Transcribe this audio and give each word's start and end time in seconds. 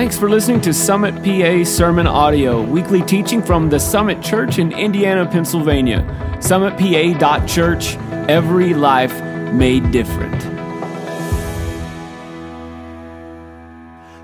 Thanks 0.00 0.18
for 0.18 0.30
listening 0.30 0.62
to 0.62 0.72
Summit 0.72 1.14
PA 1.22 1.62
Sermon 1.62 2.06
Audio, 2.06 2.62
weekly 2.62 3.02
teaching 3.02 3.42
from 3.42 3.68
the 3.68 3.78
Summit 3.78 4.22
Church 4.22 4.58
in 4.58 4.72
Indiana, 4.72 5.26
Pennsylvania. 5.26 5.98
SummitPA.church, 6.40 7.96
every 8.26 8.72
life 8.72 9.12
made 9.52 9.90
different. 9.90 10.40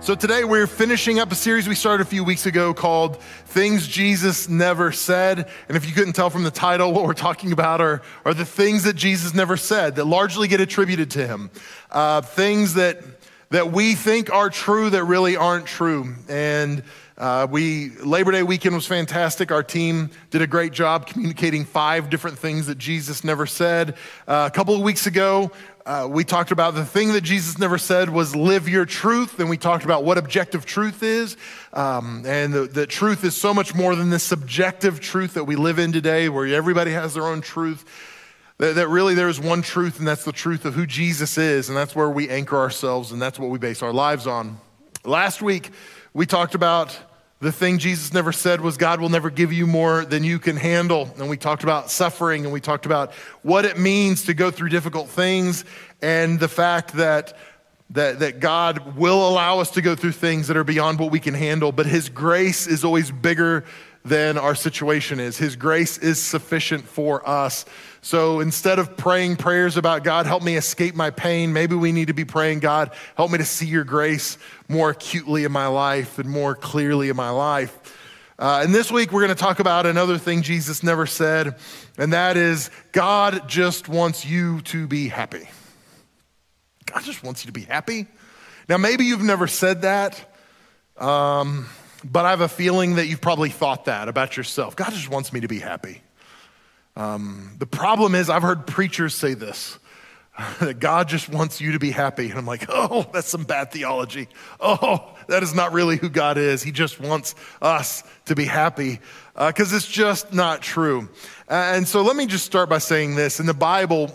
So 0.06 0.14
today 0.14 0.44
we're 0.44 0.68
finishing 0.68 1.18
up 1.18 1.32
a 1.32 1.34
series 1.34 1.68
we 1.68 1.74
started 1.74 2.06
a 2.06 2.08
few 2.08 2.22
weeks 2.22 2.46
ago 2.46 2.72
called 2.72 3.20
Things 3.20 3.88
Jesus 3.88 4.48
Never 4.48 4.92
Said. 4.92 5.46
And 5.66 5.76
if 5.76 5.84
you 5.84 5.92
couldn't 5.92 6.12
tell 6.12 6.30
from 6.30 6.44
the 6.44 6.50
title, 6.52 6.92
what 6.92 7.02
we're 7.02 7.12
talking 7.12 7.50
about 7.50 7.80
are, 7.80 8.02
are 8.24 8.32
the 8.32 8.44
things 8.44 8.84
that 8.84 8.94
Jesus 8.94 9.34
never 9.34 9.56
said 9.56 9.96
that 9.96 10.04
largely 10.04 10.46
get 10.46 10.60
attributed 10.60 11.10
to 11.10 11.26
him. 11.26 11.50
Uh, 11.90 12.20
things 12.20 12.74
that, 12.74 13.15
that 13.50 13.72
we 13.72 13.94
think 13.94 14.32
are 14.32 14.50
true 14.50 14.90
that 14.90 15.04
really 15.04 15.36
aren't 15.36 15.66
true. 15.66 16.14
And 16.28 16.82
uh, 17.18 17.46
we 17.50 17.90
Labor 17.96 18.32
Day 18.32 18.42
weekend 18.42 18.74
was 18.74 18.86
fantastic. 18.86 19.50
Our 19.50 19.62
team 19.62 20.10
did 20.30 20.42
a 20.42 20.46
great 20.46 20.72
job 20.72 21.06
communicating 21.06 21.64
five 21.64 22.10
different 22.10 22.38
things 22.38 22.66
that 22.66 22.76
Jesus 22.76 23.24
never 23.24 23.46
said. 23.46 23.96
Uh, 24.28 24.48
a 24.52 24.54
couple 24.54 24.74
of 24.74 24.82
weeks 24.82 25.06
ago, 25.06 25.50
uh, 25.86 26.06
we 26.10 26.24
talked 26.24 26.50
about 26.50 26.74
the 26.74 26.84
thing 26.84 27.12
that 27.12 27.22
Jesus 27.22 27.58
never 27.58 27.78
said 27.78 28.10
was 28.10 28.34
live 28.34 28.68
your 28.68 28.84
truth. 28.84 29.38
And 29.38 29.48
we 29.48 29.56
talked 29.56 29.84
about 29.84 30.04
what 30.04 30.18
objective 30.18 30.66
truth 30.66 31.02
is. 31.02 31.36
Um, 31.72 32.24
and 32.26 32.52
the, 32.52 32.66
the 32.66 32.86
truth 32.86 33.24
is 33.24 33.36
so 33.36 33.54
much 33.54 33.74
more 33.74 33.94
than 33.94 34.10
the 34.10 34.18
subjective 34.18 35.00
truth 35.00 35.34
that 35.34 35.44
we 35.44 35.54
live 35.56 35.78
in 35.78 35.92
today, 35.92 36.28
where 36.28 36.46
everybody 36.46 36.90
has 36.90 37.14
their 37.14 37.26
own 37.26 37.40
truth. 37.40 37.84
That, 38.58 38.76
that 38.76 38.88
really 38.88 39.14
there 39.14 39.28
is 39.28 39.38
one 39.38 39.62
truth, 39.62 39.98
and 39.98 40.08
that's 40.08 40.24
the 40.24 40.32
truth 40.32 40.64
of 40.64 40.74
who 40.74 40.86
Jesus 40.86 41.36
is. 41.36 41.68
And 41.68 41.76
that's 41.76 41.94
where 41.94 42.08
we 42.08 42.28
anchor 42.28 42.56
ourselves, 42.56 43.12
and 43.12 43.20
that's 43.20 43.38
what 43.38 43.50
we 43.50 43.58
base 43.58 43.82
our 43.82 43.92
lives 43.92 44.26
on. 44.26 44.58
Last 45.04 45.42
week, 45.42 45.70
we 46.14 46.26
talked 46.26 46.54
about 46.54 46.98
the 47.40 47.52
thing 47.52 47.76
Jesus 47.76 48.14
never 48.14 48.32
said 48.32 48.62
was, 48.62 48.78
God 48.78 48.98
will 49.00 49.10
never 49.10 49.28
give 49.28 49.52
you 49.52 49.66
more 49.66 50.06
than 50.06 50.24
you 50.24 50.38
can 50.38 50.56
handle. 50.56 51.10
And 51.18 51.28
we 51.28 51.36
talked 51.36 51.64
about 51.64 51.90
suffering 51.90 52.44
and 52.44 52.52
we 52.52 52.60
talked 52.60 52.86
about 52.86 53.12
what 53.42 53.66
it 53.66 53.78
means 53.78 54.24
to 54.24 54.34
go 54.34 54.50
through 54.50 54.70
difficult 54.70 55.10
things 55.10 55.66
and 56.00 56.40
the 56.40 56.48
fact 56.48 56.94
that, 56.94 57.36
that, 57.90 58.20
that 58.20 58.40
God 58.40 58.96
will 58.96 59.28
allow 59.28 59.58
us 59.60 59.70
to 59.72 59.82
go 59.82 59.94
through 59.94 60.12
things 60.12 60.48
that 60.48 60.56
are 60.56 60.64
beyond 60.64 60.98
what 60.98 61.10
we 61.10 61.20
can 61.20 61.34
handle, 61.34 61.72
but 61.72 61.84
His 61.84 62.08
grace 62.08 62.66
is 62.66 62.84
always 62.84 63.10
bigger 63.10 63.64
than 64.06 64.38
our 64.38 64.54
situation 64.54 65.18
is. 65.18 65.36
His 65.36 65.56
grace 65.56 65.98
is 65.98 66.22
sufficient 66.22 66.86
for 66.86 67.28
us. 67.28 67.64
So 68.02 68.40
instead 68.40 68.78
of 68.78 68.96
praying 68.96 69.36
prayers 69.36 69.76
about 69.76 70.04
God, 70.04 70.26
help 70.26 70.42
me 70.42 70.56
escape 70.56 70.94
my 70.94 71.10
pain, 71.10 71.52
maybe 71.52 71.74
we 71.74 71.90
need 71.90 72.06
to 72.06 72.14
be 72.14 72.24
praying, 72.24 72.60
God, 72.60 72.92
help 73.16 73.32
me 73.32 73.38
to 73.38 73.44
see 73.44 73.66
your 73.66 73.82
grace 73.84 74.38
more 74.68 74.90
acutely 74.90 75.44
in 75.44 75.50
my 75.50 75.66
life 75.66 76.18
and 76.18 76.28
more 76.28 76.54
clearly 76.54 77.08
in 77.08 77.16
my 77.16 77.30
life. 77.30 77.76
Uh, 78.38 78.60
and 78.62 78.74
this 78.74 78.92
week, 78.92 79.12
we're 79.12 79.22
going 79.22 79.34
to 79.34 79.42
talk 79.42 79.60
about 79.60 79.86
another 79.86 80.18
thing 80.18 80.42
Jesus 80.42 80.82
never 80.82 81.06
said, 81.06 81.56
and 81.96 82.12
that 82.12 82.36
is 82.36 82.70
God 82.92 83.48
just 83.48 83.88
wants 83.88 84.26
you 84.26 84.60
to 84.62 84.86
be 84.86 85.08
happy. 85.08 85.48
God 86.84 87.02
just 87.02 87.24
wants 87.24 87.44
you 87.44 87.48
to 87.48 87.52
be 87.52 87.62
happy. 87.62 88.06
Now, 88.68 88.76
maybe 88.76 89.04
you've 89.04 89.22
never 89.22 89.46
said 89.46 89.82
that. 89.82 90.32
Um, 90.96 91.66
but 92.12 92.24
I 92.24 92.30
have 92.30 92.40
a 92.40 92.48
feeling 92.48 92.96
that 92.96 93.06
you've 93.06 93.20
probably 93.20 93.50
thought 93.50 93.86
that 93.86 94.08
about 94.08 94.36
yourself. 94.36 94.76
God 94.76 94.92
just 94.92 95.10
wants 95.10 95.32
me 95.32 95.40
to 95.40 95.48
be 95.48 95.58
happy. 95.58 96.02
Um, 96.96 97.54
the 97.58 97.66
problem 97.66 98.14
is, 98.14 98.30
I've 98.30 98.42
heard 98.42 98.66
preachers 98.66 99.14
say 99.14 99.34
this 99.34 99.78
that 100.60 100.78
God 100.78 101.08
just 101.08 101.28
wants 101.28 101.60
you 101.60 101.72
to 101.72 101.78
be 101.78 101.90
happy. 101.90 102.30
And 102.30 102.38
I'm 102.38 102.46
like, 102.46 102.66
oh, 102.68 103.06
that's 103.12 103.28
some 103.28 103.44
bad 103.44 103.70
theology. 103.70 104.28
Oh, 104.60 105.14
that 105.28 105.42
is 105.42 105.54
not 105.54 105.72
really 105.72 105.96
who 105.96 106.08
God 106.08 106.38
is. 106.38 106.62
He 106.62 106.72
just 106.72 107.00
wants 107.00 107.34
us 107.60 108.02
to 108.26 108.34
be 108.34 108.44
happy 108.44 109.00
because 109.34 109.72
uh, 109.72 109.76
it's 109.76 109.88
just 109.88 110.32
not 110.32 110.62
true. 110.62 111.08
and 111.48 111.86
so 111.86 112.02
let 112.02 112.16
me 112.16 112.26
just 112.26 112.46
start 112.46 112.68
by 112.68 112.78
saying 112.78 113.16
this. 113.16 113.40
In 113.40 113.46
the 113.46 113.54
Bible, 113.54 114.10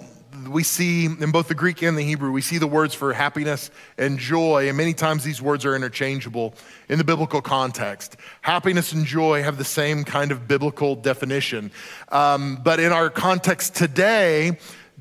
we 0.47 0.63
see 0.63 1.05
in 1.05 1.31
both 1.31 1.47
the 1.47 1.55
Greek 1.55 1.81
and 1.81 1.97
the 1.97 2.03
Hebrew, 2.03 2.31
we 2.31 2.41
see 2.41 2.57
the 2.57 2.67
words 2.67 2.93
for 2.93 3.13
happiness 3.13 3.71
and 3.97 4.17
joy, 4.17 4.67
and 4.67 4.77
many 4.77 4.93
times 4.93 5.23
these 5.23 5.41
words 5.41 5.65
are 5.65 5.75
interchangeable 5.75 6.53
in 6.89 6.97
the 6.97 7.03
biblical 7.03 7.41
context. 7.41 8.17
Happiness 8.41 8.93
and 8.93 9.05
joy 9.05 9.43
have 9.43 9.57
the 9.57 9.63
same 9.63 10.03
kind 10.03 10.31
of 10.31 10.47
biblical 10.47 10.95
definition. 10.95 11.71
Um, 12.09 12.59
but 12.63 12.79
in 12.79 12.91
our 12.91 13.09
context 13.09 13.75
today, 13.75 14.59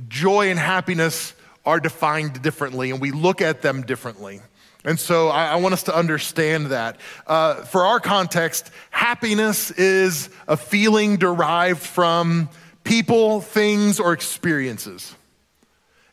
joy 0.09 0.51
and 0.51 0.59
happiness 0.59 1.35
are 1.67 1.81
defined 1.81 2.43
differently, 2.43 2.91
and 2.91 3.01
we 3.01 3.11
look 3.11 3.41
at 3.41 3.63
them 3.63 3.83
differently. 3.83 4.41
And 4.85 4.99
so 4.99 5.29
I, 5.29 5.49
I 5.49 5.57
want 5.57 5.75
us 5.75 5.83
to 5.85 5.95
understand 5.95 6.67
that. 6.67 6.99
Uh, 7.27 7.57
for 7.65 7.85
our 7.85 8.01
context, 8.01 8.71
happiness 8.91 9.71
is 9.71 10.31
a 10.49 10.57
feeling 10.57 11.19
derived 11.19 11.83
from 11.83 12.49
people, 12.83 13.43
things, 13.43 14.01
or 14.01 14.13
experiences. 14.13 15.15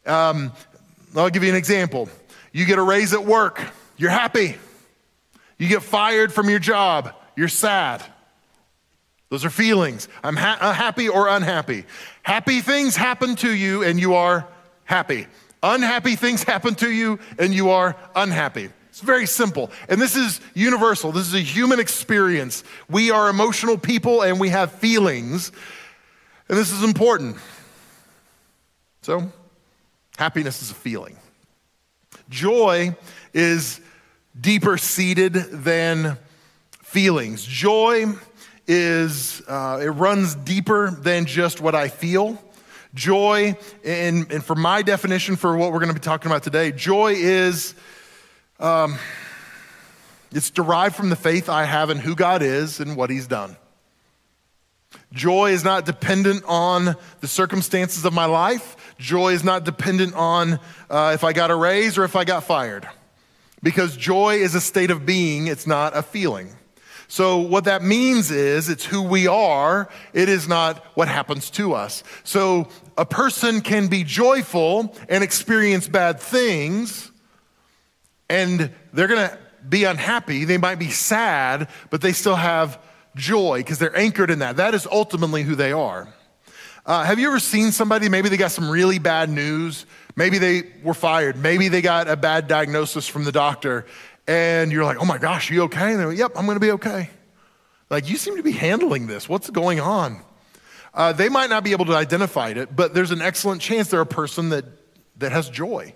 Um, 0.07 0.51
I'll 1.15 1.29
give 1.29 1.43
you 1.43 1.49
an 1.49 1.55
example. 1.55 2.09
You 2.51 2.65
get 2.65 2.77
a 2.77 2.83
raise 2.83 3.13
at 3.13 3.23
work, 3.23 3.61
you're 3.97 4.09
happy. 4.09 4.57
You 5.57 5.67
get 5.67 5.81
fired 5.81 6.31
from 6.31 6.49
your 6.49 6.59
job, 6.59 7.13
you're 7.35 7.47
sad. 7.47 8.03
Those 9.29 9.43
are 9.43 9.49
feelings. 9.49 10.07
I'm 10.23 10.35
ha- 10.35 10.57
uh, 10.61 10.73
happy 10.73 11.09
or 11.09 11.27
unhappy. 11.27 11.83
Happy 12.23 12.61
things 12.61 12.95
happen 12.95 13.35
to 13.37 13.53
you 13.53 13.83
and 13.83 13.99
you 13.99 14.13
are 14.13 14.47
happy. 14.85 15.27
Unhappy 15.61 16.15
things 16.15 16.43
happen 16.43 16.75
to 16.75 16.89
you 16.89 17.19
and 17.37 17.53
you 17.53 17.71
are 17.71 17.95
unhappy. 18.15 18.69
It's 18.89 19.01
very 19.01 19.25
simple. 19.25 19.69
And 19.89 20.01
this 20.01 20.15
is 20.15 20.39
universal. 20.53 21.11
This 21.11 21.27
is 21.27 21.33
a 21.33 21.39
human 21.39 21.79
experience. 21.79 22.63
We 22.89 23.11
are 23.11 23.29
emotional 23.29 23.77
people 23.77 24.21
and 24.21 24.39
we 24.39 24.49
have 24.49 24.71
feelings. 24.71 25.51
And 26.47 26.57
this 26.57 26.71
is 26.71 26.83
important. 26.83 27.37
So, 29.01 29.31
Happiness 30.17 30.63
is 30.63 30.71
a 30.71 30.73
feeling. 30.73 31.15
Joy 32.27 32.95
is 33.33 33.79
deeper 34.39 34.77
seated 34.77 35.33
than 35.33 36.17
feelings. 36.81 37.45
Joy 37.45 38.07
is, 38.65 39.43
uh, 39.47 39.79
it 39.81 39.89
runs 39.89 40.33
deeper 40.33 40.89
than 40.89 41.25
just 41.27 41.61
what 41.61 41.75
I 41.75 41.89
feel. 41.89 42.41
Joy, 42.95 43.57
and, 43.85 44.31
and 44.31 44.43
for 44.43 44.55
my 44.55 44.81
definition 44.81 45.35
for 45.35 45.55
what 45.55 45.71
we're 45.71 45.79
going 45.79 45.89
to 45.89 45.93
be 45.93 45.99
talking 45.99 46.31
about 46.31 46.41
today, 46.41 46.71
joy 46.71 47.13
is, 47.15 47.75
um, 48.59 48.97
it's 50.31 50.49
derived 50.49 50.95
from 50.95 51.09
the 51.11 51.15
faith 51.15 51.47
I 51.47 51.65
have 51.65 51.91
in 51.91 51.99
who 51.99 52.15
God 52.15 52.41
is 52.41 52.79
and 52.79 52.97
what 52.97 53.11
He's 53.11 53.27
done. 53.27 53.55
Joy 55.13 55.51
is 55.51 55.63
not 55.63 55.85
dependent 55.85 56.43
on 56.47 56.95
the 57.21 57.27
circumstances 57.27 58.03
of 58.03 58.13
my 58.13 58.25
life. 58.25 58.76
Joy 58.97 59.33
is 59.33 59.43
not 59.43 59.63
dependent 59.63 60.15
on 60.15 60.59
uh, 60.89 61.11
if 61.13 61.23
I 61.23 61.33
got 61.33 61.51
a 61.51 61.55
raise 61.55 61.97
or 61.97 62.03
if 62.03 62.15
I 62.15 62.23
got 62.23 62.43
fired. 62.43 62.87
Because 63.63 63.95
joy 63.97 64.35
is 64.35 64.55
a 64.55 64.61
state 64.61 64.91
of 64.91 65.05
being, 65.05 65.47
it's 65.47 65.67
not 65.67 65.95
a 65.95 66.01
feeling. 66.01 66.55
So, 67.09 67.37
what 67.37 67.63
that 67.63 67.83
means 67.83 68.31
is 68.31 68.67
it's 68.67 68.83
who 68.83 69.01
we 69.01 69.27
are, 69.27 69.87
it 70.13 70.27
is 70.27 70.47
not 70.47 70.83
what 70.95 71.07
happens 71.07 71.49
to 71.51 71.73
us. 71.73 72.03
So, 72.23 72.67
a 72.97 73.05
person 73.05 73.61
can 73.61 73.87
be 73.87 74.03
joyful 74.03 74.93
and 75.07 75.23
experience 75.23 75.87
bad 75.87 76.19
things, 76.19 77.09
and 78.29 78.71
they're 78.91 79.07
gonna 79.07 79.37
be 79.67 79.85
unhappy. 79.85 80.43
They 80.43 80.57
might 80.57 80.79
be 80.79 80.89
sad, 80.89 81.69
but 81.89 82.01
they 82.01 82.11
still 82.11 82.35
have 82.35 82.77
joy 83.15 83.59
because 83.59 83.79
they're 83.79 83.97
anchored 83.97 84.29
in 84.29 84.39
that. 84.39 84.57
That 84.57 84.73
is 84.73 84.85
ultimately 84.91 85.43
who 85.43 85.55
they 85.55 85.71
are. 85.71 86.13
Uh, 86.87 87.03
have 87.03 87.19
you 87.19 87.27
ever 87.27 87.37
seen 87.37 87.73
somebody, 87.73 88.07
maybe 88.07 88.29
they 88.29 88.37
got 88.37 88.49
some 88.49 88.69
really 88.69 88.97
bad 88.97 89.29
news, 89.29 89.85
maybe 90.15 90.37
they 90.37 90.63
were 90.83 90.93
fired, 90.93 91.35
maybe 91.35 91.67
they 91.67 91.81
got 91.81 92.07
a 92.07 92.15
bad 92.15 92.47
diagnosis 92.47 93.05
from 93.05 93.25
the 93.25 93.31
doctor, 93.33 93.85
and 94.25 94.71
you're 94.71 94.85
like, 94.85 94.95
oh 95.01 95.03
my 95.03 95.17
gosh, 95.17 95.51
you 95.51 95.63
okay? 95.63 95.91
And 95.91 95.99
they're 95.99 96.07
like, 96.07 96.17
yep, 96.17 96.31
I'm 96.37 96.45
gonna 96.45 96.61
be 96.61 96.71
okay. 96.71 97.09
Like, 97.89 98.09
you 98.09 98.15
seem 98.15 98.37
to 98.37 98.43
be 98.43 98.53
handling 98.53 99.05
this. 99.05 99.27
What's 99.27 99.49
going 99.49 99.81
on? 99.81 100.21
Uh, 100.93 101.11
they 101.11 101.27
might 101.27 101.49
not 101.49 101.65
be 101.65 101.73
able 101.73 101.83
to 101.85 101.93
identify 101.93 102.51
it, 102.51 102.73
but 102.73 102.93
there's 102.93 103.11
an 103.11 103.21
excellent 103.21 103.61
chance 103.61 103.89
they're 103.89 103.99
a 103.99 104.05
person 104.05 104.49
that, 104.49 104.63
that 105.17 105.33
has 105.33 105.49
joy. 105.49 105.93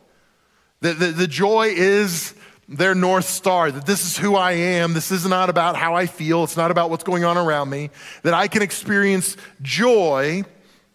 The, 0.82 0.92
the, 0.92 1.08
the 1.08 1.28
joy 1.28 1.68
is 1.70 2.34
their 2.68 2.96
North 2.96 3.30
Star, 3.30 3.72
that 3.72 3.86
this 3.86 4.06
is 4.06 4.18
who 4.18 4.36
I 4.36 4.52
am. 4.52 4.92
This 4.94 5.10
is 5.10 5.26
not 5.26 5.50
about 5.50 5.78
how 5.78 5.96
I 5.96 6.06
feel. 6.06 6.44
It's 6.44 6.58
not 6.58 6.70
about 6.70 6.90
what's 6.90 7.06
going 7.06 7.24
on 7.24 7.38
around 7.38 7.70
me. 7.70 7.92
That 8.24 8.34
I 8.34 8.50
can 8.50 8.62
experience 8.62 9.38
joy 9.62 10.44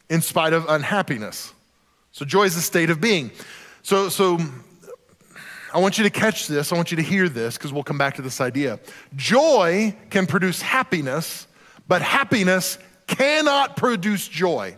in 0.08 0.20
spite 0.20 0.52
of 0.52 0.68
unhappiness. 0.68 1.52
So 2.12 2.24
joy 2.24 2.44
is 2.44 2.56
a 2.56 2.62
state 2.62 2.90
of 2.90 3.00
being. 3.00 3.30
So, 3.82 4.08
so 4.08 4.38
I 5.74 5.78
want 5.78 5.98
you 5.98 6.04
to 6.04 6.10
catch 6.10 6.46
this. 6.46 6.72
I 6.72 6.76
want 6.76 6.90
you 6.90 6.96
to 6.96 7.02
hear 7.02 7.28
this 7.28 7.56
because 7.56 7.72
we'll 7.72 7.84
come 7.84 7.98
back 7.98 8.14
to 8.16 8.22
this 8.22 8.40
idea. 8.40 8.80
Joy 9.14 9.94
can 10.10 10.26
produce 10.26 10.62
happiness, 10.62 11.46
but 11.86 12.02
happiness 12.02 12.78
cannot 13.06 13.76
produce 13.76 14.26
joy. 14.26 14.76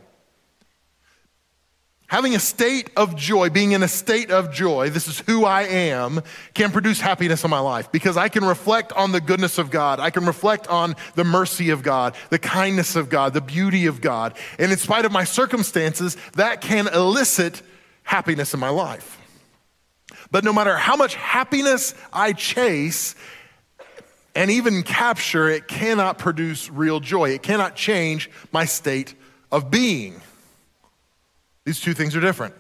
Having 2.09 2.35
a 2.35 2.41
state 2.41 2.89
of 2.97 3.17
joy, 3.17 3.51
being 3.51 3.73
in 3.73 3.83
a 3.83 3.89
state 3.89 4.31
of 4.31 4.51
joy, 4.51 4.89
this 4.89 5.09
is 5.09 5.21
who 5.21 5.45
I 5.45 5.65
am, 5.65 6.23
can 6.55 6.71
produce 6.71 7.01
happiness 7.01 7.45
in 7.45 7.51
my 7.51 7.59
life 7.59 7.93
because 7.93 8.17
I 8.17 8.31
can 8.31 8.47
reflect 8.47 8.95
on 8.95 9.13
the 9.13 9.21
goodness 9.21 9.59
of 9.59 9.71
God. 9.71 10.01
I 10.01 10.09
can 10.09 10.25
reflect 10.25 10.67
on 10.69 10.97
the 11.17 11.25
mercy 11.25 11.69
of 11.69 11.83
God, 11.83 12.17
the 12.31 12.39
kindness 12.39 12.97
of 12.97 13.11
God, 13.11 13.35
the 13.35 13.43
beauty 13.43 13.85
of 13.85 14.01
God. 14.01 14.35
And 14.59 14.73
in 14.73 14.79
spite 14.79 15.05
of 15.05 15.13
my 15.13 15.25
circumstances, 15.25 16.17
that 16.33 16.63
can 16.63 16.89
elicit 16.89 17.61
happiness 18.05 18.55
in 18.55 18.61
my 18.61 18.71
life. 18.71 19.19
But 20.31 20.45
no 20.45 20.53
matter 20.55 20.79
how 20.79 20.97
much 20.97 21.15
happiness 21.15 21.95
I 22.11 22.33
chase 22.33 23.17
and 24.35 24.51
even 24.51 24.83
capture, 24.83 25.51
it 25.51 25.69
cannot 25.69 26.17
produce 26.17 26.71
real 26.71 27.01
joy. 27.01 27.31
It 27.31 27.43
cannot 27.43 27.77
change 27.77 28.31
my 28.51 28.65
state 28.65 29.15
of 29.53 29.71
being. 29.71 30.23
These 31.69 31.81
two 31.81 31.93
things 31.93 32.17
are 32.17 32.21
different. 32.21 32.55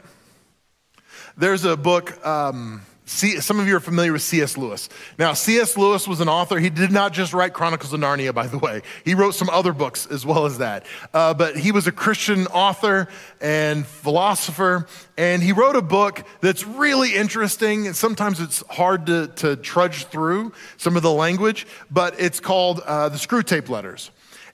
There's 1.34 1.64
a 1.64 1.78
book, 1.78 2.26
um, 2.26 2.82
C, 3.06 3.40
some 3.40 3.58
of 3.58 3.66
you 3.66 3.74
are 3.76 3.80
familiar 3.80 4.12
with 4.12 4.20
C.S. 4.20 4.58
Lewis. 4.58 4.90
Now, 5.18 5.32
C.S. 5.32 5.78
Lewis 5.78 6.06
was 6.06 6.20
an 6.20 6.28
author. 6.28 6.58
He 6.58 6.68
did 6.68 6.92
not 6.92 7.14
just 7.14 7.32
write 7.32 7.54
Chronicles 7.54 7.94
of 7.94 8.00
Narnia, 8.00 8.34
by 8.34 8.48
the 8.48 8.58
way. 8.58 8.82
He 9.06 9.14
wrote 9.14 9.34
some 9.34 9.48
other 9.48 9.72
books 9.72 10.04
as 10.04 10.26
well 10.26 10.44
as 10.44 10.58
that. 10.58 10.84
Uh, 11.14 11.32
but 11.32 11.56
he 11.56 11.72
was 11.72 11.86
a 11.86 11.90
Christian 11.90 12.48
author 12.48 13.08
and 13.40 13.86
philosopher, 13.86 14.86
and 15.16 15.42
he 15.42 15.52
wrote 15.52 15.76
a 15.76 15.80
book 15.80 16.22
that's 16.42 16.66
really 16.66 17.14
interesting. 17.14 17.86
And 17.86 17.96
sometimes 17.96 18.40
it's 18.40 18.62
hard 18.68 19.06
to, 19.06 19.28
to 19.36 19.56
trudge 19.56 20.04
through 20.04 20.52
some 20.76 20.98
of 20.98 21.02
the 21.02 21.12
language, 21.12 21.66
but 21.90 22.20
it's 22.20 22.40
called 22.40 22.80
uh, 22.80 23.08
The 23.08 23.16
Screwtape 23.16 23.70
Letters. 23.70 24.10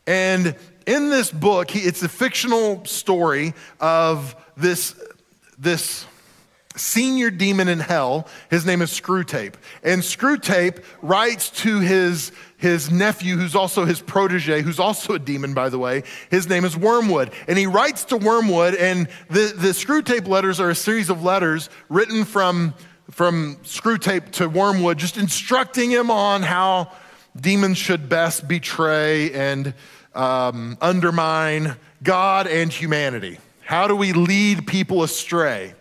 And 0.06 0.54
in 0.86 1.10
this 1.10 1.30
book, 1.30 1.70
he, 1.70 1.80
it's 1.80 2.02
a 2.02 2.08
fictional 2.08 2.84
story 2.84 3.54
of 3.80 4.36
this, 4.56 4.94
this 5.58 6.06
senior 6.76 7.30
demon 7.30 7.68
in 7.68 7.78
hell. 7.78 8.26
His 8.50 8.66
name 8.66 8.82
is 8.82 8.90
Screwtape. 8.90 9.54
And 9.82 10.02
Screwtape 10.02 10.82
writes 11.02 11.50
to 11.62 11.80
his, 11.80 12.32
his 12.56 12.90
nephew, 12.90 13.36
who's 13.36 13.54
also 13.54 13.84
his 13.84 14.00
protege, 14.00 14.62
who's 14.62 14.80
also 14.80 15.14
a 15.14 15.18
demon, 15.18 15.54
by 15.54 15.68
the 15.68 15.78
way. 15.78 16.02
His 16.30 16.48
name 16.48 16.64
is 16.64 16.76
Wormwood. 16.76 17.32
And 17.46 17.56
he 17.56 17.66
writes 17.66 18.04
to 18.06 18.16
Wormwood, 18.16 18.74
and 18.74 19.08
the, 19.28 19.54
the 19.56 19.68
Screwtape 19.68 20.26
letters 20.26 20.60
are 20.60 20.70
a 20.70 20.74
series 20.74 21.10
of 21.10 21.22
letters 21.22 21.70
written 21.88 22.24
from, 22.24 22.74
from 23.10 23.56
Screwtape 23.62 24.32
to 24.32 24.48
Wormwood, 24.48 24.98
just 24.98 25.16
instructing 25.16 25.90
him 25.90 26.10
on 26.10 26.42
how 26.42 26.90
demons 27.40 27.78
should 27.78 28.08
best 28.08 28.46
betray 28.46 29.32
and 29.32 29.74
um, 30.14 30.78
undermine 30.80 31.76
God 32.02 32.46
and 32.46 32.72
humanity. 32.72 33.38
How 33.64 33.86
do 33.86 33.96
we 33.96 34.12
lead 34.12 34.66
people 34.66 35.02
astray? 35.02 35.74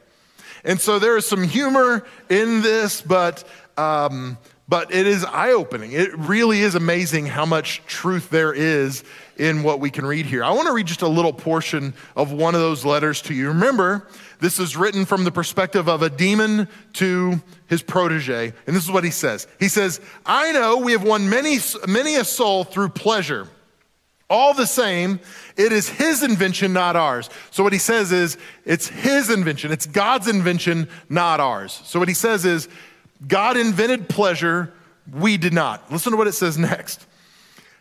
And 0.64 0.80
so 0.80 1.00
there 1.00 1.18
is 1.18 1.26
some 1.26 1.44
humor 1.44 2.06
in 2.30 2.62
this, 2.62 3.02
but, 3.02 3.44
um, 3.78 4.38
but 4.70 4.94
it 4.94 5.06
is 5.06 5.26
eye 5.26 5.52
opening. 5.52 5.92
It 5.92 6.18
really 6.18 6.62
is 6.62 6.76
amazing 6.76 7.26
how 7.26 7.46
much 7.46 7.84
truth 7.86 8.30
there 8.30 8.54
is 8.54 9.04
in 9.36 9.64
what 9.64 9.82
we 9.82 9.90
can 9.90 10.06
read 10.06 10.26
here. 10.26 10.44
I 10.44 10.52
want 10.52 10.68
to 10.68 10.74
read 10.74 10.86
just 10.86 11.02
a 11.02 11.08
little 11.08 11.34
portion 11.34 11.94
of 12.16 12.32
one 12.32 12.56
of 12.56 12.62
those 12.62 12.86
letters 12.86 13.22
to 13.24 13.34
you. 13.34 13.50
Remember, 13.50 14.08
this 14.40 14.60
is 14.60 14.78
written 14.78 15.06
from 15.06 15.26
the 15.26 15.32
perspective 15.32 15.90
of 15.90 16.02
a 16.02 16.10
demon 16.10 16.70
to 16.94 17.42
his 17.68 17.82
protege. 17.82 18.54
And 18.66 18.76
this 18.76 18.84
is 18.84 18.92
what 18.92 19.04
he 19.04 19.12
says 19.12 19.48
He 19.60 19.68
says, 19.68 20.00
I 20.26 20.54
know 20.54 20.78
we 20.78 20.94
have 20.94 21.04
won 21.04 21.30
many, 21.30 21.58
many 21.88 22.16
a 22.16 22.24
soul 22.24 22.64
through 22.64 22.90
pleasure 22.90 23.50
all 24.34 24.56
the 24.56 24.66
same, 24.66 25.20
it 25.56 25.72
is 25.72 25.88
his 25.88 26.24
invention, 26.24 26.74
not 26.74 26.96
ours. 26.96 27.30
So, 27.52 27.64
what 27.64 27.72
he 27.72 27.78
says 27.78 28.12
is, 28.12 28.36
it's 28.66 28.88
his 28.88 29.30
invention. 29.30 29.72
It's 29.72 29.86
God's 29.86 30.28
invention, 30.28 30.90
not 31.08 31.40
ours. 31.40 31.80
So, 31.86 32.00
what 32.00 32.08
he 32.08 32.16
says 32.16 32.44
is, 32.44 32.68
God 33.28 33.58
invented 33.58 34.10
pleasure, 34.10 34.74
we 35.14 35.38
did 35.38 35.54
not. 35.54 35.92
Listen 35.92 36.12
to 36.12 36.18
what 36.18 36.28
it 36.28 36.32
says 36.32 36.58
next. 36.58 37.06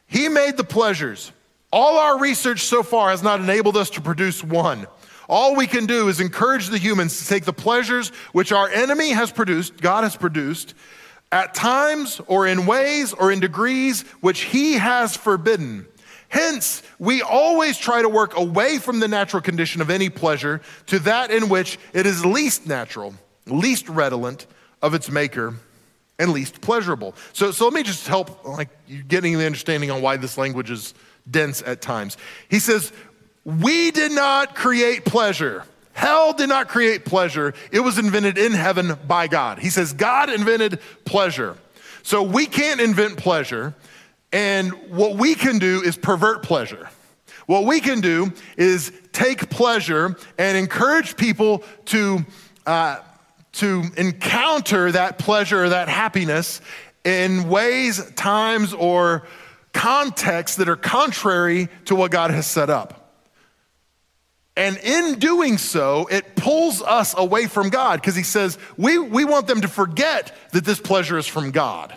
He 0.06 0.28
made 0.28 0.58
the 0.58 0.64
pleasures. 0.64 1.32
All 1.72 1.98
our 1.98 2.18
research 2.18 2.60
so 2.60 2.82
far 2.82 3.08
has 3.08 3.22
not 3.22 3.40
enabled 3.40 3.78
us 3.78 3.88
to 3.90 4.02
produce 4.02 4.44
one. 4.44 4.86
All 5.30 5.56
we 5.56 5.66
can 5.66 5.86
do 5.86 6.08
is 6.08 6.20
encourage 6.20 6.68
the 6.68 6.76
humans 6.76 7.18
to 7.18 7.26
take 7.26 7.46
the 7.46 7.54
pleasures 7.54 8.10
which 8.32 8.52
our 8.52 8.68
enemy 8.68 9.12
has 9.12 9.32
produced, 9.32 9.80
God 9.80 10.04
has 10.04 10.16
produced, 10.16 10.74
at 11.30 11.54
times 11.54 12.20
or 12.26 12.46
in 12.46 12.66
ways 12.66 13.14
or 13.14 13.32
in 13.32 13.40
degrees 13.40 14.02
which 14.20 14.40
he 14.42 14.74
has 14.74 15.16
forbidden 15.16 15.86
Hence, 16.32 16.82
we 16.98 17.20
always 17.20 17.76
try 17.76 18.00
to 18.00 18.08
work 18.08 18.38
away 18.38 18.78
from 18.78 19.00
the 19.00 19.06
natural 19.06 19.42
condition 19.42 19.82
of 19.82 19.90
any 19.90 20.08
pleasure 20.08 20.62
to 20.86 20.98
that 21.00 21.30
in 21.30 21.50
which 21.50 21.78
it 21.92 22.06
is 22.06 22.24
least 22.24 22.66
natural, 22.66 23.14
least 23.46 23.86
redolent 23.86 24.46
of 24.80 24.94
its 24.94 25.10
maker, 25.10 25.54
and 26.18 26.32
least 26.32 26.62
pleasurable. 26.62 27.14
So, 27.34 27.50
so 27.50 27.66
let 27.66 27.74
me 27.74 27.82
just 27.82 28.08
help 28.08 28.46
like 28.46 28.70
getting 29.08 29.36
the 29.36 29.44
understanding 29.44 29.90
on 29.90 30.00
why 30.00 30.16
this 30.16 30.38
language 30.38 30.70
is 30.70 30.94
dense 31.30 31.60
at 31.66 31.82
times. 31.82 32.16
He 32.48 32.60
says, 32.60 32.94
We 33.44 33.90
did 33.90 34.12
not 34.12 34.54
create 34.54 35.04
pleasure. 35.04 35.66
Hell 35.92 36.32
did 36.32 36.48
not 36.48 36.68
create 36.68 37.04
pleasure. 37.04 37.52
It 37.70 37.80
was 37.80 37.98
invented 37.98 38.38
in 38.38 38.52
heaven 38.52 38.96
by 39.06 39.28
God. 39.28 39.58
He 39.58 39.68
says, 39.68 39.92
God 39.92 40.30
invented 40.30 40.80
pleasure. 41.04 41.58
So 42.02 42.22
we 42.22 42.46
can't 42.46 42.80
invent 42.80 43.18
pleasure. 43.18 43.74
And 44.32 44.72
what 44.90 45.16
we 45.16 45.34
can 45.34 45.58
do 45.58 45.82
is 45.82 45.96
pervert 45.96 46.42
pleasure. 46.42 46.88
What 47.46 47.64
we 47.64 47.80
can 47.80 48.00
do 48.00 48.32
is 48.56 48.92
take 49.12 49.50
pleasure 49.50 50.16
and 50.38 50.56
encourage 50.56 51.16
people 51.16 51.64
to, 51.86 52.24
uh, 52.66 52.98
to 53.52 53.82
encounter 53.96 54.92
that 54.92 55.18
pleasure 55.18 55.64
or 55.64 55.68
that 55.70 55.88
happiness 55.88 56.60
in 57.04 57.48
ways, 57.48 58.10
times, 58.12 58.72
or 58.72 59.26
contexts 59.72 60.56
that 60.58 60.68
are 60.68 60.76
contrary 60.76 61.68
to 61.86 61.94
what 61.94 62.10
God 62.10 62.30
has 62.30 62.46
set 62.46 62.70
up. 62.70 62.98
And 64.56 64.76
in 64.78 65.18
doing 65.18 65.56
so, 65.58 66.06
it 66.10 66.36
pulls 66.36 66.82
us 66.82 67.14
away 67.16 67.46
from 67.46 67.70
God 67.70 68.00
because 68.00 68.14
He 68.14 68.22
says, 68.22 68.58
we, 68.76 68.98
we 68.98 69.24
want 69.24 69.46
them 69.46 69.62
to 69.62 69.68
forget 69.68 70.34
that 70.52 70.64
this 70.64 70.78
pleasure 70.78 71.18
is 71.18 71.26
from 71.26 71.50
God. 71.50 71.94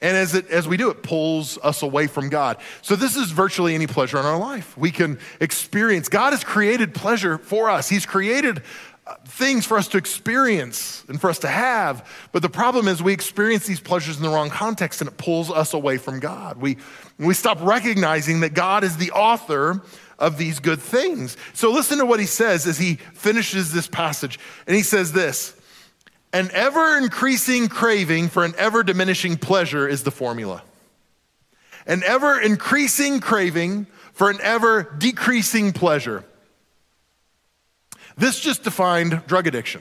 And 0.00 0.16
as, 0.16 0.34
it, 0.34 0.48
as 0.50 0.68
we 0.68 0.76
do, 0.76 0.90
it 0.90 1.02
pulls 1.02 1.58
us 1.58 1.82
away 1.82 2.06
from 2.06 2.28
God. 2.28 2.58
So, 2.82 2.94
this 2.94 3.16
is 3.16 3.32
virtually 3.32 3.74
any 3.74 3.88
pleasure 3.88 4.18
in 4.18 4.26
our 4.26 4.38
life. 4.38 4.76
We 4.78 4.92
can 4.92 5.18
experience, 5.40 6.08
God 6.08 6.32
has 6.32 6.44
created 6.44 6.94
pleasure 6.94 7.38
for 7.38 7.68
us. 7.68 7.88
He's 7.88 8.06
created 8.06 8.62
uh, 9.08 9.16
things 9.24 9.66
for 9.66 9.76
us 9.76 9.88
to 9.88 9.98
experience 9.98 11.04
and 11.08 11.20
for 11.20 11.28
us 11.28 11.40
to 11.40 11.48
have. 11.48 12.08
But 12.30 12.42
the 12.42 12.48
problem 12.48 12.86
is, 12.86 13.02
we 13.02 13.12
experience 13.12 13.66
these 13.66 13.80
pleasures 13.80 14.16
in 14.18 14.22
the 14.22 14.28
wrong 14.28 14.50
context 14.50 15.00
and 15.00 15.10
it 15.10 15.16
pulls 15.16 15.50
us 15.50 15.74
away 15.74 15.98
from 15.98 16.20
God. 16.20 16.58
We, 16.58 16.76
we 17.18 17.34
stop 17.34 17.58
recognizing 17.60 18.40
that 18.40 18.54
God 18.54 18.84
is 18.84 18.98
the 18.98 19.10
author 19.10 19.82
of 20.20 20.38
these 20.38 20.60
good 20.60 20.80
things. 20.80 21.36
So, 21.54 21.72
listen 21.72 21.98
to 21.98 22.06
what 22.06 22.20
he 22.20 22.26
says 22.26 22.68
as 22.68 22.78
he 22.78 22.96
finishes 23.14 23.72
this 23.72 23.88
passage. 23.88 24.38
And 24.68 24.76
he 24.76 24.82
says 24.82 25.12
this. 25.12 25.57
An 26.32 26.50
ever 26.52 26.98
increasing 26.98 27.68
craving 27.68 28.28
for 28.28 28.44
an 28.44 28.54
ever 28.58 28.82
diminishing 28.82 29.36
pleasure 29.38 29.88
is 29.88 30.02
the 30.02 30.10
formula. 30.10 30.62
An 31.86 32.02
ever 32.04 32.38
increasing 32.38 33.20
craving 33.20 33.86
for 34.12 34.28
an 34.28 34.38
ever 34.42 34.82
decreasing 34.82 35.72
pleasure. 35.72 36.24
This 38.16 38.40
just 38.40 38.62
defined 38.62 39.22
drug 39.26 39.46
addiction. 39.46 39.80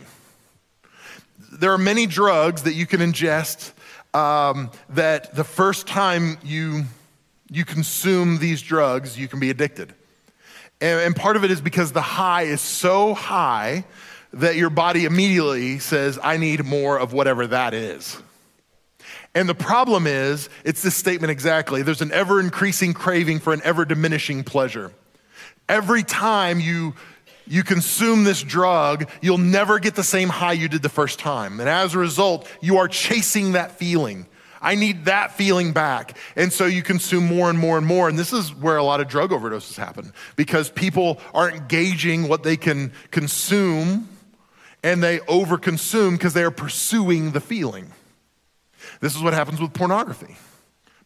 There 1.52 1.74
are 1.74 1.78
many 1.78 2.06
drugs 2.06 2.64
that 2.64 2.76
you 2.76 2.86
can 2.86 3.02
ingest 3.02 3.74
um, 4.14 4.72
that 4.90 5.36
the 5.36 5.44
first 5.44 5.86
time 5.86 6.38
you, 6.44 6.84
you 7.50 7.66
consume 7.66 8.38
these 8.38 8.62
drugs, 8.62 9.20
you 9.20 9.28
can 9.28 9.40
be 9.40 9.50
addicted. 9.50 9.94
And, 10.80 11.02
and 11.02 11.16
part 11.16 11.36
of 11.36 11.44
it 11.44 11.52
is 11.52 11.60
because 11.60 11.92
the 11.92 12.02
high 12.02 12.44
is 12.44 12.62
so 12.62 13.14
high 13.14 13.86
that 14.34 14.56
your 14.56 14.70
body 14.70 15.06
immediately 15.06 15.80
says, 15.80 16.20
I 16.22 16.38
need 16.38 16.66
more 16.66 17.00
of 17.00 17.14
whatever 17.14 17.48
that 17.48 17.74
is. 17.74 18.18
And 19.34 19.48
the 19.48 19.56
problem 19.56 20.08
is, 20.08 20.50
it's 20.64 20.82
this 20.82 20.96
statement 20.96 21.32
exactly 21.32 21.84
there's 21.84 22.02
an 22.02 22.12
ever 22.12 22.40
increasing 22.40 22.94
craving 22.94 23.40
for 23.40 23.54
an 23.54 23.62
ever 23.64 23.86
diminishing 23.86 24.44
pleasure. 24.44 24.92
Every 25.70 26.04
time 26.04 26.60
you, 26.60 26.96
you 27.46 27.64
consume 27.64 28.24
this 28.24 28.42
drug, 28.42 29.10
you'll 29.22 29.38
never 29.38 29.80
get 29.80 29.96
the 29.96 30.04
same 30.04 30.30
high 30.30 30.54
you 30.54 30.68
did 30.68 30.82
the 30.82 30.90
first 30.90 31.20
time. 31.20 31.60
And 31.60 31.70
as 31.70 31.94
a 31.94 32.00
result, 32.00 32.48
you 32.62 32.78
are 32.78 32.88
chasing 32.88 33.52
that 33.52 33.74
feeling. 33.74 34.26
I 34.60 34.76
need 34.76 35.06
that 35.06 35.34
feeling 35.34 35.72
back. 35.72 36.18
And 36.36 36.52
so 36.52 36.66
you 36.66 36.82
consume 36.82 37.26
more 37.26 37.50
and 37.50 37.60
more 37.60 37.78
and 37.78 37.86
more. 37.86 38.10
And 38.10 38.18
this 38.18 38.34
is 38.34 38.54
where 38.56 38.78
a 38.78 38.84
lot 38.84 39.02
of 39.02 39.08
drug 39.08 39.30
overdoses 39.30 39.76
happen 39.76 40.14
because 40.36 40.70
people 40.70 41.20
aren't 41.34 41.68
gauging 41.68 42.28
what 42.28 42.44
they 42.44 42.58
can 42.58 42.92
consume 43.12 44.10
and 44.88 45.04
they 45.04 45.20
overconsume 45.20 46.14
because 46.14 46.34
they 46.34 46.44
are 46.44 46.52
pursuing 46.52 47.32
the 47.32 47.42
feeling. 47.42 47.92
This 49.02 49.18
is 49.18 49.22
what 49.22 49.34
happens 49.34 49.60
with 49.60 49.74
pornography. 49.74 50.38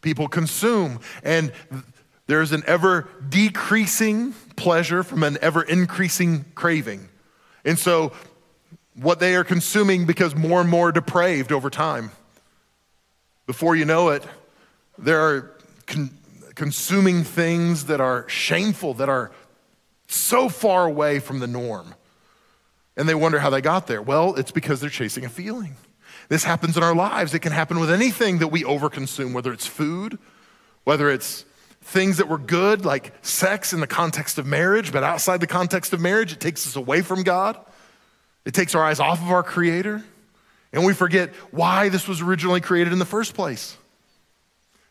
People 0.02 0.28
consume, 0.28 1.00
and 1.24 1.52
there's 2.28 2.52
an 2.52 2.62
ever 2.64 3.08
decreasing 3.28 4.34
pleasure 4.54 5.02
from 5.02 5.24
an 5.24 5.36
ever 5.42 5.62
increasing 5.62 6.44
craving 6.54 7.08
And 7.64 7.76
so, 7.76 8.12
what 8.94 9.18
they 9.18 9.34
are 9.34 9.42
consuming 9.42 10.06
becomes 10.06 10.36
more 10.36 10.60
and 10.60 10.70
more 10.70 10.92
depraved 10.92 11.50
over 11.50 11.68
time. 11.68 12.12
Before 13.46 13.74
you 13.74 13.84
know 13.84 14.10
it, 14.10 14.22
they 14.96 15.12
are 15.12 15.50
con- 15.88 16.16
consuming 16.54 17.24
things 17.24 17.86
that 17.86 18.00
are 18.00 18.28
shameful, 18.28 18.94
that 18.94 19.08
are 19.08 19.32
so 20.06 20.48
far 20.48 20.86
away 20.86 21.18
from 21.18 21.40
the 21.40 21.48
norm. 21.48 21.94
And 22.96 23.08
they 23.08 23.14
wonder 23.14 23.38
how 23.38 23.50
they 23.50 23.60
got 23.60 23.86
there. 23.86 24.02
Well, 24.02 24.34
it's 24.34 24.52
because 24.52 24.80
they're 24.80 24.90
chasing 24.90 25.24
a 25.24 25.28
feeling. 25.28 25.76
This 26.28 26.44
happens 26.44 26.76
in 26.76 26.82
our 26.82 26.94
lives. 26.94 27.34
It 27.34 27.40
can 27.40 27.52
happen 27.52 27.80
with 27.80 27.90
anything 27.90 28.38
that 28.38 28.48
we 28.48 28.62
overconsume, 28.64 29.32
whether 29.32 29.52
it's 29.52 29.66
food, 29.66 30.18
whether 30.84 31.10
it's 31.10 31.44
things 31.82 32.18
that 32.18 32.28
were 32.28 32.38
good, 32.38 32.84
like 32.84 33.12
sex 33.22 33.72
in 33.72 33.80
the 33.80 33.86
context 33.86 34.38
of 34.38 34.46
marriage, 34.46 34.92
but 34.92 35.02
outside 35.02 35.40
the 35.40 35.46
context 35.46 35.92
of 35.92 36.00
marriage, 36.00 36.32
it 36.32 36.40
takes 36.40 36.66
us 36.66 36.76
away 36.76 37.02
from 37.02 37.22
God. 37.22 37.58
It 38.44 38.54
takes 38.54 38.74
our 38.74 38.84
eyes 38.84 39.00
off 39.00 39.20
of 39.20 39.30
our 39.30 39.42
Creator. 39.42 40.02
And 40.72 40.84
we 40.84 40.94
forget 40.94 41.30
why 41.50 41.88
this 41.88 42.08
was 42.08 42.20
originally 42.20 42.60
created 42.60 42.92
in 42.92 42.98
the 42.98 43.04
first 43.04 43.34
place. 43.34 43.76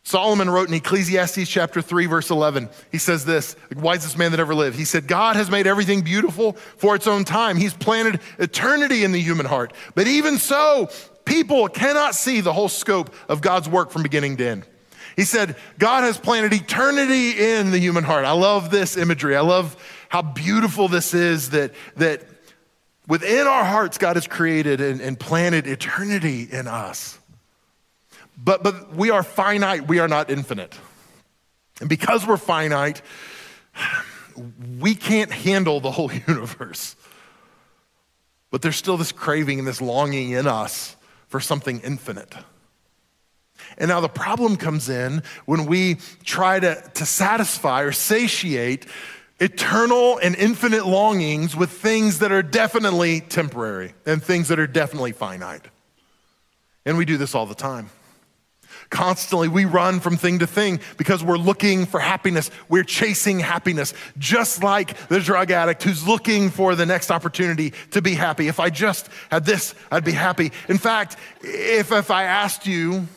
Solomon 0.04 0.50
wrote 0.50 0.68
in 0.68 0.74
Ecclesiastes 0.74 1.48
chapter 1.48 1.80
3, 1.80 2.06
verse 2.06 2.30
11, 2.30 2.68
he 2.90 2.98
says 2.98 3.24
this, 3.24 3.54
wisest 3.76 4.18
man 4.18 4.32
that 4.32 4.40
ever 4.40 4.54
lived. 4.54 4.76
He 4.76 4.84
said, 4.84 5.06
God 5.06 5.36
has 5.36 5.50
made 5.50 5.66
everything 5.66 6.02
beautiful 6.02 6.54
for 6.76 6.96
its 6.96 7.06
own 7.06 7.24
time. 7.24 7.56
He's 7.56 7.74
planted 7.74 8.20
eternity 8.38 9.04
in 9.04 9.12
the 9.12 9.20
human 9.20 9.46
heart. 9.46 9.72
But 9.94 10.08
even 10.08 10.38
so, 10.38 10.90
people 11.24 11.68
cannot 11.68 12.16
see 12.16 12.40
the 12.40 12.52
whole 12.52 12.68
scope 12.68 13.14
of 13.28 13.40
God's 13.40 13.68
work 13.68 13.90
from 13.90 14.02
beginning 14.02 14.38
to 14.38 14.46
end. 14.46 14.66
He 15.14 15.24
said, 15.24 15.56
God 15.78 16.02
has 16.02 16.18
planted 16.18 16.52
eternity 16.52 17.30
in 17.38 17.70
the 17.70 17.78
human 17.78 18.02
heart. 18.02 18.24
I 18.24 18.32
love 18.32 18.70
this 18.70 18.96
imagery. 18.96 19.36
I 19.36 19.40
love 19.40 19.76
how 20.08 20.22
beautiful 20.22 20.88
this 20.88 21.14
is 21.14 21.50
that, 21.50 21.72
that 21.96 22.22
within 23.06 23.46
our 23.46 23.64
hearts, 23.64 23.98
God 23.98 24.16
has 24.16 24.26
created 24.26 24.80
and, 24.80 25.00
and 25.00 25.18
planted 25.18 25.66
eternity 25.66 26.48
in 26.50 26.66
us. 26.66 27.18
But, 28.36 28.62
but 28.62 28.94
we 28.94 29.10
are 29.10 29.22
finite, 29.22 29.86
we 29.86 29.98
are 29.98 30.08
not 30.08 30.30
infinite. 30.30 30.74
And 31.80 31.88
because 31.88 32.26
we're 32.26 32.36
finite, 32.36 33.02
we 34.78 34.94
can't 34.94 35.30
handle 35.30 35.80
the 35.80 35.90
whole 35.90 36.12
universe. 36.26 36.96
But 38.50 38.62
there's 38.62 38.76
still 38.76 38.96
this 38.96 39.12
craving 39.12 39.58
and 39.58 39.66
this 39.66 39.80
longing 39.80 40.30
in 40.30 40.46
us 40.46 40.96
for 41.28 41.40
something 41.40 41.80
infinite. 41.80 42.34
And 43.78 43.88
now 43.88 44.00
the 44.00 44.08
problem 44.08 44.56
comes 44.56 44.88
in 44.88 45.22
when 45.46 45.66
we 45.66 45.96
try 46.24 46.60
to, 46.60 46.82
to 46.94 47.06
satisfy 47.06 47.82
or 47.82 47.92
satiate 47.92 48.86
eternal 49.40 50.18
and 50.18 50.36
infinite 50.36 50.86
longings 50.86 51.56
with 51.56 51.70
things 51.70 52.18
that 52.20 52.30
are 52.30 52.42
definitely 52.42 53.20
temporary 53.20 53.94
and 54.06 54.22
things 54.22 54.48
that 54.48 54.58
are 54.58 54.66
definitely 54.66 55.12
finite. 55.12 55.64
And 56.84 56.98
we 56.98 57.04
do 57.04 57.16
this 57.16 57.34
all 57.34 57.46
the 57.46 57.54
time. 57.54 57.90
Constantly, 58.92 59.48
we 59.48 59.64
run 59.64 60.00
from 60.00 60.18
thing 60.18 60.40
to 60.40 60.46
thing 60.46 60.78
because 60.98 61.24
we're 61.24 61.38
looking 61.38 61.86
for 61.86 61.98
happiness. 61.98 62.50
We're 62.68 62.84
chasing 62.84 63.40
happiness, 63.40 63.94
just 64.18 64.62
like 64.62 65.08
the 65.08 65.18
drug 65.18 65.50
addict 65.50 65.82
who's 65.82 66.06
looking 66.06 66.50
for 66.50 66.74
the 66.74 66.84
next 66.84 67.10
opportunity 67.10 67.72
to 67.92 68.02
be 68.02 68.12
happy. 68.12 68.48
If 68.48 68.60
I 68.60 68.68
just 68.68 69.08
had 69.30 69.46
this, 69.46 69.74
I'd 69.90 70.04
be 70.04 70.12
happy. 70.12 70.52
In 70.68 70.76
fact, 70.76 71.16
if, 71.40 71.90
if 71.90 72.10
I 72.10 72.24
asked 72.24 72.66
you, 72.66 73.08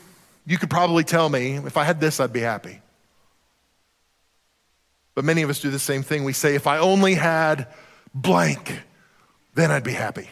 you 0.46 0.56
could 0.56 0.70
probably 0.70 1.04
tell 1.04 1.28
me, 1.28 1.56
if 1.56 1.76
I 1.76 1.84
had 1.84 2.00
this, 2.00 2.20
I'd 2.20 2.32
be 2.32 2.40
happy. 2.40 2.80
But 5.14 5.26
many 5.26 5.42
of 5.42 5.50
us 5.50 5.60
do 5.60 5.70
the 5.70 5.78
same 5.78 6.02
thing. 6.02 6.24
We 6.24 6.32
say, 6.32 6.54
if 6.54 6.66
I 6.66 6.78
only 6.78 7.12
had 7.12 7.68
blank, 8.14 8.80
then 9.54 9.70
I'd 9.70 9.84
be 9.84 9.92
happy. 9.92 10.30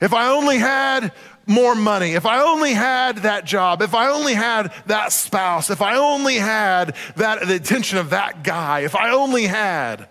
If 0.00 0.12
I 0.12 0.30
only 0.30 0.58
had 0.58 1.12
more 1.46 1.74
money, 1.74 2.12
if 2.12 2.24
I 2.26 2.42
only 2.42 2.72
had 2.72 3.18
that 3.18 3.44
job, 3.44 3.82
if 3.82 3.94
I 3.94 4.08
only 4.08 4.34
had 4.34 4.72
that 4.86 5.12
spouse, 5.12 5.70
if 5.70 5.82
I 5.82 5.96
only 5.96 6.36
had 6.36 6.96
that 7.16 7.46
the 7.46 7.56
attention 7.56 7.98
of 7.98 8.10
that 8.10 8.44
guy, 8.44 8.80
if 8.80 8.94
I 8.94 9.10
only 9.10 9.46
had, 9.46 10.08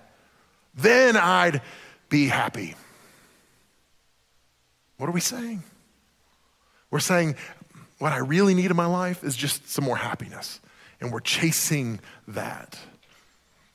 then 0.75 1.17
I'd 1.17 1.61
be 2.09 2.27
happy. 2.27 2.75
What 4.97 5.07
are 5.07 5.13
we 5.13 5.21
saying? 5.21 5.63
We're 6.91 6.99
saying 6.99 7.35
what 7.97 8.11
I 8.11 8.17
really 8.17 8.53
need 8.53 8.69
in 8.69 8.77
my 8.77 8.85
life 8.85 9.23
is 9.23 9.35
just 9.35 9.69
some 9.69 9.85
more 9.85 9.95
happiness. 9.95 10.59
And 10.99 11.11
we're 11.11 11.21
chasing 11.21 11.99
that. 12.27 12.77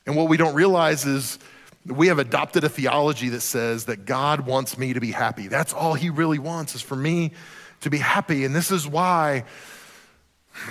And 0.07 0.15
what 0.15 0.29
we 0.29 0.37
don't 0.37 0.55
realize 0.55 1.05
is 1.05 1.39
we 1.87 2.09
have 2.09 2.19
adopted 2.19 2.65
a 2.65 2.69
theology 2.69 3.29
that 3.31 3.41
says 3.41 3.85
that 3.87 4.05
God 4.05 4.41
wants 4.41 4.77
me 4.77 4.93
to 4.93 5.01
be 5.01 5.13
happy. 5.13 5.49
That's 5.49 5.73
all 5.73 5.95
He 5.95 6.11
really 6.11 6.39
wants 6.39 6.75
is 6.75 6.83
for 6.83 6.97
me 6.97 7.33
to 7.81 7.91
be 7.91 7.99
happy. 7.99 8.45
And 8.45 8.55
this 8.55 8.71
is 8.71 8.87
why 8.87 9.45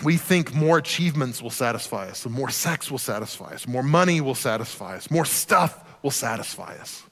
we 0.04 0.18
think 0.18 0.54
more 0.54 0.78
achievements 0.78 1.42
will 1.42 1.52
satisfy 1.52 2.10
us, 2.10 2.26
more 2.26 2.50
sex 2.50 2.90
will 2.90 2.98
satisfy 2.98 3.54
us, 3.54 3.68
more 3.68 3.84
money 3.84 4.20
will 4.22 4.36
satisfy 4.36 4.96
us, 4.96 5.12
more 5.12 5.26
stuff 5.26 5.84
will 6.02 6.12
satisfy 6.12 6.76
us. 6.78 7.04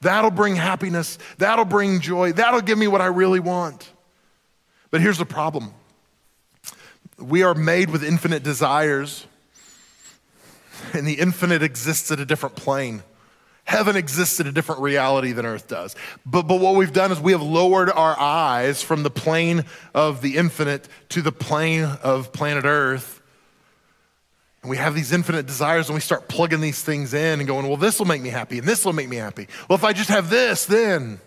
That'll 0.00 0.30
bring 0.30 0.56
happiness, 0.56 1.18
that'll 1.38 1.64
bring 1.64 2.00
joy, 2.00 2.32
that'll 2.32 2.62
give 2.62 2.78
me 2.78 2.88
what 2.88 3.00
I 3.00 3.06
really 3.06 3.40
want. 3.40 3.90
But 4.90 5.00
here's 5.00 5.18
the 5.18 5.26
problem 5.26 5.72
we 7.18 7.42
are 7.42 7.54
made 7.54 7.90
with 7.90 8.02
infinite 8.02 8.42
desires, 8.42 9.26
and 10.92 11.06
the 11.06 11.14
infinite 11.14 11.62
exists 11.62 12.10
at 12.10 12.18
a 12.18 12.26
different 12.26 12.56
plane. 12.56 13.02
Heaven 13.70 13.94
exists 13.94 14.40
in 14.40 14.48
a 14.48 14.52
different 14.52 14.80
reality 14.80 15.30
than 15.30 15.46
earth 15.46 15.68
does. 15.68 15.94
But, 16.26 16.42
but 16.48 16.58
what 16.58 16.74
we've 16.74 16.92
done 16.92 17.12
is 17.12 17.20
we 17.20 17.30
have 17.30 17.40
lowered 17.40 17.88
our 17.88 18.18
eyes 18.18 18.82
from 18.82 19.04
the 19.04 19.10
plane 19.10 19.64
of 19.94 20.22
the 20.22 20.38
infinite 20.38 20.88
to 21.10 21.22
the 21.22 21.30
plane 21.30 21.84
of 21.84 22.32
planet 22.32 22.64
earth. 22.64 23.22
And 24.62 24.70
we 24.70 24.76
have 24.76 24.96
these 24.96 25.12
infinite 25.12 25.46
desires 25.46 25.88
and 25.88 25.94
we 25.94 26.00
start 26.00 26.26
plugging 26.26 26.60
these 26.60 26.82
things 26.82 27.14
in 27.14 27.38
and 27.38 27.46
going, 27.46 27.68
well, 27.68 27.76
this 27.76 28.00
will 28.00 28.08
make 28.08 28.20
me 28.20 28.30
happy 28.30 28.58
and 28.58 28.66
this 28.66 28.84
will 28.84 28.92
make 28.92 29.08
me 29.08 29.14
happy. 29.14 29.46
Well, 29.68 29.78
if 29.78 29.84
I 29.84 29.92
just 29.92 30.10
have 30.10 30.30
this, 30.30 30.66
then. 30.66 31.20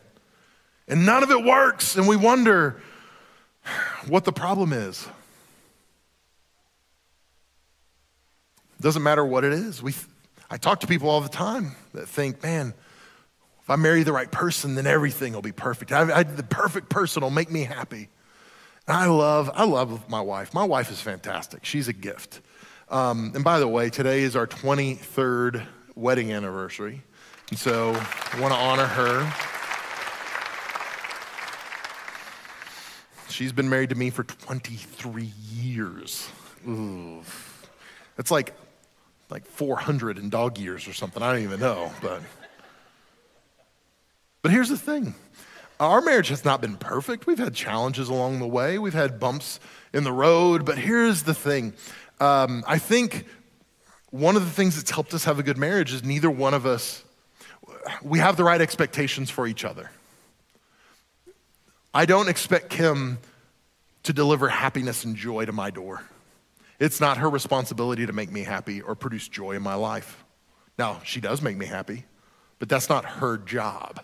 And 0.90 1.06
none 1.06 1.24
of 1.24 1.32
it 1.32 1.46
works. 1.46 1.96
And 1.96 2.10
we 2.10 2.18
wonder 2.18 2.82
what 4.10 4.26
the 4.26 4.34
problem 4.34 4.74
is. 4.74 5.08
Doesn't 8.82 9.02
matter 9.02 9.24
what 9.24 9.46
it 9.46 9.54
is. 9.54 9.82
We, 9.82 9.94
I 10.50 10.58
talk 10.58 10.82
to 10.82 10.88
people 10.88 11.10
all 11.10 11.22
the 11.22 11.30
time 11.30 11.76
that 11.94 12.08
think, 12.08 12.44
man, 12.44 12.74
if 13.62 13.70
I 13.70 13.76
marry 13.78 14.04
the 14.04 14.12
right 14.12 14.30
person, 14.30 14.76
then 14.76 14.86
everything 14.86 15.34
will 15.34 15.42
be 15.42 15.54
perfect. 15.54 15.92
I, 15.92 16.20
I, 16.20 16.24
the 16.24 16.44
perfect 16.44 16.90
person 16.90 17.24
will 17.24 17.30
make 17.30 17.50
me 17.50 17.64
happy. 17.64 18.10
And 18.88 18.98
I 18.98 19.06
love, 19.06 19.50
I 19.54 19.64
love 19.64 20.10
my 20.10 20.20
wife. 20.20 20.54
My 20.54 20.66
wife 20.66 20.92
is 20.92 21.00
fantastic. 21.00 21.64
She's 21.64 21.88
a 21.88 21.94
gift. 21.94 22.42
Um, 22.90 23.32
and 23.34 23.44
by 23.44 23.60
the 23.60 23.68
way, 23.68 23.90
today 23.90 24.22
is 24.22 24.36
our 24.36 24.46
23rd 24.46 25.66
wedding 25.96 26.34
anniversary. 26.34 27.02
And 27.50 27.58
so 27.58 27.92
I 27.92 28.40
want 28.40 28.54
to 28.54 28.60
honor 28.60 28.86
her. 28.86 29.34
She's 33.30 33.54
been 33.54 33.70
married 33.70 33.90
to 33.90 33.96
me 33.96 34.10
for 34.10 34.24
23 34.24 35.32
years. 35.54 36.30
Ooh. 36.68 37.22
It's 38.18 38.30
like 38.30 38.54
like 39.34 39.48
400 39.48 40.20
in 40.20 40.30
dog 40.30 40.60
years 40.60 40.88
or 40.88 40.94
something. 40.94 41.24
I 41.24 41.34
don't 41.34 41.42
even 41.42 41.60
know, 41.60 41.92
but 42.04 42.22
but 44.44 44.52
here's 44.52 44.70
the 44.70 44.78
thing. 44.78 45.16
Our 45.80 46.02
marriage 46.02 46.28
has 46.28 46.46
not 46.46 46.62
been 46.62 46.78
perfect. 46.78 47.26
We've 47.26 47.40
had 47.40 47.56
challenges 47.56 48.10
along 48.10 48.40
the 48.40 48.48
way. 48.48 48.78
We've 48.78 48.94
had 48.94 49.20
bumps 49.20 49.60
in 49.92 50.04
the 50.04 50.12
road, 50.12 50.66
but 50.66 50.78
here's 50.78 51.24
the 51.24 51.34
thing. 51.34 51.74
Um, 52.20 52.64
I 52.68 52.78
think 52.78 53.26
one 54.12 54.36
of 54.36 54.46
the 54.46 54.52
things 54.52 54.76
that's 54.76 54.92
helped 54.92 55.16
us 55.16 55.24
have 55.24 55.40
a 55.40 55.44
good 55.44 55.58
marriage 55.58 55.92
is 55.94 56.04
neither 56.04 56.30
one 56.30 56.54
of 56.54 56.68
us 56.68 57.04
we 58.04 58.20
have 58.20 58.38
the 58.38 58.44
right 58.44 58.62
expectations 58.62 59.32
for 59.32 59.48
each 59.48 59.66
other. 59.66 59.90
I 61.92 62.06
don't 62.06 62.30
expect 62.30 62.70
Kim 62.70 63.18
to 64.04 64.14
deliver 64.14 64.48
happiness 64.48 65.06
and 65.06 65.16
joy 65.16 65.46
to 65.46 65.52
my 65.52 65.72
door. 65.72 66.04
It's 66.80 67.00
not 67.00 67.18
her 67.18 67.30
responsibility 67.30 68.06
to 68.06 68.14
make 68.14 68.32
me 68.32 68.42
happy 68.42 68.82
or 68.82 68.96
produce 68.96 69.28
joy 69.28 69.52
in 69.52 69.62
my 69.62 69.76
life. 69.76 70.24
Now, 70.78 71.02
she 71.04 71.22
does 71.22 71.42
make 71.42 71.58
me 71.58 71.66
happy, 71.66 72.06
but 72.60 72.70
that's 72.70 72.90
not 72.90 73.06
her 73.06 73.38
job. 73.38 74.04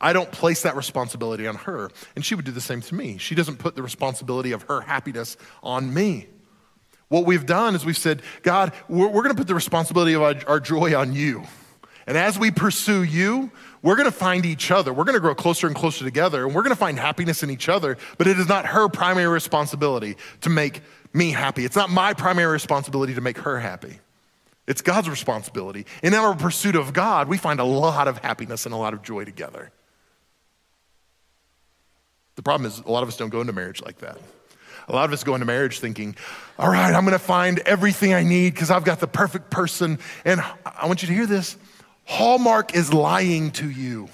I 0.00 0.12
don't 0.12 0.32
place 0.32 0.62
that 0.62 0.74
responsibility 0.74 1.46
on 1.46 1.54
her. 1.56 1.90
And 2.16 2.24
she 2.24 2.34
would 2.34 2.44
do 2.44 2.50
the 2.50 2.60
same 2.60 2.80
to 2.82 2.94
me. 2.94 3.18
She 3.18 3.34
doesn't 3.34 3.58
put 3.58 3.76
the 3.76 3.82
responsibility 3.82 4.50
of 4.52 4.62
her 4.64 4.80
happiness 4.80 5.36
on 5.62 5.94
me. 5.94 6.26
What 7.08 7.24
we've 7.24 7.46
done 7.46 7.74
is 7.74 7.84
we've 7.84 7.96
said, 7.96 8.22
God, 8.42 8.72
we're, 8.88 9.06
we're 9.06 9.22
going 9.22 9.34
to 9.34 9.38
put 9.38 9.46
the 9.46 9.54
responsibility 9.54 10.14
of 10.14 10.22
our, 10.22 10.34
our 10.48 10.60
joy 10.60 10.96
on 10.96 11.12
you. 11.12 11.44
And 12.06 12.16
as 12.16 12.36
we 12.36 12.50
pursue 12.50 13.04
you, 13.04 13.52
we're 13.82 13.94
going 13.94 14.10
to 14.10 14.16
find 14.16 14.44
each 14.44 14.70
other. 14.70 14.92
We're 14.92 15.04
going 15.04 15.14
to 15.14 15.20
grow 15.20 15.34
closer 15.34 15.68
and 15.68 15.76
closer 15.76 16.04
together, 16.04 16.44
and 16.44 16.54
we're 16.54 16.62
going 16.62 16.74
to 16.74 16.80
find 16.80 16.98
happiness 16.98 17.44
in 17.44 17.50
each 17.50 17.68
other. 17.68 17.96
But 18.18 18.26
it 18.26 18.40
is 18.40 18.48
not 18.48 18.66
her 18.66 18.88
primary 18.88 19.28
responsibility 19.28 20.16
to 20.40 20.50
make 20.50 20.80
me 21.14 21.30
happy. 21.30 21.64
It's 21.64 21.76
not 21.76 21.90
my 21.90 22.14
primary 22.14 22.52
responsibility 22.52 23.14
to 23.14 23.20
make 23.20 23.38
her 23.38 23.58
happy. 23.58 23.98
It's 24.66 24.80
God's 24.80 25.08
responsibility. 25.08 25.86
In 26.02 26.14
our 26.14 26.34
pursuit 26.34 26.76
of 26.76 26.92
God, 26.92 27.28
we 27.28 27.36
find 27.36 27.60
a 27.60 27.64
lot 27.64 28.08
of 28.08 28.18
happiness 28.18 28.64
and 28.64 28.74
a 28.74 28.78
lot 28.78 28.94
of 28.94 29.02
joy 29.02 29.24
together. 29.24 29.72
The 32.36 32.42
problem 32.42 32.66
is, 32.66 32.78
a 32.78 32.90
lot 32.90 33.02
of 33.02 33.08
us 33.08 33.16
don't 33.16 33.30
go 33.30 33.40
into 33.40 33.52
marriage 33.52 33.82
like 33.82 33.98
that. 33.98 34.18
A 34.88 34.92
lot 34.92 35.04
of 35.04 35.12
us 35.12 35.22
go 35.22 35.34
into 35.34 35.46
marriage 35.46 35.80
thinking, 35.80 36.16
all 36.58 36.68
right, 36.68 36.94
I'm 36.94 37.04
gonna 37.04 37.18
find 37.18 37.58
everything 37.60 38.14
I 38.14 38.22
need 38.22 38.54
because 38.54 38.70
I've 38.70 38.84
got 38.84 39.00
the 39.00 39.06
perfect 39.06 39.50
person. 39.50 39.98
And 40.24 40.40
I 40.64 40.86
want 40.86 41.02
you 41.02 41.08
to 41.08 41.14
hear 41.14 41.26
this 41.26 41.56
Hallmark 42.04 42.74
is 42.74 42.92
lying 42.92 43.50
to 43.52 43.70
you. 43.70 44.08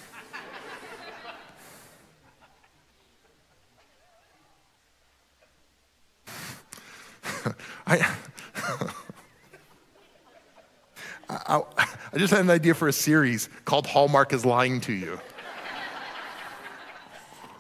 I, 7.87 8.17
I, 11.29 11.63
I, 12.13 12.19
just 12.19 12.33
had 12.33 12.41
an 12.41 12.51
idea 12.51 12.75
for 12.75 12.89
a 12.89 12.93
series 12.93 13.49
called 13.65 13.87
Hallmark 13.87 14.33
is 14.33 14.45
Lying 14.47 14.81
to 14.83 14.93
You. 14.93 15.21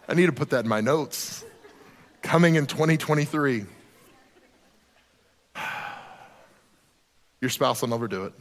I 0.08 0.14
need 0.14 0.26
to 0.26 0.32
put 0.32 0.50
that 0.50 0.64
in 0.64 0.68
my 0.68 0.80
notes. 0.80 1.44
Coming 2.22 2.54
in 2.54 2.66
2023. 2.66 3.66
Your 7.40 7.50
spouse 7.50 7.82
will 7.82 7.88
never 7.88 8.08
do 8.08 8.24
it. 8.24 8.32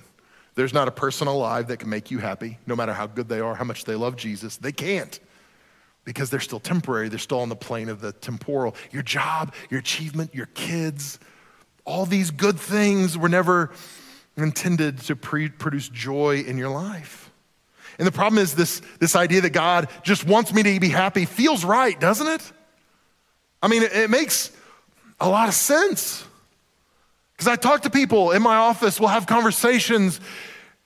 There's 0.55 0.73
not 0.73 0.87
a 0.87 0.91
person 0.91 1.27
alive 1.27 1.67
that 1.67 1.77
can 1.77 1.89
make 1.89 2.09
you 2.09 2.17
happy, 2.17 2.57
no 2.65 2.75
matter 2.75 2.93
how 2.93 3.05
good 3.05 3.29
they 3.29 3.39
are, 3.39 3.53
how 3.53 3.63
much 3.63 3.83
they 3.83 3.95
love 3.95 4.15
Jesus. 4.15 4.57
They 4.57 4.71
can't 4.71 5.19
because 6.03 6.29
they're 6.29 6.39
still 6.39 6.59
temporary. 6.59 7.09
They're 7.09 7.19
still 7.19 7.41
on 7.41 7.49
the 7.49 7.55
plane 7.55 7.89
of 7.89 7.99
the 7.99 8.13
temporal. 8.13 8.75
Your 8.91 9.03
job, 9.03 9.53
your 9.69 9.81
achievement, 9.81 10.33
your 10.33 10.45
kids, 10.47 11.19
all 11.87 12.05
these 12.05 12.31
good 12.31 12.59
things 12.59 13.17
were 13.17 13.29
never 13.29 13.71
intended 14.35 14.99
to 14.99 15.15
pre- 15.15 15.49
produce 15.49 15.87
joy 15.89 16.43
in 16.45 16.57
your 16.57 16.69
life. 16.69 17.31
And 17.97 18.05
the 18.05 18.11
problem 18.11 18.39
is 18.39 18.53
this, 18.53 18.81
this 18.99 19.15
idea 19.15 19.41
that 19.41 19.51
God 19.51 19.89
just 20.03 20.25
wants 20.25 20.53
me 20.53 20.61
to 20.61 20.79
be 20.79 20.89
happy 20.89 21.25
feels 21.25 21.65
right, 21.65 21.99
doesn't 21.99 22.27
it? 22.27 22.51
I 23.63 23.69
mean, 23.69 23.83
it, 23.83 23.93
it 23.93 24.09
makes 24.09 24.51
a 25.19 25.27
lot 25.27 25.47
of 25.47 25.55
sense. 25.55 26.23
Because 27.31 27.47
I 27.47 27.55
talk 27.55 27.83
to 27.83 27.89
people 27.89 28.31
in 28.31 28.41
my 28.41 28.57
office, 28.57 28.99
we'll 28.99 29.09
have 29.09 29.25
conversations, 29.25 30.19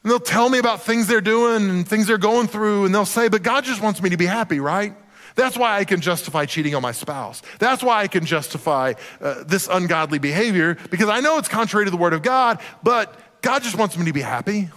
and 0.04 0.12
they'll 0.12 0.20
tell 0.20 0.50
me 0.50 0.60
about 0.60 0.84
things 0.84 1.08
they're 1.08 1.20
doing 1.20 1.70
and 1.70 1.88
things 1.88 2.08
they're 2.08 2.18
going 2.18 2.48
through, 2.48 2.86
and 2.86 2.94
they'll 2.94 3.06
say, 3.06 3.28
But 3.28 3.42
God 3.42 3.64
just 3.64 3.82
wants 3.82 4.02
me 4.02 4.12
to 4.12 4.18
be 4.18 4.26
happy, 4.28 4.60
right? 4.60 4.96
That's 5.36 5.58
why 5.58 5.78
I 5.78 5.86
can 5.86 6.02
justify 6.02 6.46
cheating 6.46 6.76
on 6.76 6.82
my 6.82 6.92
spouse. 6.92 7.42
That's 7.60 7.84
why 7.84 8.02
I 8.02 8.08
can 8.08 8.26
justify 8.26 8.94
uh, 9.20 9.44
this 9.46 9.68
ungodly 9.72 10.20
behavior 10.20 10.78
because 10.90 11.10
I 11.10 11.20
know 11.20 11.38
it's 11.38 11.48
contrary 11.48 11.86
to 11.86 11.92
the 11.92 11.98
word 11.98 12.14
of 12.14 12.22
God, 12.22 12.60
but 12.84 13.18
God 13.42 13.64
just 13.64 13.78
wants 13.78 13.98
me 13.98 14.06
to 14.06 14.14
be 14.14 14.22
happy. 14.22 14.70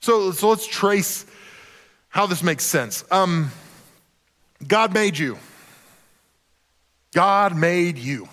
So, 0.00 0.32
so 0.32 0.50
let's 0.50 0.66
trace 0.66 1.26
how 2.08 2.26
this 2.26 2.42
makes 2.42 2.64
sense. 2.64 3.04
Um, 3.10 3.50
God 4.66 4.92
made 4.92 5.18
you. 5.18 5.38
God 7.12 7.56
made 7.56 7.98
you. 7.98 8.28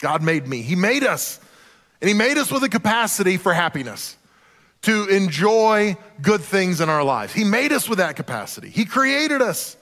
God 0.00 0.22
made 0.22 0.46
me. 0.46 0.62
He 0.62 0.76
made 0.76 1.04
us. 1.04 1.40
And 2.00 2.08
He 2.08 2.14
made 2.14 2.38
us 2.38 2.50
with 2.50 2.62
a 2.64 2.68
capacity 2.68 3.36
for 3.36 3.52
happiness 3.52 4.16
to 4.82 5.08
enjoy 5.08 5.96
good 6.22 6.40
things 6.40 6.80
in 6.80 6.88
our 6.88 7.04
lives. 7.04 7.32
He 7.32 7.44
made 7.44 7.72
us 7.72 7.88
with 7.88 7.98
that 7.98 8.16
capacity. 8.16 8.70
He 8.70 8.84
created 8.84 9.42
us. 9.42 9.76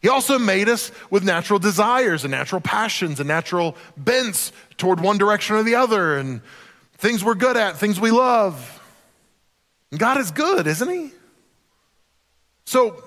He 0.00 0.08
also 0.08 0.38
made 0.38 0.68
us 0.68 0.90
with 1.10 1.24
natural 1.24 1.58
desires 1.58 2.24
and 2.24 2.30
natural 2.30 2.60
passions 2.60 3.20
and 3.20 3.28
natural 3.28 3.76
bents 3.96 4.52
toward 4.78 5.00
one 5.00 5.18
direction 5.18 5.56
or 5.56 5.62
the 5.62 5.74
other 5.74 6.16
and 6.16 6.40
things 6.96 7.22
we're 7.22 7.34
good 7.34 7.56
at, 7.56 7.76
things 7.76 8.00
we 8.00 8.10
love. 8.10 8.80
And 9.90 10.00
God 10.00 10.18
is 10.18 10.30
good, 10.30 10.66
isn't 10.66 10.88
He? 10.88 11.10
So, 12.64 13.04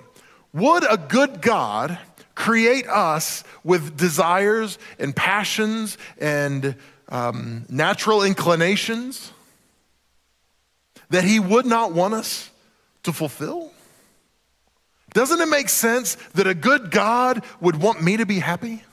would 0.52 0.84
a 0.90 0.98
good 0.98 1.42
God 1.42 1.98
create 2.36 2.88
us 2.88 3.44
with 3.64 3.98
desires 3.98 4.78
and 5.00 5.16
passions 5.16 5.98
and 6.20 6.76
um, 7.10 7.66
natural 7.70 8.22
inclinations 8.22 9.32
that 11.10 11.24
He 11.24 11.40
would 11.40 11.66
not 11.66 11.94
want 11.94 12.14
us 12.14 12.52
to 13.04 13.14
fulfill? 13.14 13.73
Doesn't 15.14 15.40
it 15.40 15.48
make 15.48 15.70
sense 15.70 16.16
that 16.34 16.48
a 16.48 16.54
good 16.54 16.92
God 16.92 17.44
would 17.62 17.82
want 17.82 18.02
me 18.02 18.18
to 18.18 18.26
be 18.26 18.40
happy? 18.40 18.84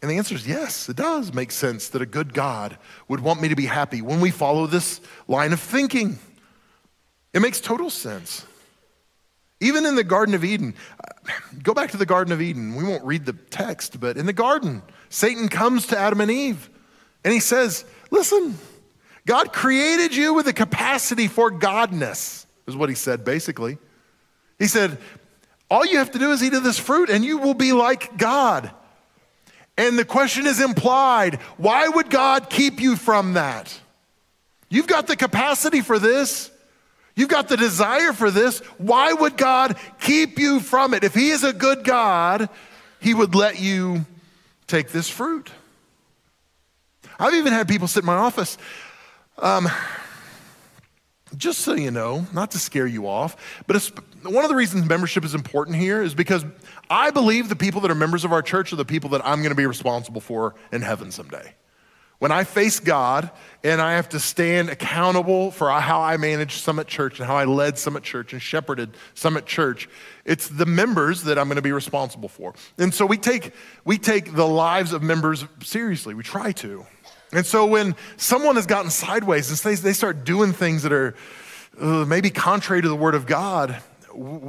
And 0.00 0.10
the 0.10 0.16
answer 0.16 0.34
is 0.34 0.46
yes, 0.46 0.88
it 0.88 0.96
does 0.96 1.32
make 1.32 1.52
sense 1.52 1.88
that 1.90 2.02
a 2.02 2.06
good 2.06 2.34
God 2.34 2.76
would 3.08 3.20
want 3.20 3.40
me 3.40 3.48
to 3.48 3.56
be 3.56 3.66
happy 3.66 4.02
when 4.02 4.20
we 4.20 4.30
follow 4.30 4.66
this 4.66 5.00
line 5.28 5.52
of 5.52 5.60
thinking. 5.60 6.18
It 7.32 7.40
makes 7.40 7.60
total 7.60 7.90
sense. 7.90 8.44
Even 9.60 9.86
in 9.86 9.94
the 9.94 10.02
Garden 10.02 10.34
of 10.34 10.44
Eden, 10.44 10.74
go 11.62 11.72
back 11.72 11.92
to 11.92 11.96
the 11.96 12.06
Garden 12.06 12.32
of 12.32 12.42
Eden. 12.42 12.74
We 12.74 12.82
won't 12.82 13.04
read 13.04 13.26
the 13.26 13.32
text, 13.32 14.00
but 14.00 14.16
in 14.16 14.26
the 14.26 14.32
garden, 14.32 14.82
Satan 15.08 15.48
comes 15.48 15.86
to 15.88 15.98
Adam 15.98 16.20
and 16.20 16.30
Eve 16.30 16.68
and 17.24 17.32
he 17.32 17.40
says, 17.40 17.84
Listen, 18.10 18.58
God 19.24 19.52
created 19.52 20.14
you 20.14 20.34
with 20.34 20.48
a 20.48 20.52
capacity 20.52 21.28
for 21.28 21.50
godness 21.50 22.41
is 22.66 22.76
what 22.76 22.88
he 22.88 22.94
said 22.94 23.24
basically. 23.24 23.78
He 24.58 24.66
said, 24.66 24.98
All 25.70 25.84
you 25.84 25.98
have 25.98 26.12
to 26.12 26.18
do 26.18 26.30
is 26.32 26.42
eat 26.42 26.54
of 26.54 26.62
this 26.62 26.78
fruit 26.78 27.10
and 27.10 27.24
you 27.24 27.38
will 27.38 27.54
be 27.54 27.72
like 27.72 28.16
God. 28.16 28.70
And 29.76 29.98
the 29.98 30.04
question 30.04 30.46
is 30.46 30.60
implied 30.60 31.36
why 31.56 31.88
would 31.88 32.10
God 32.10 32.50
keep 32.50 32.80
you 32.80 32.96
from 32.96 33.34
that? 33.34 33.78
You've 34.68 34.86
got 34.86 35.06
the 35.06 35.16
capacity 35.16 35.80
for 35.80 35.98
this. 35.98 36.50
You've 37.14 37.28
got 37.28 37.48
the 37.48 37.58
desire 37.58 38.12
for 38.12 38.30
this. 38.30 38.60
Why 38.78 39.12
would 39.12 39.36
God 39.36 39.76
keep 40.00 40.38
you 40.38 40.60
from 40.60 40.94
it? 40.94 41.04
If 41.04 41.14
He 41.14 41.30
is 41.30 41.44
a 41.44 41.52
good 41.52 41.84
God, 41.84 42.48
He 43.00 43.12
would 43.12 43.34
let 43.34 43.60
you 43.60 44.06
take 44.66 44.88
this 44.88 45.10
fruit. 45.10 45.50
I've 47.18 47.34
even 47.34 47.52
had 47.52 47.68
people 47.68 47.86
sit 47.86 48.02
in 48.02 48.06
my 48.06 48.16
office. 48.16 48.56
Um, 49.38 49.68
just 51.36 51.60
so 51.60 51.74
you 51.74 51.90
know, 51.90 52.26
not 52.32 52.50
to 52.52 52.58
scare 52.58 52.86
you 52.86 53.06
off, 53.06 53.62
but 53.66 53.76
one 54.22 54.44
of 54.44 54.50
the 54.50 54.56
reasons 54.56 54.88
membership 54.88 55.24
is 55.24 55.34
important 55.34 55.76
here 55.76 56.02
is 56.02 56.14
because 56.14 56.44
I 56.90 57.10
believe 57.10 57.48
the 57.48 57.56
people 57.56 57.80
that 57.82 57.90
are 57.90 57.94
members 57.94 58.24
of 58.24 58.32
our 58.32 58.42
church 58.42 58.72
are 58.72 58.76
the 58.76 58.84
people 58.84 59.10
that 59.10 59.24
I'm 59.24 59.38
going 59.38 59.50
to 59.50 59.56
be 59.56 59.66
responsible 59.66 60.20
for 60.20 60.54
in 60.70 60.82
heaven 60.82 61.10
someday. 61.10 61.54
When 62.22 62.30
I 62.30 62.44
face 62.44 62.78
God 62.78 63.32
and 63.64 63.80
I 63.80 63.94
have 63.94 64.10
to 64.10 64.20
stand 64.20 64.68
accountable 64.68 65.50
for 65.50 65.68
how 65.72 66.02
I 66.02 66.16
managed 66.18 66.60
Summit 66.60 66.86
Church 66.86 67.18
and 67.18 67.26
how 67.26 67.34
I 67.34 67.46
led 67.46 67.78
Summit 67.78 68.04
Church 68.04 68.32
and 68.32 68.40
shepherded 68.40 68.90
Summit 69.14 69.44
Church, 69.44 69.88
it's 70.24 70.46
the 70.46 70.64
members 70.64 71.24
that 71.24 71.36
I'm 71.36 71.48
going 71.48 71.56
to 71.56 71.62
be 71.62 71.72
responsible 71.72 72.28
for. 72.28 72.54
And 72.78 72.94
so 72.94 73.06
we 73.06 73.16
take, 73.16 73.52
we 73.84 73.98
take 73.98 74.36
the 74.36 74.46
lives 74.46 74.92
of 74.92 75.02
members 75.02 75.44
seriously. 75.64 76.14
We 76.14 76.22
try 76.22 76.52
to. 76.52 76.86
And 77.32 77.46
so 77.46 77.66
when 77.66 77.96
someone 78.16 78.56
has 78.56 78.66
gotten 78.66 78.90
sideways 78.90 79.48
and 79.48 79.58
they, 79.58 79.80
they 79.80 79.92
start 79.94 80.24
doing 80.24 80.52
things 80.52 80.82
that 80.82 80.92
are 80.92 81.14
uh, 81.80 82.04
maybe 82.04 82.30
contrary 82.30 82.82
to 82.82 82.88
the 82.88 82.96
word 82.96 83.14
of 83.14 83.26
God, 83.26 83.82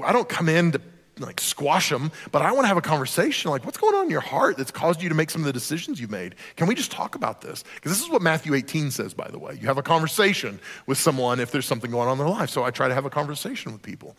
I 0.04 0.12
don't 0.12 0.28
come 0.28 0.50
in 0.50 0.74
to 0.74 0.82
like 1.20 1.40
squash 1.40 1.90
them, 1.90 2.12
but 2.32 2.42
I 2.42 2.52
want 2.52 2.64
to 2.64 2.68
have 2.68 2.78
a 2.78 2.82
conversation 2.82 3.52
like, 3.52 3.66
what's 3.66 3.78
going 3.78 3.96
on 3.96 4.06
in 4.06 4.10
your 4.10 4.20
heart 4.20 4.58
that's 4.58 4.72
caused 4.72 5.02
you 5.02 5.10
to 5.10 5.16
make 5.16 5.30
some 5.30 5.42
of 5.42 5.46
the 5.46 5.54
decisions 5.54 6.02
you've 6.02 6.12
made? 6.12 6.36
Can 6.56 6.68
we 6.68 6.74
just 6.74 6.92
talk 6.92 7.16
about 7.16 7.42
this? 7.42 7.64
Because 7.76 7.92
this 7.92 8.02
is 8.02 8.10
what 8.10 8.22
Matthew 8.22 8.54
18 8.56 8.90
says, 8.92 9.14
by 9.14 9.28
the 9.30 9.38
way. 9.38 9.58
You 9.62 9.68
have 9.68 9.78
a 9.78 9.84
conversation 9.84 10.60
with 10.88 10.98
someone 10.98 11.40
if 11.40 11.52
there's 11.52 11.68
something 11.68 11.92
going 11.92 12.08
on 12.08 12.14
in 12.14 12.18
their 12.18 12.28
life. 12.28 12.50
So 12.50 12.64
I 12.64 12.72
try 12.72 12.88
to 12.88 12.94
have 12.96 13.06
a 13.06 13.10
conversation 13.10 13.72
with 13.72 13.84
people. 13.84 14.18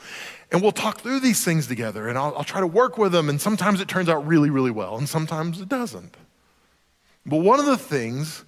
And 0.53 0.63
we'll 0.63 0.73
talk 0.73 1.01
through 1.01 1.21
these 1.21 1.45
things 1.45 1.67
together, 1.67 2.09
and 2.09 2.17
I'll, 2.17 2.35
I'll 2.37 2.45
try 2.45 2.61
to 2.61 2.67
work 2.67 2.97
with 2.97 3.13
them. 3.13 3.29
And 3.29 3.41
sometimes 3.41 3.81
it 3.81 3.89
turns 3.89 4.09
out 4.09 4.27
really, 4.27 4.51
really 4.51 4.71
well, 4.71 4.97
and 4.97 5.09
sometimes 5.09 5.61
it 5.61 5.69
doesn't. 5.69 6.17
But 7.27 7.39
one 7.39 7.59
of 7.59 7.67
the 7.67 7.79
things 7.79 8.45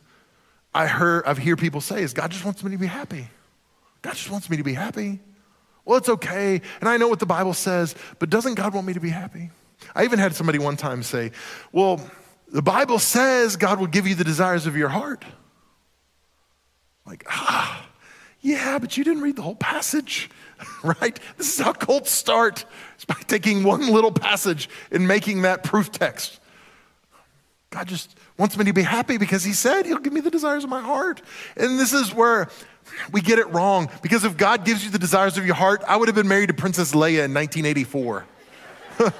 I 0.76 0.86
heard, 0.86 1.24
I 1.24 1.32
hear 1.32 1.56
people 1.56 1.80
say 1.80 2.02
is 2.02 2.12
God 2.12 2.30
just 2.30 2.44
wants 2.44 2.62
me 2.62 2.70
to 2.72 2.76
be 2.76 2.86
happy. 2.86 3.28
God 4.02 4.12
just 4.12 4.30
wants 4.30 4.50
me 4.50 4.58
to 4.58 4.62
be 4.62 4.74
happy. 4.74 5.20
Well, 5.86 5.96
it's 5.96 6.10
okay, 6.10 6.60
and 6.80 6.88
I 6.88 6.98
know 6.98 7.08
what 7.08 7.18
the 7.18 7.24
Bible 7.24 7.54
says, 7.54 7.94
but 8.18 8.28
doesn't 8.28 8.56
God 8.56 8.74
want 8.74 8.86
me 8.86 8.92
to 8.92 9.00
be 9.00 9.08
happy? 9.08 9.50
I 9.94 10.04
even 10.04 10.18
had 10.18 10.34
somebody 10.34 10.58
one 10.58 10.76
time 10.76 11.02
say, 11.02 11.32
Well, 11.72 11.98
the 12.52 12.60
Bible 12.60 12.98
says 12.98 13.56
God 13.56 13.80
will 13.80 13.86
give 13.86 14.06
you 14.06 14.14
the 14.14 14.24
desires 14.24 14.66
of 14.66 14.76
your 14.76 14.90
heart. 14.90 15.24
Like, 17.06 17.24
ah, 17.30 17.88
yeah, 18.42 18.78
but 18.78 18.98
you 18.98 19.04
didn't 19.04 19.22
read 19.22 19.36
the 19.36 19.42
whole 19.42 19.56
passage, 19.56 20.28
right? 20.84 21.18
This 21.38 21.54
is 21.54 21.64
how 21.64 21.72
cults 21.72 22.10
start. 22.10 22.66
It's 22.96 23.06
by 23.06 23.14
taking 23.26 23.64
one 23.64 23.90
little 23.90 24.12
passage 24.12 24.68
and 24.90 25.08
making 25.08 25.42
that 25.42 25.64
proof 25.64 25.90
text. 25.90 26.38
God 27.70 27.88
just 27.88 28.16
wants 28.38 28.57
me 28.57 28.64
to 28.64 28.72
be 28.72 28.83
happy 28.83 29.18
because 29.18 29.44
He 29.44 29.52
said 29.52 29.87
He'll 29.87 29.98
give 29.98 30.12
me 30.12 30.20
the 30.20 30.31
desires 30.31 30.64
of 30.64 30.70
my 30.70 30.81
heart. 30.81 31.22
And 31.57 31.79
this 31.79 31.92
is 31.92 32.14
where 32.14 32.48
we 33.12 33.20
get 33.20 33.38
it 33.38 33.48
wrong 33.52 33.90
because 34.02 34.24
if 34.24 34.37
God 34.37 34.64
gives 34.64 34.85
you 34.85 34.90
the 34.90 34.98
desires 34.98 35.37
of 35.37 35.46
your 35.46 35.57
heart, 35.57 35.83
I 35.87 35.96
would 35.96 36.09
have 36.09 36.14
been 36.14 36.29
married 36.29 36.48
to 36.48 36.55
Princess 36.55 36.92
Leia 36.92 37.24
in 37.24 37.35
1984. 37.35 38.26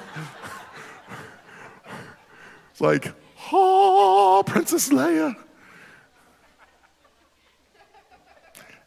it's 2.71 2.81
like, 2.81 3.13
oh, 3.51 4.43
Princess 4.45 4.89
Leia. 4.89 5.35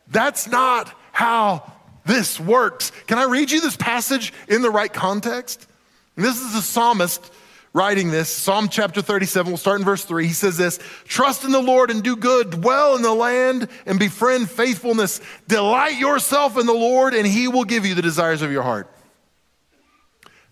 That's 0.09 0.49
not 0.49 0.93
how 1.13 1.73
this 2.05 2.41
works. 2.41 2.91
Can 3.07 3.19
I 3.19 3.25
read 3.25 3.51
you 3.51 3.61
this 3.61 3.77
passage 3.77 4.33
in 4.49 4.63
the 4.63 4.71
right 4.71 4.93
context? 4.93 5.67
And 6.17 6.25
this 6.25 6.41
is 6.41 6.55
the 6.55 6.63
psalmist 6.63 7.33
writing 7.73 8.11
this. 8.11 8.29
Psalm 8.29 8.69
chapter 8.69 9.03
37, 9.03 9.51
we'll 9.51 9.57
start 9.57 9.81
in 9.81 9.85
verse 9.85 10.05
3. 10.05 10.27
He 10.27 10.33
says 10.33 10.57
this 10.57 10.79
Trust 11.05 11.45
in 11.45 11.53
the 11.53 11.63
Lord 11.63 11.91
and 11.91 12.03
do 12.03 12.17
good, 12.17 12.51
dwell 12.51 12.97
in 12.97 13.03
the 13.03 13.15
land 13.15 13.69
and 13.87 13.99
befriend 13.99 14.51
faithfulness. 14.51 15.21
Delight 15.49 15.99
yourself 15.99 16.59
in 16.59 16.67
the 16.67 16.73
Lord, 16.73 17.15
and 17.15 17.27
he 17.27 17.49
will 17.49 17.65
give 17.65 17.87
you 17.87 17.95
the 17.95 18.03
desires 18.03 18.43
of 18.43 18.53
your 18.53 18.63
heart. 18.63 18.91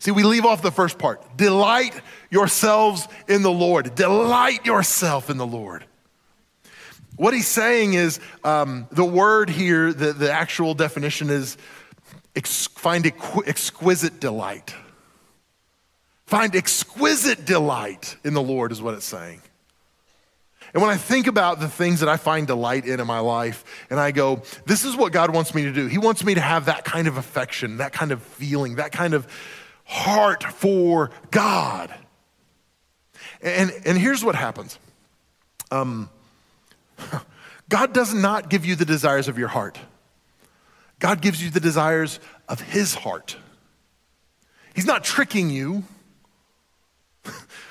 See, 0.00 0.12
we 0.12 0.22
leave 0.22 0.44
off 0.44 0.62
the 0.62 0.70
first 0.70 0.98
part. 0.98 1.36
Delight 1.36 2.00
yourselves 2.30 3.08
in 3.26 3.42
the 3.42 3.50
Lord. 3.50 3.94
Delight 3.96 4.64
yourself 4.64 5.28
in 5.28 5.38
the 5.38 5.46
Lord. 5.46 5.84
What 7.16 7.34
he's 7.34 7.48
saying 7.48 7.94
is 7.94 8.20
um, 8.44 8.86
the 8.92 9.04
word 9.04 9.50
here, 9.50 9.92
the, 9.92 10.12
the 10.12 10.30
actual 10.30 10.74
definition 10.74 11.30
is 11.30 11.56
ex- 12.36 12.68
find 12.68 13.04
equ- 13.04 13.48
exquisite 13.48 14.20
delight. 14.20 14.72
Find 16.28 16.54
exquisite 16.54 17.46
delight 17.46 18.18
in 18.22 18.34
the 18.34 18.42
Lord, 18.42 18.70
is 18.70 18.82
what 18.82 18.92
it's 18.92 19.06
saying. 19.06 19.40
And 20.74 20.82
when 20.82 20.90
I 20.90 20.98
think 20.98 21.26
about 21.26 21.58
the 21.58 21.70
things 21.70 22.00
that 22.00 22.08
I 22.10 22.18
find 22.18 22.46
delight 22.46 22.84
in 22.84 23.00
in 23.00 23.06
my 23.06 23.20
life, 23.20 23.64
and 23.88 23.98
I 23.98 24.10
go, 24.10 24.42
this 24.66 24.84
is 24.84 24.94
what 24.94 25.10
God 25.10 25.32
wants 25.32 25.54
me 25.54 25.62
to 25.62 25.72
do. 25.72 25.86
He 25.86 25.96
wants 25.96 26.22
me 26.22 26.34
to 26.34 26.40
have 26.42 26.66
that 26.66 26.84
kind 26.84 27.08
of 27.08 27.16
affection, 27.16 27.78
that 27.78 27.94
kind 27.94 28.12
of 28.12 28.22
feeling, 28.22 28.74
that 28.74 28.92
kind 28.92 29.14
of 29.14 29.26
heart 29.86 30.42
for 30.44 31.10
God. 31.30 31.94
And, 33.40 33.72
and 33.86 33.96
here's 33.96 34.22
what 34.22 34.34
happens 34.34 34.78
um, 35.70 36.10
God 37.70 37.94
does 37.94 38.12
not 38.12 38.50
give 38.50 38.66
you 38.66 38.76
the 38.76 38.84
desires 38.84 39.28
of 39.28 39.38
your 39.38 39.48
heart, 39.48 39.78
God 40.98 41.22
gives 41.22 41.42
you 41.42 41.48
the 41.48 41.58
desires 41.58 42.20
of 42.50 42.60
His 42.60 42.94
heart. 42.94 43.38
He's 44.74 44.84
not 44.84 45.04
tricking 45.04 45.48
you. 45.48 45.84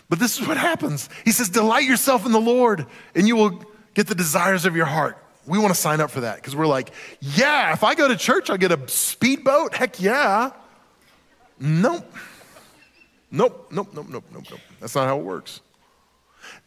But 0.10 0.20
this 0.20 0.39
is 0.39 0.48
what 0.48 0.58
happens. 0.58 1.10
He 1.26 1.32
says, 1.32 1.50
Delight 1.50 1.84
yourself 1.84 2.26
in 2.26 2.32
the 2.32 2.41
Lord, 2.41 2.86
and 3.13 3.28
you 3.28 3.36
will 3.36 3.63
get 3.93 4.08
the 4.08 4.15
desires 4.15 4.65
of 4.65 4.76
your 4.76 4.86
heart. 4.86 5.17
We 5.46 5.58
want 5.58 5.74
to 5.74 5.80
sign 5.80 6.02
up 6.02 6.12
for 6.12 6.22
that 6.22 6.38
because 6.38 6.56
we're 6.56 6.67
like, 6.67 6.91
Yeah, 7.20 7.74
if 7.74 7.84
I 7.84 7.96
go 7.96 8.08
to 8.08 8.15
church, 8.15 8.50
I'll 8.50 8.58
get 8.58 8.72
a 8.72 8.88
speedboat. 8.88 9.76
Heck 9.76 10.00
yeah. 10.00 10.52
Nope. 11.60 12.06
Nope, 13.30 13.67
nope, 13.72 13.89
nope, 13.93 14.08
nope, 14.10 14.24
nope, 14.34 14.43
nope. 14.50 14.60
That's 14.80 14.96
not 14.96 15.08
how 15.08 15.20
it 15.20 15.24
works. 15.24 15.60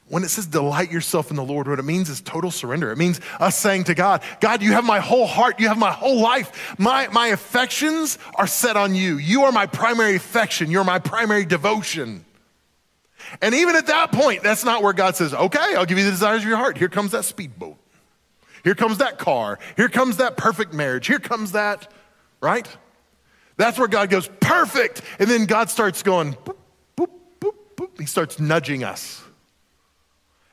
When 0.08 0.24
it 0.24 0.28
says 0.28 0.46
delight 0.46 0.90
yourself 0.90 1.30
in 1.30 1.36
the 1.36 1.44
Lord, 1.44 1.68
what 1.68 1.78
it 1.78 1.84
means 1.84 2.10
is 2.10 2.20
total 2.20 2.50
surrender. 2.50 2.90
It 2.90 2.98
means 2.98 3.20
us 3.38 3.56
saying 3.56 3.84
to 3.84 3.94
God, 3.94 4.22
God, 4.40 4.60
you 4.60 4.72
have 4.72 4.84
my 4.84 4.98
whole 4.98 5.26
heart, 5.26 5.60
you 5.60 5.68
have 5.68 5.78
my 5.78 5.92
whole 5.92 6.20
life. 6.20 6.74
My, 6.78 7.06
my 7.08 7.28
affections 7.28 8.18
are 8.34 8.48
set 8.48 8.76
on 8.76 8.96
you. 8.96 9.18
You 9.18 9.44
are 9.44 9.52
my 9.52 9.66
primary 9.66 10.16
affection, 10.16 10.70
you're 10.70 10.84
my 10.84 10.98
primary 10.98 11.44
devotion. 11.44 12.24
And 13.40 13.54
even 13.54 13.76
at 13.76 13.86
that 13.86 14.12
point, 14.12 14.42
that's 14.42 14.64
not 14.64 14.82
where 14.82 14.92
God 14.92 15.16
says, 15.16 15.32
okay, 15.32 15.74
I'll 15.76 15.86
give 15.86 15.98
you 15.98 16.04
the 16.04 16.10
desires 16.10 16.42
of 16.42 16.48
your 16.48 16.56
heart. 16.56 16.76
Here 16.76 16.88
comes 16.88 17.12
that 17.12 17.24
speedboat. 17.24 17.76
Here 18.64 18.74
comes 18.74 18.98
that 18.98 19.18
car. 19.18 19.58
Here 19.76 19.88
comes 19.88 20.18
that 20.18 20.36
perfect 20.36 20.72
marriage. 20.72 21.06
Here 21.06 21.20
comes 21.20 21.52
that, 21.52 21.90
right? 22.40 22.68
That's 23.56 23.78
where 23.78 23.88
God 23.88 24.10
goes, 24.10 24.28
perfect. 24.40 25.02
And 25.18 25.30
then 25.30 25.46
God 25.46 25.70
starts 25.70 26.02
going, 26.02 26.34
boop, 26.34 26.56
boop, 26.96 27.10
boop, 27.40 27.54
boop. 27.76 27.98
He 27.98 28.06
starts 28.06 28.38
nudging 28.38 28.84
us. 28.84 29.22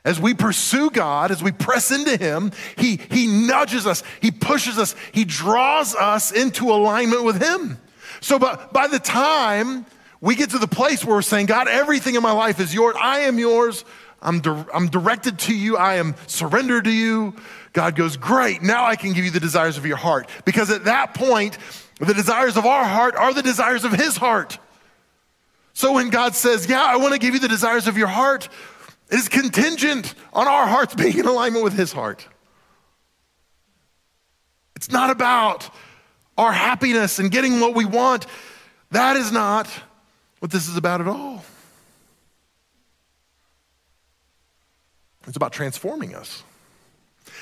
As 0.04 0.20
we 0.20 0.32
pursue 0.32 0.90
God, 0.90 1.30
as 1.30 1.42
we 1.42 1.52
press 1.52 1.90
into 1.90 2.16
Him, 2.16 2.52
He, 2.76 3.00
he 3.10 3.26
nudges 3.26 3.86
us, 3.86 4.02
He 4.20 4.30
pushes 4.30 4.78
us, 4.78 4.94
He 5.12 5.24
draws 5.24 5.94
us 5.94 6.32
into 6.32 6.70
alignment 6.70 7.24
with 7.24 7.42
Him. 7.42 7.78
So 8.20 8.38
by, 8.38 8.56
by 8.72 8.86
the 8.86 8.98
time 8.98 9.84
we 10.20 10.34
get 10.34 10.50
to 10.50 10.58
the 10.58 10.68
place 10.68 11.04
where 11.04 11.16
we're 11.16 11.22
saying, 11.22 11.46
God, 11.46 11.68
everything 11.68 12.14
in 12.14 12.22
my 12.22 12.32
life 12.32 12.60
is 12.60 12.74
yours. 12.74 12.96
I 13.00 13.20
am 13.20 13.38
yours. 13.38 13.84
I'm, 14.20 14.40
di- 14.40 14.64
I'm 14.74 14.88
directed 14.88 15.38
to 15.40 15.54
you. 15.54 15.76
I 15.76 15.94
am 15.94 16.14
surrendered 16.26 16.84
to 16.84 16.90
you. 16.90 17.34
God 17.72 17.94
goes, 17.94 18.16
Great, 18.16 18.62
now 18.62 18.84
I 18.84 18.96
can 18.96 19.12
give 19.12 19.24
you 19.24 19.30
the 19.30 19.40
desires 19.40 19.78
of 19.78 19.86
your 19.86 19.96
heart. 19.96 20.28
Because 20.44 20.70
at 20.70 20.84
that 20.84 21.14
point, 21.14 21.58
the 22.00 22.14
desires 22.14 22.56
of 22.56 22.66
our 22.66 22.84
heart 22.84 23.14
are 23.14 23.32
the 23.32 23.42
desires 23.42 23.84
of 23.84 23.92
his 23.92 24.16
heart. 24.16 24.58
So 25.72 25.92
when 25.92 26.10
God 26.10 26.34
says, 26.34 26.68
Yeah, 26.68 26.82
I 26.82 26.96
want 26.96 27.12
to 27.12 27.20
give 27.20 27.34
you 27.34 27.40
the 27.40 27.48
desires 27.48 27.86
of 27.86 27.96
your 27.96 28.08
heart, 28.08 28.48
it 29.10 29.14
is 29.14 29.28
contingent 29.28 30.14
on 30.32 30.48
our 30.48 30.66
hearts 30.66 30.94
being 30.96 31.18
in 31.18 31.26
alignment 31.26 31.62
with 31.62 31.74
his 31.74 31.92
heart. 31.92 32.26
It's 34.74 34.90
not 34.90 35.10
about 35.10 35.70
our 36.36 36.52
happiness 36.52 37.18
and 37.18 37.30
getting 37.30 37.60
what 37.60 37.74
we 37.74 37.84
want. 37.84 38.26
That 38.90 39.16
is 39.16 39.30
not 39.30 39.68
what 40.38 40.50
this 40.50 40.68
is 40.68 40.76
about 40.76 41.00
at 41.00 41.08
all. 41.08 41.44
It's 45.26 45.36
about 45.36 45.52
transforming 45.52 46.14
us. 46.14 46.42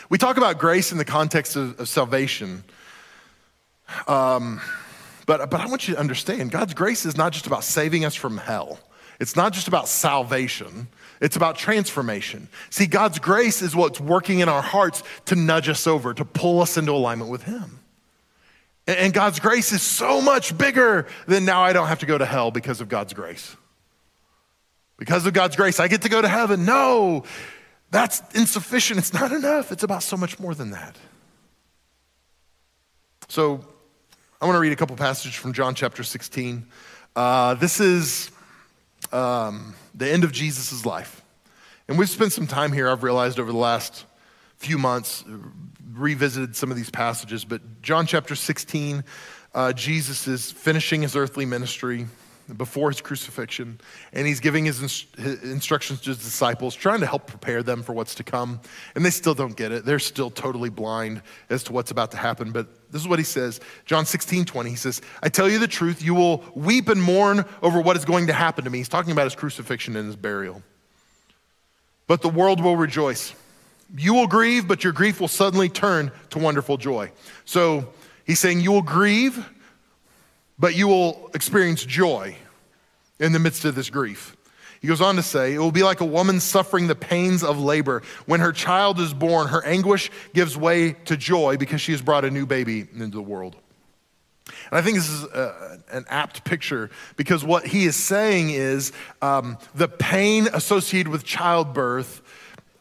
We 0.08 0.18
talk 0.18 0.36
about 0.36 0.58
grace 0.58 0.92
in 0.92 0.98
the 0.98 1.04
context 1.04 1.56
of, 1.56 1.78
of 1.78 1.88
salvation. 1.88 2.64
Um, 4.08 4.60
but, 5.26 5.50
but 5.50 5.60
I 5.60 5.66
want 5.66 5.86
you 5.86 5.94
to 5.94 6.00
understand 6.00 6.50
God's 6.50 6.74
grace 6.74 7.06
is 7.06 7.16
not 7.16 7.32
just 7.32 7.46
about 7.46 7.64
saving 7.64 8.04
us 8.04 8.14
from 8.14 8.38
hell, 8.38 8.78
it's 9.20 9.36
not 9.36 9.52
just 9.52 9.68
about 9.68 9.88
salvation, 9.88 10.88
it's 11.20 11.36
about 11.36 11.56
transformation. 11.56 12.48
See, 12.70 12.86
God's 12.86 13.18
grace 13.18 13.62
is 13.62 13.74
what's 13.74 14.00
working 14.00 14.40
in 14.40 14.48
our 14.48 14.62
hearts 14.62 15.02
to 15.26 15.36
nudge 15.36 15.68
us 15.68 15.86
over, 15.86 16.12
to 16.12 16.24
pull 16.24 16.60
us 16.60 16.76
into 16.76 16.92
alignment 16.92 17.30
with 17.30 17.44
Him. 17.44 17.80
And 18.86 19.12
God's 19.12 19.40
grace 19.40 19.72
is 19.72 19.82
so 19.82 20.20
much 20.20 20.56
bigger 20.56 21.06
than 21.26 21.44
now 21.44 21.62
I 21.62 21.72
don't 21.72 21.88
have 21.88 21.98
to 22.00 22.06
go 22.06 22.16
to 22.16 22.24
hell 22.24 22.50
because 22.50 22.80
of 22.80 22.88
God's 22.88 23.12
grace. 23.12 23.56
Because 24.96 25.26
of 25.26 25.32
God's 25.32 25.56
grace, 25.56 25.80
I 25.80 25.88
get 25.88 26.02
to 26.02 26.08
go 26.08 26.22
to 26.22 26.28
heaven. 26.28 26.64
No, 26.64 27.24
that's 27.90 28.22
insufficient. 28.34 28.98
It's 28.98 29.12
not 29.12 29.32
enough. 29.32 29.72
It's 29.72 29.82
about 29.82 30.02
so 30.02 30.16
much 30.16 30.38
more 30.38 30.54
than 30.54 30.70
that. 30.70 30.96
So 33.28 33.64
I 34.40 34.46
want 34.46 34.56
to 34.56 34.60
read 34.60 34.72
a 34.72 34.76
couple 34.76 34.94
passages 34.96 35.34
from 35.34 35.52
John 35.52 35.74
chapter 35.74 36.04
16. 36.04 36.66
Uh, 37.16 37.54
this 37.54 37.80
is 37.80 38.30
um, 39.12 39.74
the 39.94 40.08
end 40.08 40.22
of 40.22 40.30
Jesus' 40.30 40.86
life. 40.86 41.22
And 41.88 41.98
we've 41.98 42.08
spent 42.08 42.32
some 42.32 42.46
time 42.46 42.72
here, 42.72 42.88
I've 42.88 43.02
realized, 43.02 43.40
over 43.40 43.50
the 43.50 43.58
last 43.58 44.04
few 44.56 44.78
months, 44.78 45.24
revisited 45.96 46.56
some 46.56 46.70
of 46.70 46.76
these 46.76 46.90
passages, 46.90 47.44
but 47.44 47.82
John 47.82 48.06
chapter 48.06 48.34
16, 48.34 49.04
uh, 49.54 49.72
Jesus 49.72 50.28
is 50.28 50.52
finishing 50.52 51.02
his 51.02 51.16
earthly 51.16 51.46
ministry 51.46 52.06
before 52.56 52.90
his 52.90 53.00
crucifixion, 53.00 53.80
and 54.12 54.26
he's 54.26 54.38
giving 54.38 54.64
his, 54.64 54.78
his, 55.16 55.42
instructions 55.42 56.00
to 56.02 56.10
his 56.10 56.18
disciples, 56.18 56.74
trying 56.74 57.00
to 57.00 57.06
help 57.06 57.26
prepare 57.26 57.62
them 57.62 57.82
for 57.82 57.92
what's 57.92 58.14
to 58.16 58.22
come. 58.22 58.60
And 58.94 59.04
they 59.04 59.10
still 59.10 59.34
don't 59.34 59.56
get 59.56 59.72
it. 59.72 59.84
They're 59.84 59.98
still 59.98 60.30
totally 60.30 60.70
blind 60.70 61.22
as 61.50 61.64
to 61.64 61.72
what's 61.72 61.90
about 61.90 62.12
to 62.12 62.16
happen. 62.16 62.52
But 62.52 62.68
this 62.92 63.02
is 63.02 63.08
what 63.08 63.18
he 63.18 63.24
says 63.24 63.60
John 63.84 64.06
16, 64.06 64.44
20. 64.44 64.70
He 64.70 64.76
says, 64.76 65.02
I 65.22 65.28
tell 65.28 65.48
you 65.48 65.58
the 65.58 65.66
truth, 65.66 66.02
you 66.02 66.14
will 66.14 66.44
weep 66.54 66.88
and 66.88 67.02
mourn 67.02 67.44
over 67.62 67.80
what 67.80 67.96
is 67.96 68.04
going 68.04 68.28
to 68.28 68.32
happen 68.32 68.64
to 68.64 68.70
me. 68.70 68.78
He's 68.78 68.88
talking 68.88 69.12
about 69.12 69.24
his 69.24 69.34
crucifixion 69.34 69.96
and 69.96 70.06
his 70.06 70.16
burial. 70.16 70.62
But 72.06 72.22
the 72.22 72.28
world 72.28 72.62
will 72.62 72.76
rejoice. 72.76 73.34
You 73.94 74.14
will 74.14 74.26
grieve, 74.26 74.66
but 74.66 74.82
your 74.82 74.92
grief 74.92 75.20
will 75.20 75.28
suddenly 75.28 75.68
turn 75.68 76.10
to 76.30 76.38
wonderful 76.38 76.76
joy. 76.76 77.12
So 77.44 77.88
he's 78.24 78.40
saying 78.40 78.60
you 78.60 78.72
will 78.72 78.82
grieve, 78.82 79.48
but 80.58 80.74
you 80.74 80.88
will 80.88 81.30
experience 81.34 81.84
joy 81.84 82.36
in 83.20 83.32
the 83.32 83.38
midst 83.38 83.64
of 83.64 83.74
this 83.74 83.90
grief. 83.90 84.36
He 84.80 84.88
goes 84.88 85.00
on 85.00 85.16
to 85.16 85.22
say, 85.22 85.54
It 85.54 85.58
will 85.58 85.72
be 85.72 85.82
like 85.82 86.00
a 86.00 86.04
woman 86.04 86.40
suffering 86.40 86.86
the 86.86 86.94
pains 86.94 87.42
of 87.42 87.58
labor. 87.58 88.02
When 88.26 88.40
her 88.40 88.52
child 88.52 89.00
is 89.00 89.14
born, 89.14 89.48
her 89.48 89.64
anguish 89.64 90.10
gives 90.34 90.56
way 90.56 90.92
to 91.06 91.16
joy 91.16 91.56
because 91.56 91.80
she 91.80 91.92
has 91.92 92.02
brought 92.02 92.24
a 92.24 92.30
new 92.30 92.46
baby 92.46 92.86
into 92.94 93.16
the 93.16 93.22
world. 93.22 93.56
And 94.70 94.78
I 94.78 94.82
think 94.82 94.96
this 94.96 95.08
is 95.08 95.24
a, 95.24 95.80
an 95.90 96.04
apt 96.08 96.44
picture 96.44 96.90
because 97.16 97.44
what 97.44 97.66
he 97.66 97.84
is 97.84 97.96
saying 97.96 98.50
is 98.50 98.92
um, 99.22 99.58
the 99.74 99.88
pain 99.88 100.48
associated 100.52 101.10
with 101.10 101.24
childbirth 101.24 102.22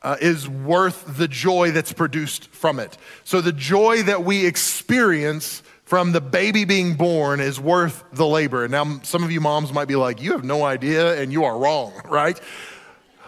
uh, 0.06 0.16
is 0.22 0.48
worth 0.48 1.18
the 1.18 1.28
joy 1.28 1.72
that's 1.72 1.92
produced 1.92 2.48
from 2.50 2.80
it. 2.80 2.96
So 3.24 3.42
the 3.42 3.52
joy 3.52 4.04
that 4.04 4.24
we 4.24 4.46
experience 4.46 5.64
from 5.84 6.12
the 6.12 6.22
baby 6.22 6.64
being 6.64 6.94
born 6.94 7.40
is 7.40 7.60
worth 7.60 8.04
the 8.14 8.28
labor. 8.28 8.64
And 8.64 8.72
now 8.72 9.00
some 9.02 9.24
of 9.24 9.32
you 9.32 9.42
moms 9.42 9.74
might 9.74 9.88
be 9.88 9.96
like, 9.96 10.22
you 10.22 10.34
have 10.34 10.44
no 10.44 10.64
idea 10.64 11.20
and 11.20 11.32
you 11.32 11.44
are 11.46 11.58
wrong, 11.58 11.92
right? 12.06 12.40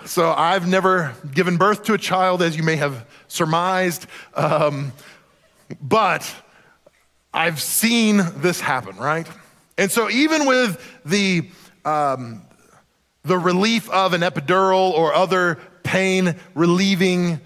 So 0.06 0.32
I've 0.32 0.68
never 0.68 1.16
given 1.34 1.58
birth 1.58 1.82
to 1.86 1.96
a 1.96 1.98
child, 1.98 2.44
as 2.44 2.56
you 2.56 2.62
may 2.62 2.76
have 2.76 3.08
surmised, 3.28 4.06
um, 4.36 4.94
but 5.82 6.32
I've 7.34 7.60
seen 7.60 8.22
this 8.36 8.62
happen, 8.62 8.98
right? 8.98 9.28
And 9.80 9.92
so 9.92 10.12
even 10.12 10.46
with 10.46 10.80
the 11.04 11.50
um, 11.84 12.44
the 13.24 13.38
relief 13.38 13.90
of 13.90 14.14
an 14.14 14.22
epidural 14.22 14.92
or 14.92 15.14
other 15.14 15.60
pain 15.88 16.36
relieving 16.54 17.40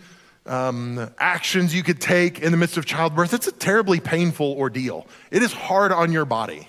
um, 0.48 1.12
actions 1.20 1.76
you 1.76 1.84
could 1.84 2.02
take 2.02 2.40
in 2.40 2.52
the 2.52 2.58
midst 2.58 2.76
of 2.76 2.86
childbirth, 2.86 3.36
it's 3.36 3.46
a 3.46 3.52
terribly 3.52 4.00
painful 4.00 4.54
ordeal. 4.54 5.06
It 5.30 5.44
is 5.44 5.54
hard 5.54 5.92
on 5.92 6.12
your 6.12 6.26
body. 6.26 6.68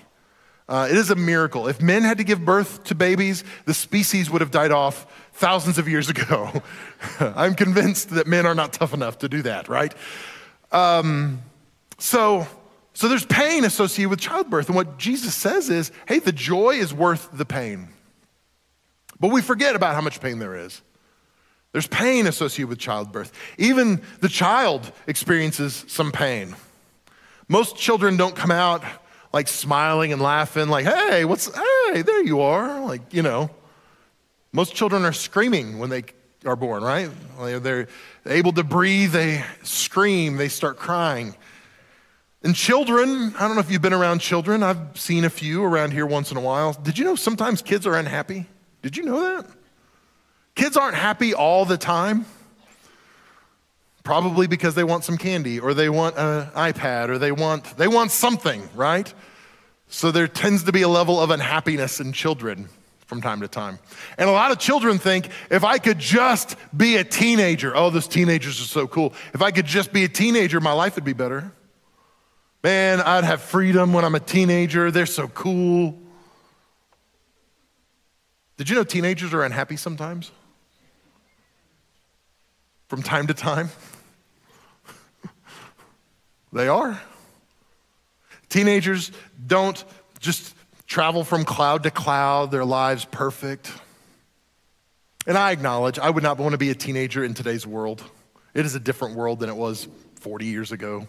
Uh, 0.69 0.87
it 0.89 0.95
is 0.95 1.09
a 1.09 1.15
miracle. 1.15 1.67
If 1.67 1.81
men 1.81 2.03
had 2.03 2.19
to 2.19 2.23
give 2.23 2.45
birth 2.45 2.83
to 2.85 2.95
babies, 2.95 3.43
the 3.65 3.73
species 3.73 4.29
would 4.29 4.41
have 4.41 4.51
died 4.51 4.71
off 4.71 5.07
thousands 5.33 5.79
of 5.79 5.89
years 5.89 6.09
ago. 6.09 6.61
I'm 7.19 7.55
convinced 7.55 8.11
that 8.11 8.27
men 8.27 8.45
are 8.45 8.55
not 8.55 8.71
tough 8.71 8.93
enough 8.93 9.17
to 9.19 9.29
do 9.29 9.41
that, 9.41 9.67
right? 9.67 9.93
Um, 10.71 11.41
so, 11.97 12.47
so 12.93 13.09
there's 13.09 13.25
pain 13.25 13.65
associated 13.65 14.11
with 14.11 14.19
childbirth. 14.19 14.67
And 14.67 14.75
what 14.75 14.99
Jesus 14.99 15.33
says 15.33 15.71
is 15.71 15.91
hey, 16.07 16.19
the 16.19 16.31
joy 16.31 16.75
is 16.75 16.93
worth 16.93 17.29
the 17.33 17.45
pain. 17.45 17.89
But 19.19 19.31
we 19.31 19.41
forget 19.41 19.75
about 19.75 19.95
how 19.95 20.01
much 20.01 20.21
pain 20.21 20.37
there 20.37 20.55
is. 20.55 20.81
There's 21.73 21.87
pain 21.87 22.27
associated 22.27 22.69
with 22.69 22.79
childbirth. 22.79 23.33
Even 23.57 24.01
the 24.21 24.29
child 24.29 24.91
experiences 25.07 25.83
some 25.87 26.11
pain. 26.11 26.55
Most 27.49 27.75
children 27.75 28.15
don't 28.15 28.35
come 28.35 28.51
out 28.51 28.83
like 29.33 29.47
smiling 29.47 30.13
and 30.13 30.21
laughing, 30.21 30.69
like, 30.69 30.85
hey, 30.85 31.25
what's, 31.25 31.53
hey, 31.53 32.03
there 32.03 32.23
you 32.23 32.41
are. 32.41 32.79
Like, 32.85 33.13
you 33.13 33.23
know, 33.23 33.49
most 34.51 34.75
children 34.75 35.03
are 35.03 35.11
screaming 35.11 35.79
when 35.79 35.89
they 35.89 36.03
are 36.45 36.55
born, 36.55 36.83
right? 36.83 37.09
They're 37.39 37.87
able 38.27 38.51
to 38.53 38.63
breathe, 38.63 39.11
they 39.11 39.43
scream, 39.63 40.37
they 40.37 40.49
start 40.49 40.77
crying. 40.77 41.35
And 42.43 42.53
children, 42.55 43.33
I 43.39 43.47
don't 43.47 43.55
know 43.55 43.61
if 43.61 43.71
you've 43.71 43.81
been 43.81 43.93
around 43.93 44.19
children, 44.19 44.61
I've 44.61 44.99
seen 44.99 45.25
a 45.25 45.29
few 45.29 45.63
around 45.63 45.91
here 45.91 46.05
once 46.05 46.29
in 46.29 46.37
a 46.37 46.41
while. 46.41 46.73
Did 46.73 46.99
you 46.99 47.05
know 47.05 47.15
sometimes 47.15 47.63
kids 47.63 47.87
are 47.87 47.95
unhappy? 47.95 48.45
Did 48.83 48.95
you 48.95 49.03
know 49.03 49.19
that? 49.21 49.49
Kids 50.55 50.77
aren't 50.77 50.95
happy 50.95 51.33
all 51.33 51.65
the 51.65 51.77
time. 51.77 52.25
Probably 54.03 54.47
because 54.47 54.75
they 54.75 54.83
want 54.83 55.05
some 55.05 55.17
candy 55.17 55.59
or 55.59 55.73
they 55.73 55.89
want 55.89 56.17
an 56.17 56.47
iPad 56.51 57.07
or 57.07 57.17
they 57.17 57.31
want, 57.31 57.77
they 57.77 57.87
want 57.87 58.11
something, 58.11 58.67
right? 58.75 59.11
So 59.87 60.11
there 60.11 60.27
tends 60.27 60.63
to 60.63 60.73
be 60.73 60.81
a 60.81 60.89
level 60.89 61.21
of 61.21 61.29
unhappiness 61.29 62.01
in 62.01 62.11
children 62.11 62.67
from 63.05 63.21
time 63.21 63.39
to 63.41 63.47
time. 63.47 63.79
And 64.17 64.29
a 64.29 64.33
lot 64.33 64.51
of 64.51 64.59
children 64.59 64.97
think 64.97 65.29
if 65.49 65.63
I 65.63 65.77
could 65.77 65.99
just 65.99 66.57
be 66.75 66.97
a 66.97 67.03
teenager, 67.03 67.75
oh, 67.75 67.91
those 67.91 68.07
teenagers 68.07 68.59
are 68.59 68.65
so 68.65 68.87
cool. 68.87 69.13
If 69.33 69.41
I 69.41 69.51
could 69.51 69.65
just 69.65 69.93
be 69.93 70.03
a 70.03 70.09
teenager, 70.09 70.59
my 70.59 70.73
life 70.73 70.95
would 70.95 71.05
be 71.05 71.13
better. 71.13 71.51
Man, 72.61 73.01
I'd 73.01 73.23
have 73.23 73.41
freedom 73.41 73.93
when 73.93 74.03
I'm 74.03 74.15
a 74.15 74.19
teenager. 74.19 74.91
They're 74.91 75.05
so 75.05 75.27
cool. 75.29 75.97
Did 78.57 78.69
you 78.69 78.75
know 78.75 78.83
teenagers 78.83 79.33
are 79.33 79.43
unhappy 79.43 79.77
sometimes? 79.77 80.31
From 82.93 83.01
time 83.01 83.25
to 83.25 83.33
time? 83.33 83.71
they 86.53 86.67
are. 86.67 87.01
Teenagers 88.49 89.11
don't 89.47 89.83
just 90.19 90.53
travel 90.85 91.23
from 91.23 91.43
cloud 91.43 91.81
to 91.81 91.89
cloud, 91.89 92.51
their 92.51 92.63
lives 92.63 93.03
perfect. 93.05 93.71
And 95.25 95.39
I 95.39 95.53
acknowledge 95.53 95.97
I 95.97 96.07
would 96.07 96.21
not 96.21 96.37
want 96.37 96.51
to 96.51 96.59
be 96.59 96.69
a 96.69 96.75
teenager 96.75 97.23
in 97.23 97.33
today's 97.33 97.65
world. 97.65 98.03
It 98.53 98.63
is 98.63 98.75
a 98.75 98.79
different 98.79 99.15
world 99.15 99.39
than 99.39 99.49
it 99.49 99.55
was 99.55 99.87
40 100.19 100.45
years 100.45 100.71
ago. 100.71 101.07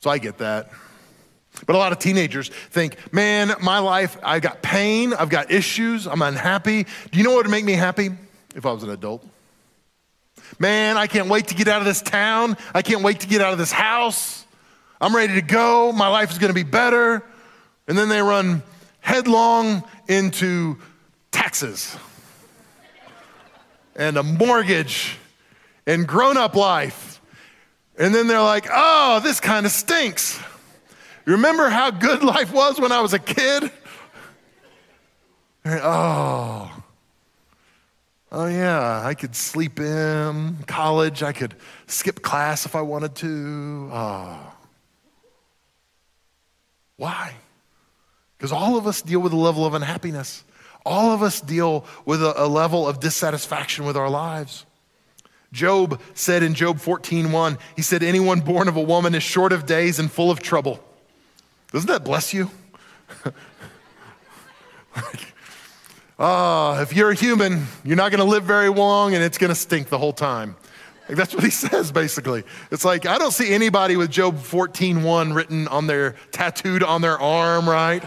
So 0.00 0.10
I 0.10 0.18
get 0.18 0.36
that. 0.36 0.70
But 1.66 1.76
a 1.76 1.78
lot 1.78 1.92
of 1.92 1.98
teenagers 1.98 2.50
think, 2.50 2.98
man, 3.10 3.54
my 3.62 3.78
life, 3.78 4.18
I've 4.22 4.42
got 4.42 4.60
pain, 4.60 5.14
I've 5.14 5.30
got 5.30 5.50
issues, 5.50 6.06
I'm 6.06 6.20
unhappy. 6.20 6.82
Do 6.82 7.18
you 7.18 7.24
know 7.24 7.30
what 7.30 7.46
would 7.46 7.50
make 7.50 7.64
me 7.64 7.72
happy 7.72 8.10
if 8.54 8.66
I 8.66 8.72
was 8.72 8.82
an 8.82 8.90
adult? 8.90 9.26
Man, 10.58 10.96
I 10.96 11.06
can't 11.06 11.28
wait 11.28 11.48
to 11.48 11.54
get 11.54 11.68
out 11.68 11.80
of 11.80 11.86
this 11.86 12.02
town. 12.02 12.56
I 12.74 12.82
can't 12.82 13.02
wait 13.02 13.20
to 13.20 13.26
get 13.26 13.40
out 13.40 13.52
of 13.52 13.58
this 13.58 13.72
house. 13.72 14.44
I'm 15.00 15.14
ready 15.14 15.34
to 15.34 15.42
go. 15.42 15.92
My 15.92 16.08
life 16.08 16.30
is 16.30 16.38
going 16.38 16.50
to 16.50 16.54
be 16.54 16.62
better. 16.62 17.24
And 17.88 17.98
then 17.98 18.08
they 18.08 18.20
run 18.20 18.62
headlong 19.00 19.82
into 20.08 20.78
taxes 21.30 21.96
and 23.96 24.16
a 24.16 24.22
mortgage 24.22 25.18
and 25.86 26.06
grown 26.06 26.36
up 26.36 26.54
life. 26.54 27.20
And 27.98 28.14
then 28.14 28.26
they're 28.26 28.42
like, 28.42 28.68
oh, 28.72 29.20
this 29.22 29.40
kind 29.40 29.66
of 29.66 29.72
stinks. 29.72 30.40
Remember 31.24 31.68
how 31.68 31.90
good 31.90 32.22
life 32.24 32.52
was 32.52 32.80
when 32.80 32.92
I 32.92 33.00
was 33.00 33.12
a 33.12 33.18
kid? 33.18 33.70
Oh, 35.64 36.41
I 39.12 39.14
could 39.14 39.36
sleep 39.36 39.78
in 39.78 40.56
college. 40.66 41.22
I 41.22 41.32
could 41.32 41.54
skip 41.86 42.22
class 42.22 42.64
if 42.64 42.74
I 42.74 42.80
wanted 42.80 43.14
to. 43.16 43.90
Oh. 43.92 44.54
Why? 46.96 47.34
Because 48.38 48.52
all 48.52 48.78
of 48.78 48.86
us 48.86 49.02
deal 49.02 49.20
with 49.20 49.34
a 49.34 49.36
level 49.36 49.66
of 49.66 49.74
unhappiness. 49.74 50.44
All 50.86 51.12
of 51.12 51.22
us 51.22 51.42
deal 51.42 51.84
with 52.06 52.22
a, 52.22 52.42
a 52.42 52.48
level 52.48 52.88
of 52.88 53.00
dissatisfaction 53.00 53.84
with 53.84 53.98
our 53.98 54.08
lives. 54.08 54.64
Job 55.52 56.00
said 56.14 56.42
in 56.42 56.54
Job 56.54 56.78
14:1, 56.78 57.58
he 57.76 57.82
said, 57.82 58.02
Anyone 58.02 58.40
born 58.40 58.66
of 58.66 58.78
a 58.78 58.82
woman 58.82 59.14
is 59.14 59.22
short 59.22 59.52
of 59.52 59.66
days 59.66 59.98
and 59.98 60.10
full 60.10 60.30
of 60.30 60.40
trouble. 60.40 60.82
Doesn't 61.70 61.88
that 61.88 62.02
bless 62.02 62.32
you? 62.32 62.50
like, 64.96 65.31
oh, 66.18 66.80
if 66.80 66.94
you're 66.94 67.10
a 67.10 67.14
human, 67.14 67.66
you're 67.84 67.96
not 67.96 68.10
going 68.10 68.20
to 68.20 68.30
live 68.30 68.44
very 68.44 68.68
long 68.68 69.14
and 69.14 69.22
it's 69.22 69.38
going 69.38 69.50
to 69.50 69.54
stink 69.54 69.88
the 69.88 69.98
whole 69.98 70.12
time. 70.12 70.56
Like 71.08 71.16
that's 71.18 71.34
what 71.34 71.44
he 71.44 71.50
says 71.50 71.92
basically. 71.92 72.44
It's 72.70 72.84
like 72.84 73.06
I 73.06 73.18
don't 73.18 73.32
see 73.32 73.52
anybody 73.52 73.96
with 73.96 74.10
Job 74.10 74.36
14:1 74.36 75.34
written 75.34 75.68
on 75.68 75.86
their 75.86 76.16
tattooed 76.30 76.82
on 76.82 77.02
their 77.02 77.18
arm, 77.18 77.68
right? 77.68 78.02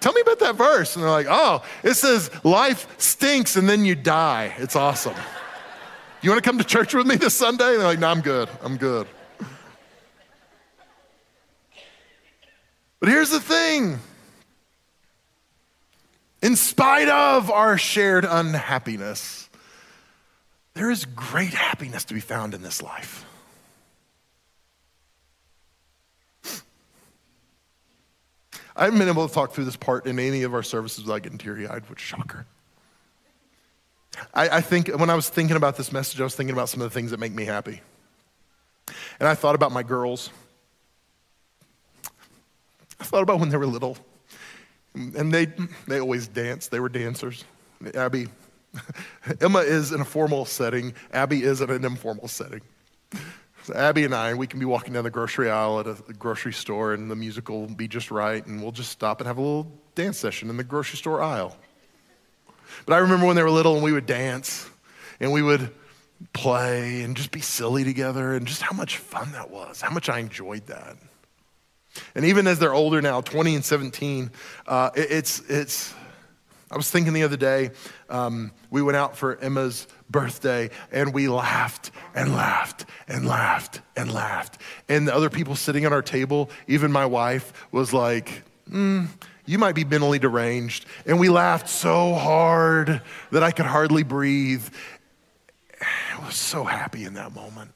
Tell 0.00 0.12
me 0.12 0.20
about 0.20 0.40
that 0.40 0.56
verse. 0.56 0.96
And 0.96 1.02
they're 1.02 1.10
like, 1.10 1.26
"Oh, 1.28 1.62
it 1.82 1.94
says 1.94 2.30
life 2.44 2.88
stinks 2.98 3.56
and 3.56 3.68
then 3.68 3.84
you 3.84 3.94
die." 3.94 4.54
It's 4.58 4.76
awesome. 4.76 5.14
You 6.22 6.30
want 6.30 6.42
to 6.42 6.48
come 6.48 6.58
to 6.58 6.64
church 6.64 6.94
with 6.94 7.06
me 7.06 7.16
this 7.16 7.34
Sunday? 7.34 7.72
And 7.72 7.80
they're 7.80 7.88
like, 7.88 7.98
"No, 7.98 8.08
I'm 8.08 8.20
good. 8.20 8.48
I'm 8.62 8.76
good." 8.76 9.06
But 13.00 13.08
here's 13.10 13.30
the 13.30 13.40
thing 13.40 14.00
in 16.44 16.56
spite 16.56 17.08
of 17.08 17.50
our 17.50 17.78
shared 17.78 18.26
unhappiness, 18.26 19.48
there 20.74 20.90
is 20.90 21.06
great 21.06 21.54
happiness 21.54 22.04
to 22.04 22.12
be 22.12 22.20
found 22.20 22.52
in 22.52 22.60
this 22.60 22.82
life. 22.82 23.24
I 28.76 28.84
haven't 28.84 28.98
been 28.98 29.08
able 29.08 29.26
to 29.26 29.32
talk 29.32 29.52
through 29.52 29.64
this 29.64 29.76
part 29.76 30.04
in 30.04 30.18
any 30.18 30.42
of 30.42 30.52
our 30.52 30.62
services 30.62 31.04
without 31.04 31.22
getting 31.22 31.38
teary 31.38 31.66
eyed, 31.66 31.88
which 31.88 32.00
shocker. 32.00 32.44
I, 34.34 34.58
I 34.58 34.60
think 34.60 34.88
when 34.88 35.08
I 35.08 35.14
was 35.14 35.30
thinking 35.30 35.56
about 35.56 35.78
this 35.78 35.92
message, 35.92 36.20
I 36.20 36.24
was 36.24 36.36
thinking 36.36 36.52
about 36.52 36.68
some 36.68 36.82
of 36.82 36.90
the 36.90 36.94
things 36.94 37.10
that 37.12 37.20
make 37.20 37.32
me 37.32 37.46
happy. 37.46 37.80
And 39.18 39.26
I 39.26 39.34
thought 39.34 39.54
about 39.54 39.72
my 39.72 39.82
girls. 39.82 40.28
I 43.00 43.04
thought 43.04 43.22
about 43.22 43.40
when 43.40 43.48
they 43.48 43.56
were 43.56 43.66
little. 43.66 43.96
And 44.94 45.32
they, 45.32 45.46
they 45.88 46.00
always 46.00 46.28
danced, 46.28 46.70
they 46.70 46.80
were 46.80 46.88
dancers. 46.88 47.44
Abby, 47.94 48.28
Emma 49.40 49.60
is 49.60 49.92
in 49.92 50.00
a 50.00 50.04
formal 50.04 50.44
setting, 50.44 50.94
Abby 51.12 51.42
is 51.42 51.60
in 51.60 51.70
an 51.70 51.84
informal 51.84 52.28
setting. 52.28 52.60
So 53.64 53.72
Abby 53.74 54.04
and 54.04 54.14
I, 54.14 54.34
we 54.34 54.46
can 54.46 54.60
be 54.60 54.66
walking 54.66 54.92
down 54.92 55.04
the 55.04 55.10
grocery 55.10 55.50
aisle 55.50 55.80
at 55.80 55.86
a 55.86 56.12
grocery 56.12 56.52
store, 56.52 56.92
and 56.92 57.10
the 57.10 57.16
music 57.16 57.48
will 57.48 57.66
be 57.66 57.88
just 57.88 58.10
right, 58.10 58.44
and 58.46 58.62
we'll 58.62 58.72
just 58.72 58.92
stop 58.92 59.20
and 59.20 59.26
have 59.26 59.38
a 59.38 59.40
little 59.40 59.72
dance 59.94 60.18
session 60.18 60.50
in 60.50 60.56
the 60.58 60.64
grocery 60.64 60.98
store 60.98 61.22
aisle. 61.22 61.56
But 62.84 62.94
I 62.94 62.98
remember 62.98 63.26
when 63.26 63.36
they 63.36 63.42
were 63.42 63.50
little 63.50 63.74
and 63.74 63.82
we 63.82 63.92
would 63.92 64.06
dance, 64.06 64.68
and 65.18 65.32
we 65.32 65.40
would 65.40 65.70
play 66.34 67.02
and 67.02 67.16
just 67.16 67.30
be 67.30 67.40
silly 67.40 67.84
together, 67.84 68.34
and 68.34 68.46
just 68.46 68.60
how 68.60 68.76
much 68.76 68.98
fun 68.98 69.32
that 69.32 69.50
was, 69.50 69.80
how 69.80 69.90
much 69.90 70.08
I 70.08 70.18
enjoyed 70.18 70.66
that. 70.66 70.98
And 72.14 72.24
even 72.24 72.46
as 72.46 72.58
they're 72.58 72.74
older 72.74 73.00
now, 73.00 73.20
20 73.20 73.54
and 73.56 73.64
17, 73.64 74.30
uh, 74.66 74.90
it, 74.94 75.10
it's, 75.10 75.40
it's, 75.48 75.94
I 76.70 76.76
was 76.76 76.90
thinking 76.90 77.12
the 77.12 77.22
other 77.22 77.36
day, 77.36 77.70
um, 78.08 78.50
we 78.70 78.82
went 78.82 78.96
out 78.96 79.16
for 79.16 79.36
Emma's 79.36 79.86
birthday 80.10 80.70
and 80.90 81.14
we 81.14 81.28
laughed 81.28 81.90
and 82.14 82.34
laughed 82.34 82.84
and 83.06 83.26
laughed 83.26 83.80
and 83.96 84.12
laughed. 84.12 84.60
And 84.88 85.06
the 85.06 85.14
other 85.14 85.30
people 85.30 85.56
sitting 85.56 85.84
at 85.84 85.92
our 85.92 86.02
table, 86.02 86.50
even 86.66 86.90
my 86.90 87.06
wife, 87.06 87.52
was 87.70 87.92
like, 87.92 88.42
mm, 88.68 89.06
you 89.46 89.58
might 89.58 89.74
be 89.74 89.84
mentally 89.84 90.18
deranged. 90.18 90.86
And 91.06 91.20
we 91.20 91.28
laughed 91.28 91.68
so 91.68 92.14
hard 92.14 93.02
that 93.30 93.42
I 93.42 93.50
could 93.50 93.66
hardly 93.66 94.02
breathe. 94.02 94.66
I 95.80 96.24
was 96.24 96.34
so 96.34 96.64
happy 96.64 97.04
in 97.04 97.14
that 97.14 97.34
moment. 97.34 97.72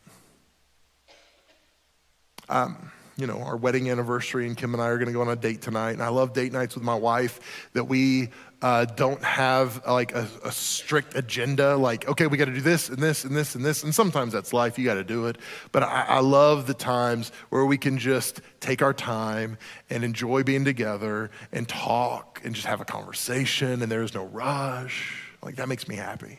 Um, 2.48 2.90
you 3.18 3.26
know, 3.26 3.42
our 3.42 3.56
wedding 3.56 3.90
anniversary, 3.90 4.46
and 4.46 4.56
Kim 4.56 4.74
and 4.74 4.82
I 4.82 4.86
are 4.86 4.96
going 4.96 5.08
to 5.08 5.12
go 5.12 5.20
on 5.22 5.28
a 5.28 5.34
date 5.34 5.60
tonight. 5.60 5.90
And 5.90 6.02
I 6.02 6.08
love 6.08 6.32
date 6.32 6.52
nights 6.52 6.76
with 6.76 6.84
my 6.84 6.94
wife 6.94 7.68
that 7.72 7.84
we 7.84 8.30
uh, 8.62 8.84
don't 8.84 9.22
have 9.24 9.82
uh, 9.84 9.92
like 9.92 10.14
a, 10.14 10.28
a, 10.44 10.52
strict 10.52 11.16
agenda, 11.16 11.76
like, 11.76 12.08
okay, 12.08 12.28
we 12.28 12.36
got 12.36 12.44
to 12.44 12.54
do 12.54 12.60
this 12.60 12.88
and 12.88 12.98
this 12.98 13.24
and 13.24 13.36
this 13.36 13.56
and 13.56 13.64
this. 13.64 13.82
And 13.82 13.92
sometimes 13.92 14.32
that's 14.32 14.52
life, 14.52 14.78
you 14.78 14.84
got 14.84 14.94
to 14.94 15.04
do 15.04 15.26
it. 15.26 15.36
But 15.72 15.82
I, 15.82 16.04
I 16.08 16.20
love 16.20 16.68
the 16.68 16.74
times 16.74 17.32
where 17.50 17.64
we 17.66 17.76
can 17.76 17.98
just 17.98 18.40
take 18.60 18.82
our 18.82 18.94
time 18.94 19.58
and 19.90 20.04
enjoy 20.04 20.44
being 20.44 20.64
together 20.64 21.32
and 21.50 21.68
talk 21.68 22.40
and 22.44 22.54
just 22.54 22.68
have 22.68 22.80
a 22.80 22.84
conversation 22.84 23.82
and 23.82 23.90
there's 23.90 24.14
no 24.14 24.26
rush. 24.26 25.24
Like, 25.42 25.56
that 25.56 25.68
makes 25.68 25.88
me 25.88 25.96
happy. 25.96 26.38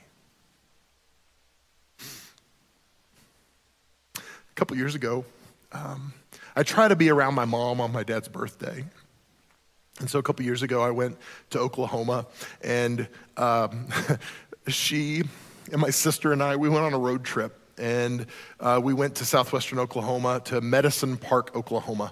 A 4.16 4.22
couple 4.56 4.78
years 4.78 4.96
ago, 4.96 5.26
um, 5.72 6.14
I 6.60 6.64
try 6.64 6.90
to 6.90 6.96
be 6.98 7.10
around 7.10 7.36
my 7.36 7.46
mom 7.46 7.80
on 7.80 7.94
my 7.94 8.04
dad's 8.04 8.28
birthday. 8.28 8.84
And 10.02 10.10
so 10.10 10.20
a 10.20 10.22
couple 10.22 10.44
years 10.44 10.62
ago, 10.62 10.82
I 10.82 10.92
went 10.92 11.18
to 11.52 11.60
Oklahoma, 11.60 12.28
and 12.62 13.08
um, 13.38 13.88
she 14.68 15.24
and 15.72 15.80
my 15.80 15.90
sister 15.90 16.34
and 16.34 16.44
I, 16.44 16.58
we 16.58 16.68
went 16.68 16.84
on 16.84 16.94
a 16.94 17.00
road 17.00 17.24
trip. 17.24 17.58
And 17.78 18.26
uh, 18.60 18.82
we 18.84 18.94
went 18.94 19.16
to 19.16 19.26
southwestern 19.26 19.80
Oklahoma 19.80 20.42
to 20.46 20.60
Medicine 20.60 21.16
Park, 21.16 21.56
Oklahoma. 21.56 22.12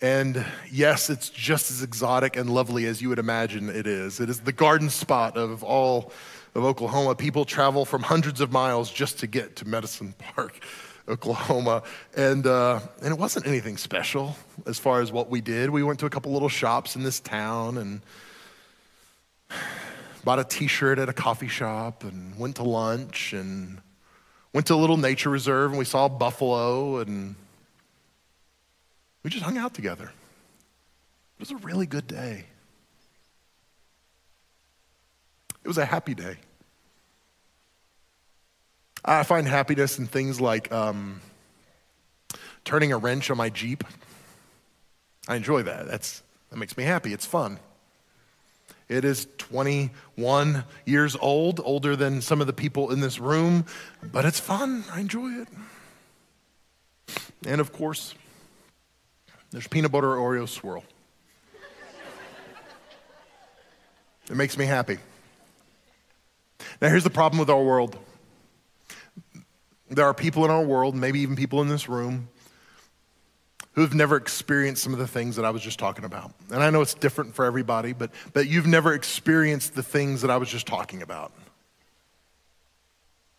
And 0.00 0.46
yes, 0.70 1.10
it's 1.10 1.28
just 1.28 1.72
as 1.72 1.82
exotic 1.82 2.36
and 2.36 2.48
lovely 2.48 2.86
as 2.86 3.02
you 3.02 3.08
would 3.08 3.18
imagine 3.18 3.68
it 3.68 3.88
is. 3.88 4.20
It 4.20 4.30
is 4.30 4.38
the 4.38 4.52
garden 4.52 4.88
spot 4.88 5.36
of 5.36 5.64
all 5.64 6.12
of 6.54 6.62
Oklahoma. 6.62 7.16
People 7.16 7.44
travel 7.44 7.84
from 7.84 8.04
hundreds 8.04 8.40
of 8.40 8.52
miles 8.52 8.88
just 8.88 9.18
to 9.18 9.26
get 9.26 9.56
to 9.56 9.66
Medicine 9.66 10.14
Park. 10.16 10.60
Oklahoma. 11.10 11.82
And, 12.16 12.46
uh, 12.46 12.80
and 13.02 13.12
it 13.12 13.18
wasn't 13.18 13.46
anything 13.46 13.76
special 13.76 14.36
as 14.66 14.78
far 14.78 15.00
as 15.00 15.12
what 15.12 15.28
we 15.28 15.40
did. 15.40 15.70
We 15.70 15.82
went 15.82 15.98
to 16.00 16.06
a 16.06 16.10
couple 16.10 16.32
little 16.32 16.48
shops 16.48 16.96
in 16.96 17.02
this 17.02 17.20
town 17.20 17.76
and 17.78 18.00
bought 20.24 20.38
a 20.38 20.44
t 20.44 20.66
shirt 20.66 20.98
at 20.98 21.08
a 21.08 21.12
coffee 21.12 21.48
shop 21.48 22.04
and 22.04 22.38
went 22.38 22.56
to 22.56 22.62
lunch 22.62 23.32
and 23.32 23.80
went 24.52 24.66
to 24.68 24.74
a 24.74 24.76
little 24.76 24.96
nature 24.96 25.30
reserve 25.30 25.70
and 25.70 25.78
we 25.78 25.84
saw 25.84 26.08
buffalo 26.08 26.98
and 26.98 27.34
we 29.22 29.30
just 29.30 29.44
hung 29.44 29.58
out 29.58 29.74
together. 29.74 30.04
It 30.04 31.40
was 31.40 31.50
a 31.50 31.56
really 31.56 31.86
good 31.86 32.06
day. 32.06 32.44
It 35.62 35.68
was 35.68 35.78
a 35.78 35.84
happy 35.84 36.14
day. 36.14 36.36
I 39.04 39.22
find 39.22 39.46
happiness 39.46 39.98
in 39.98 40.06
things 40.06 40.40
like 40.40 40.70
um, 40.72 41.20
turning 42.64 42.92
a 42.92 42.98
wrench 42.98 43.30
on 43.30 43.36
my 43.36 43.48
Jeep. 43.48 43.84
I 45.28 45.36
enjoy 45.36 45.62
that. 45.62 45.86
That's, 45.86 46.22
that 46.50 46.56
makes 46.56 46.76
me 46.76 46.84
happy. 46.84 47.12
It's 47.12 47.26
fun. 47.26 47.58
It 48.88 49.04
is 49.04 49.28
21 49.38 50.64
years 50.84 51.16
old, 51.20 51.60
older 51.62 51.94
than 51.94 52.20
some 52.20 52.40
of 52.40 52.46
the 52.46 52.52
people 52.52 52.90
in 52.90 53.00
this 53.00 53.20
room, 53.20 53.64
but 54.02 54.24
it's 54.24 54.40
fun. 54.40 54.84
I 54.92 55.00
enjoy 55.00 55.30
it. 55.30 55.48
And 57.46 57.60
of 57.60 57.72
course, 57.72 58.14
there's 59.50 59.68
peanut 59.68 59.92
butter 59.92 60.08
Oreo 60.08 60.48
swirl. 60.48 60.84
It 64.28 64.36
makes 64.36 64.58
me 64.58 64.64
happy. 64.66 64.98
Now, 66.80 66.88
here's 66.88 67.04
the 67.04 67.10
problem 67.10 67.38
with 67.38 67.50
our 67.50 67.62
world 67.62 67.96
there 69.90 70.06
are 70.06 70.14
people 70.14 70.44
in 70.44 70.50
our 70.50 70.62
world, 70.62 70.94
maybe 70.94 71.20
even 71.20 71.36
people 71.36 71.60
in 71.60 71.68
this 71.68 71.88
room, 71.88 72.28
who 73.72 73.82
have 73.82 73.94
never 73.94 74.16
experienced 74.16 74.82
some 74.82 74.92
of 74.92 74.98
the 74.98 75.06
things 75.06 75.36
that 75.36 75.44
I 75.44 75.50
was 75.50 75.62
just 75.62 75.78
talking 75.78 76.04
about. 76.04 76.32
And 76.50 76.62
I 76.62 76.70
know 76.70 76.80
it's 76.80 76.94
different 76.94 77.34
for 77.34 77.44
everybody, 77.44 77.92
but, 77.92 78.10
but 78.32 78.48
you've 78.48 78.66
never 78.66 78.94
experienced 78.94 79.74
the 79.74 79.82
things 79.82 80.22
that 80.22 80.30
I 80.30 80.36
was 80.36 80.48
just 80.48 80.66
talking 80.66 81.02
about. 81.02 81.32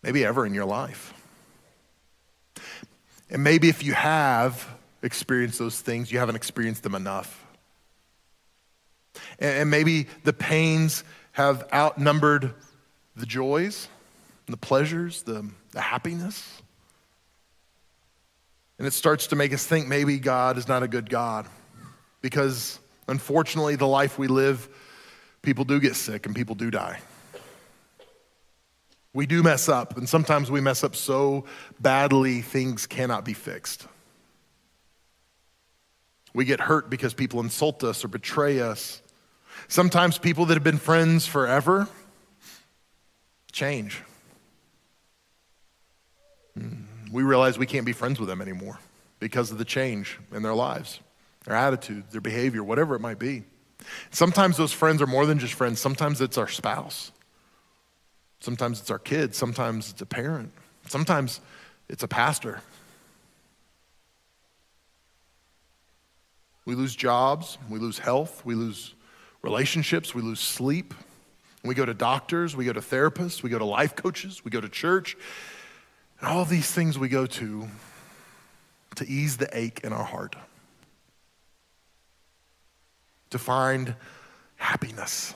Maybe 0.02 0.24
ever 0.24 0.46
in 0.46 0.54
your 0.54 0.64
life. 0.64 1.14
And 3.30 3.42
maybe 3.42 3.68
if 3.68 3.82
you 3.82 3.94
have 3.94 4.66
experienced 5.02 5.58
those 5.58 5.80
things, 5.80 6.12
you 6.12 6.18
haven't 6.18 6.36
experienced 6.36 6.82
them 6.82 6.94
enough. 6.94 7.46
And, 9.38 9.60
and 9.60 9.70
maybe 9.70 10.06
the 10.24 10.32
pains 10.32 11.04
have 11.32 11.66
outnumbered 11.72 12.52
the 13.16 13.26
joys 13.26 13.88
the 14.46 14.56
pleasures, 14.56 15.22
the 15.22 15.48
the 15.72 15.80
happiness. 15.80 16.62
And 18.78 18.86
it 18.86 18.92
starts 18.92 19.28
to 19.28 19.36
make 19.36 19.52
us 19.52 19.64
think 19.64 19.86
maybe 19.86 20.18
God 20.18 20.58
is 20.58 20.68
not 20.68 20.82
a 20.82 20.88
good 20.88 21.08
God 21.08 21.46
because 22.20 22.78
unfortunately, 23.08 23.76
the 23.76 23.86
life 23.86 24.18
we 24.18 24.28
live, 24.28 24.68
people 25.42 25.64
do 25.64 25.80
get 25.80 25.96
sick 25.96 26.26
and 26.26 26.34
people 26.34 26.54
do 26.54 26.70
die. 26.70 27.00
We 29.14 29.26
do 29.26 29.42
mess 29.42 29.68
up, 29.68 29.98
and 29.98 30.08
sometimes 30.08 30.50
we 30.50 30.62
mess 30.62 30.82
up 30.82 30.96
so 30.96 31.44
badly 31.78 32.40
things 32.40 32.86
cannot 32.86 33.26
be 33.26 33.34
fixed. 33.34 33.86
We 36.32 36.46
get 36.46 36.60
hurt 36.60 36.88
because 36.88 37.12
people 37.12 37.40
insult 37.40 37.84
us 37.84 38.04
or 38.04 38.08
betray 38.08 38.60
us. 38.60 39.02
Sometimes 39.68 40.16
people 40.16 40.46
that 40.46 40.54
have 40.54 40.64
been 40.64 40.78
friends 40.78 41.26
forever 41.26 41.88
change. 43.52 44.02
Mm. 46.58 46.84
We 47.10 47.22
realize 47.22 47.58
we 47.58 47.66
can't 47.66 47.86
be 47.86 47.92
friends 47.92 48.18
with 48.18 48.28
them 48.28 48.40
anymore 48.40 48.78
because 49.20 49.50
of 49.50 49.58
the 49.58 49.64
change 49.64 50.18
in 50.32 50.42
their 50.42 50.54
lives, 50.54 51.00
their 51.44 51.54
attitude, 51.54 52.04
their 52.10 52.20
behavior, 52.20 52.64
whatever 52.64 52.94
it 52.94 53.00
might 53.00 53.18
be. 53.18 53.44
Sometimes 54.10 54.56
those 54.56 54.72
friends 54.72 55.02
are 55.02 55.06
more 55.06 55.26
than 55.26 55.38
just 55.38 55.54
friends. 55.54 55.80
Sometimes 55.80 56.20
it's 56.20 56.38
our 56.38 56.48
spouse. 56.48 57.12
Sometimes 58.40 58.80
it's 58.80 58.90
our 58.90 58.98
kids. 58.98 59.36
Sometimes 59.36 59.90
it's 59.90 60.02
a 60.02 60.06
parent. 60.06 60.52
Sometimes 60.88 61.40
it's 61.88 62.02
a 62.02 62.08
pastor. 62.08 62.60
We 66.64 66.74
lose 66.74 66.94
jobs, 66.94 67.58
we 67.68 67.80
lose 67.80 67.98
health, 67.98 68.44
we 68.44 68.54
lose 68.54 68.94
relationships, 69.42 70.14
we 70.14 70.22
lose 70.22 70.38
sleep. 70.38 70.94
We 71.64 71.74
go 71.74 71.84
to 71.84 71.94
doctors, 71.94 72.56
we 72.56 72.64
go 72.64 72.72
to 72.72 72.80
therapists, 72.80 73.42
we 73.42 73.50
go 73.50 73.58
to 73.58 73.64
life 73.64 73.94
coaches, 73.94 74.44
we 74.44 74.50
go 74.50 74.60
to 74.60 74.68
church, 74.68 75.16
and 76.22 76.30
all 76.30 76.44
these 76.44 76.70
things 76.70 76.98
we 76.98 77.08
go 77.08 77.26
to 77.26 77.68
to 78.94 79.08
ease 79.08 79.36
the 79.36 79.48
ache 79.58 79.80
in 79.82 79.92
our 79.92 80.04
heart, 80.04 80.36
to 83.30 83.38
find 83.38 83.96
happiness. 84.56 85.34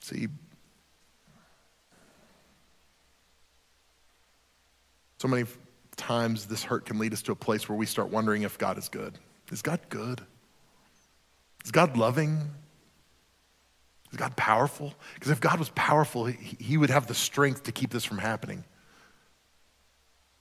See, 0.00 0.26
so 5.18 5.28
many 5.28 5.44
times 5.96 6.46
this 6.46 6.64
hurt 6.64 6.84
can 6.84 6.98
lead 6.98 7.12
us 7.12 7.22
to 7.22 7.32
a 7.32 7.36
place 7.36 7.68
where 7.68 7.78
we 7.78 7.86
start 7.86 8.10
wondering 8.10 8.42
if 8.42 8.58
God 8.58 8.76
is 8.76 8.88
good. 8.88 9.18
Is 9.52 9.62
God 9.62 9.80
good? 9.88 10.20
Is 11.64 11.70
God 11.70 11.96
loving? 11.96 12.40
Is 14.16 14.20
God 14.20 14.34
powerful? 14.34 14.94
Because 15.12 15.30
if 15.30 15.42
God 15.42 15.58
was 15.58 15.68
powerful, 15.74 16.24
he, 16.24 16.56
he 16.58 16.78
would 16.78 16.88
have 16.88 17.06
the 17.06 17.14
strength 17.14 17.64
to 17.64 17.72
keep 17.72 17.90
this 17.90 18.02
from 18.02 18.16
happening. 18.16 18.64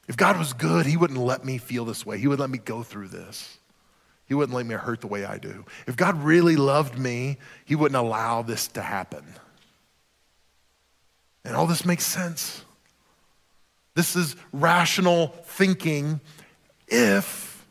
If 0.08 0.16
God 0.16 0.38
was 0.38 0.54
good, 0.54 0.86
He 0.86 0.96
wouldn't 0.96 1.20
let 1.20 1.44
me 1.44 1.58
feel 1.58 1.84
this 1.84 2.06
way. 2.06 2.18
He 2.18 2.28
would 2.28 2.40
let 2.40 2.50
me 2.50 2.58
go 2.58 2.84
through 2.84 3.10
this. 3.10 3.58
He 4.28 4.34
wouldn't 4.34 4.56
let 4.56 4.66
me 4.66 4.76
hurt 4.76 5.02
the 5.02 5.08
way 5.08 5.26
I 5.26 5.40
do. 5.40 5.66
If 5.88 5.98
God 5.98 6.24
really 6.24 6.56
loved 6.56 6.98
me, 6.98 7.38
He 7.66 7.76
wouldn't 7.76 7.98
allow 7.98 8.44
this 8.44 8.70
to 8.70 8.82
happen. 8.82 9.26
And 11.44 11.54
all 11.54 11.68
this 11.68 11.84
makes 11.84 12.06
sense. 12.06 12.64
This 13.94 14.16
is 14.16 14.38
rational 14.54 15.28
thinking 15.44 16.22
if 16.88 17.68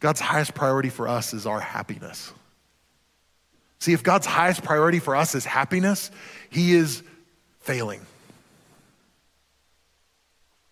God's 0.00 0.20
highest 0.20 0.54
priority 0.54 0.88
for 0.88 1.06
us 1.06 1.32
is 1.32 1.46
our 1.46 1.60
happiness. 1.60 2.32
See, 3.78 3.92
if 3.92 4.02
God's 4.02 4.26
highest 4.26 4.62
priority 4.62 4.98
for 4.98 5.14
us 5.14 5.34
is 5.34 5.44
happiness, 5.44 6.10
He 6.50 6.74
is 6.74 7.02
failing. 7.60 8.00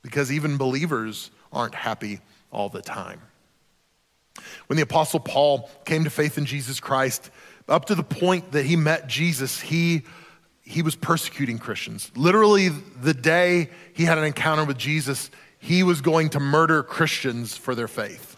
Because 0.02 0.30
even 0.32 0.56
believers 0.56 1.30
aren't 1.52 1.74
happy 1.74 2.20
all 2.50 2.68
the 2.68 2.82
time. 2.82 3.20
When 4.66 4.76
the 4.76 4.82
Apostle 4.82 5.20
Paul 5.20 5.70
came 5.84 6.04
to 6.04 6.10
faith 6.10 6.38
in 6.38 6.46
Jesus 6.46 6.80
Christ, 6.80 7.30
up 7.68 7.86
to 7.86 7.94
the 7.94 8.02
point 8.02 8.52
that 8.52 8.64
he 8.64 8.76
met 8.76 9.06
Jesus, 9.06 9.60
he, 9.60 10.02
he 10.62 10.82
was 10.82 10.94
persecuting 10.94 11.58
Christians. 11.58 12.10
Literally, 12.16 12.68
the 12.68 13.14
day 13.14 13.70
he 13.94 14.04
had 14.04 14.18
an 14.18 14.24
encounter 14.24 14.64
with 14.64 14.78
Jesus, 14.78 15.30
he 15.58 15.82
was 15.82 16.00
going 16.00 16.30
to 16.30 16.40
murder 16.40 16.82
Christians 16.82 17.56
for 17.56 17.74
their 17.74 17.88
faith. 17.88 18.33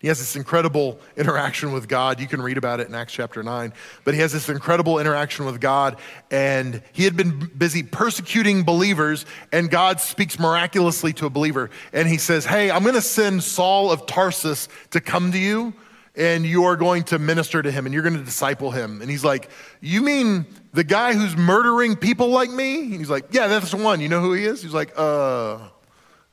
He 0.00 0.08
has 0.08 0.18
this 0.18 0.34
incredible 0.34 0.98
interaction 1.16 1.72
with 1.72 1.86
God. 1.86 2.20
You 2.20 2.26
can 2.26 2.40
read 2.40 2.56
about 2.56 2.80
it 2.80 2.88
in 2.88 2.94
Acts 2.94 3.12
chapter 3.12 3.42
9. 3.42 3.72
But 4.02 4.14
he 4.14 4.20
has 4.20 4.32
this 4.32 4.48
incredible 4.48 4.98
interaction 4.98 5.44
with 5.44 5.60
God, 5.60 5.98
and 6.30 6.82
he 6.92 7.04
had 7.04 7.16
been 7.16 7.50
busy 7.56 7.82
persecuting 7.82 8.62
believers, 8.62 9.26
and 9.52 9.70
God 9.70 10.00
speaks 10.00 10.38
miraculously 10.38 11.12
to 11.14 11.26
a 11.26 11.30
believer. 11.30 11.68
And 11.92 12.08
he 12.08 12.16
says, 12.16 12.46
Hey, 12.46 12.70
I'm 12.70 12.82
going 12.82 12.94
to 12.94 13.02
send 13.02 13.42
Saul 13.42 13.92
of 13.92 14.06
Tarsus 14.06 14.68
to 14.92 15.02
come 15.02 15.32
to 15.32 15.38
you, 15.38 15.74
and 16.16 16.46
you 16.46 16.64
are 16.64 16.76
going 16.76 17.04
to 17.04 17.18
minister 17.18 17.62
to 17.62 17.70
him 17.70 17.86
and 17.86 17.92
you're 17.92 18.02
going 18.02 18.16
to 18.16 18.24
disciple 18.24 18.70
him. 18.70 19.00
And 19.00 19.10
he's 19.10 19.24
like, 19.24 19.50
You 19.80 20.02
mean 20.02 20.46
the 20.72 20.84
guy 20.84 21.12
who's 21.12 21.36
murdering 21.36 21.94
people 21.96 22.28
like 22.28 22.50
me? 22.50 22.80
And 22.80 22.94
he's 22.94 23.10
like, 23.10 23.26
Yeah, 23.32 23.48
that's 23.48 23.70
the 23.70 23.76
one. 23.76 24.00
You 24.00 24.08
know 24.08 24.20
who 24.20 24.32
he 24.32 24.44
is? 24.44 24.62
He's 24.62 24.74
like, 24.74 24.92
Uh, 24.96 25.58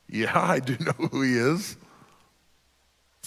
yeah, 0.10 0.32
I 0.40 0.60
do 0.60 0.78
know 0.80 1.08
who 1.10 1.22
he 1.22 1.34
is. 1.34 1.78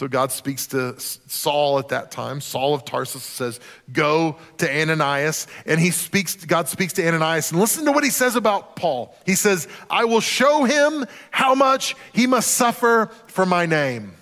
So 0.01 0.09
God 0.09 0.33
speaks 0.33 0.67
to 0.69 0.99
Saul 0.99 1.79
at 1.79 1.89
that 1.89 2.11
time. 2.11 2.41
Saul 2.41 2.73
of 2.73 2.87
Tarsus 2.87 3.23
says, 3.23 3.61
Go 3.93 4.39
to 4.57 4.67
Ananias. 4.67 5.47
And 5.67 5.79
he 5.79 5.91
speaks, 5.91 6.37
God 6.37 6.69
speaks 6.69 6.95
to 6.95 7.07
Ananias. 7.07 7.51
And 7.51 7.61
listen 7.61 7.85
to 7.85 7.93
what 7.93 8.03
he 8.03 8.09
says 8.09 8.35
about 8.35 8.77
Paul. 8.77 9.15
He 9.27 9.35
says, 9.35 9.69
I 9.91 10.07
will 10.07 10.23
show 10.23 10.65
him 10.65 11.05
how 11.31 11.55
much 11.55 11.97
he 12.15 12.27
must 12.27 12.53
suffer 12.53 13.11
for 13.27 13.45
my 13.45 13.67
name. 13.67 14.15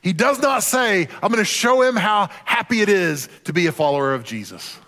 He 0.00 0.14
does 0.14 0.38
not 0.40 0.62
say, 0.62 1.08
I'm 1.22 1.30
going 1.30 1.36
to 1.36 1.44
show 1.44 1.82
him 1.82 1.94
how 1.94 2.30
happy 2.46 2.80
it 2.80 2.88
is 2.88 3.28
to 3.44 3.52
be 3.52 3.66
a 3.66 3.72
follower 3.72 4.14
of 4.14 4.24
Jesus. 4.24 4.78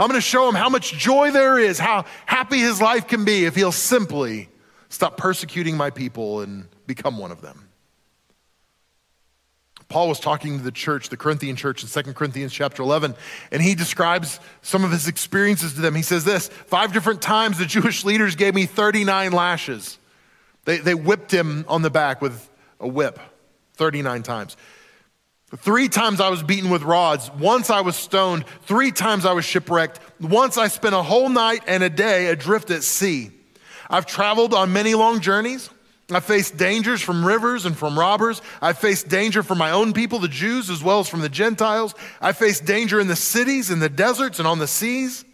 I'm 0.00 0.08
going 0.08 0.20
to 0.20 0.20
show 0.20 0.48
him 0.48 0.56
how 0.56 0.68
much 0.68 0.94
joy 0.94 1.30
there 1.30 1.60
is, 1.60 1.78
how 1.78 2.06
happy 2.26 2.58
his 2.58 2.82
life 2.82 3.06
can 3.06 3.24
be 3.24 3.44
if 3.44 3.54
he'll 3.54 3.70
simply 3.70 4.48
stop 4.88 5.16
persecuting 5.16 5.76
my 5.76 5.90
people 5.90 6.40
and 6.40 6.66
become 6.88 7.18
one 7.18 7.30
of 7.30 7.40
them. 7.40 7.67
Paul 9.88 10.08
was 10.08 10.20
talking 10.20 10.58
to 10.58 10.64
the 10.64 10.72
church, 10.72 11.08
the 11.08 11.16
Corinthian 11.16 11.56
church 11.56 11.82
in 11.82 12.04
2 12.04 12.12
Corinthians 12.12 12.52
chapter 12.52 12.82
11, 12.82 13.14
and 13.50 13.62
he 13.62 13.74
describes 13.74 14.38
some 14.60 14.84
of 14.84 14.90
his 14.90 15.08
experiences 15.08 15.74
to 15.74 15.80
them. 15.80 15.94
He 15.94 16.02
says 16.02 16.24
this 16.24 16.48
Five 16.48 16.92
different 16.92 17.22
times 17.22 17.58
the 17.58 17.64
Jewish 17.66 18.04
leaders 18.04 18.36
gave 18.36 18.54
me 18.54 18.66
39 18.66 19.32
lashes. 19.32 19.98
They, 20.64 20.78
they 20.78 20.94
whipped 20.94 21.32
him 21.32 21.64
on 21.68 21.80
the 21.80 21.90
back 21.90 22.20
with 22.20 22.50
a 22.78 22.86
whip 22.86 23.18
39 23.74 24.22
times. 24.22 24.56
Three 25.56 25.88
times 25.88 26.20
I 26.20 26.28
was 26.28 26.42
beaten 26.42 26.68
with 26.68 26.82
rods. 26.82 27.30
Once 27.38 27.70
I 27.70 27.80
was 27.80 27.96
stoned. 27.96 28.44
Three 28.64 28.92
times 28.92 29.24
I 29.24 29.32
was 29.32 29.46
shipwrecked. 29.46 29.98
Once 30.20 30.58
I 30.58 30.68
spent 30.68 30.94
a 30.94 31.02
whole 31.02 31.30
night 31.30 31.62
and 31.66 31.82
a 31.82 31.88
day 31.88 32.26
adrift 32.26 32.70
at 32.70 32.82
sea. 32.82 33.30
I've 33.88 34.04
traveled 34.04 34.52
on 34.52 34.74
many 34.74 34.94
long 34.94 35.20
journeys. 35.20 35.70
I 36.10 36.20
faced 36.20 36.56
dangers 36.56 37.02
from 37.02 37.24
rivers 37.24 37.66
and 37.66 37.76
from 37.76 37.98
robbers. 37.98 38.40
I 38.62 38.72
faced 38.72 39.08
danger 39.08 39.42
from 39.42 39.58
my 39.58 39.72
own 39.72 39.92
people, 39.92 40.18
the 40.18 40.28
Jews, 40.28 40.70
as 40.70 40.82
well 40.82 41.00
as 41.00 41.08
from 41.08 41.20
the 41.20 41.28
Gentiles. 41.28 41.94
I 42.20 42.32
faced 42.32 42.64
danger 42.64 42.98
in 42.98 43.08
the 43.08 43.16
cities, 43.16 43.70
in 43.70 43.78
the 43.78 43.90
deserts, 43.90 44.38
and 44.38 44.48
on 44.48 44.58
the 44.58 44.66
seas. 44.66 45.26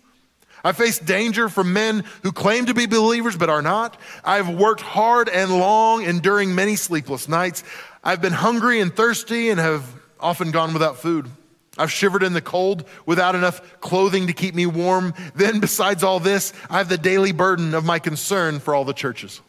I 0.64 0.72
faced 0.72 1.04
danger 1.04 1.48
from 1.48 1.72
men 1.72 2.04
who 2.22 2.32
claim 2.32 2.66
to 2.66 2.74
be 2.74 2.86
believers 2.86 3.36
but 3.36 3.50
are 3.50 3.62
not. 3.62 4.00
I've 4.24 4.48
worked 4.48 4.80
hard 4.80 5.28
and 5.28 5.52
long, 5.52 6.02
enduring 6.02 6.54
many 6.54 6.74
sleepless 6.74 7.28
nights. 7.28 7.62
I've 8.02 8.20
been 8.20 8.32
hungry 8.32 8.80
and 8.80 8.94
thirsty 8.94 9.50
and 9.50 9.60
have 9.60 9.84
often 10.18 10.50
gone 10.50 10.72
without 10.72 10.96
food. 10.96 11.30
I've 11.78 11.92
shivered 11.92 12.22
in 12.22 12.32
the 12.32 12.40
cold 12.40 12.84
without 13.06 13.34
enough 13.34 13.80
clothing 13.80 14.26
to 14.26 14.32
keep 14.32 14.54
me 14.54 14.66
warm. 14.66 15.14
Then, 15.34 15.60
besides 15.60 16.02
all 16.02 16.18
this, 16.18 16.52
I 16.70 16.78
have 16.78 16.88
the 16.88 16.98
daily 16.98 17.32
burden 17.32 17.74
of 17.74 17.84
my 17.84 17.98
concern 17.98 18.58
for 18.58 18.74
all 18.74 18.84
the 18.84 18.92
churches. 18.92 19.40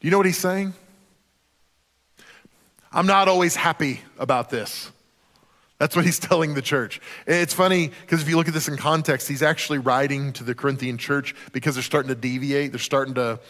Do 0.00 0.06
you 0.06 0.10
know 0.10 0.16
what 0.16 0.26
he's 0.26 0.38
saying? 0.38 0.72
I'm 2.90 3.06
not 3.06 3.28
always 3.28 3.54
happy 3.54 4.00
about 4.18 4.48
this. 4.48 4.90
That's 5.78 5.94
what 5.94 6.04
he's 6.04 6.18
telling 6.20 6.54
the 6.54 6.62
church. 6.62 7.00
It's 7.26 7.52
funny 7.52 7.90
because 8.02 8.22
if 8.22 8.28
you 8.28 8.36
look 8.36 8.48
at 8.48 8.54
this 8.54 8.68
in 8.68 8.76
context, 8.76 9.28
he's 9.28 9.42
actually 9.42 9.78
writing 9.78 10.32
to 10.34 10.44
the 10.44 10.54
Corinthian 10.54 10.96
church 10.96 11.34
because 11.52 11.74
they're 11.74 11.82
starting 11.82 12.08
to 12.08 12.14
deviate. 12.14 12.72
They're 12.72 12.78
starting 12.78 13.14
to 13.14 13.40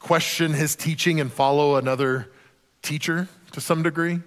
question 0.00 0.52
his 0.52 0.74
teaching 0.74 1.20
and 1.20 1.32
follow 1.32 1.76
another 1.76 2.28
teacher 2.82 3.28
to 3.52 3.60
some 3.60 3.82
degree. 3.82 4.20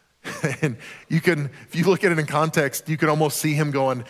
and 0.62 0.76
you 1.08 1.20
can, 1.20 1.50
if 1.68 1.74
you 1.74 1.84
look 1.84 2.04
at 2.04 2.12
it 2.12 2.18
in 2.18 2.26
context, 2.26 2.88
you 2.88 2.96
can 2.96 3.08
almost 3.08 3.38
see 3.38 3.54
him 3.54 3.70
going, 3.70 4.04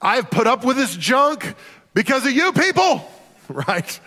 I've 0.00 0.30
put 0.30 0.46
up 0.46 0.64
with 0.64 0.76
this 0.76 0.96
junk 0.96 1.54
because 1.92 2.24
of 2.26 2.32
you 2.32 2.52
people, 2.52 3.06
right? 3.48 4.00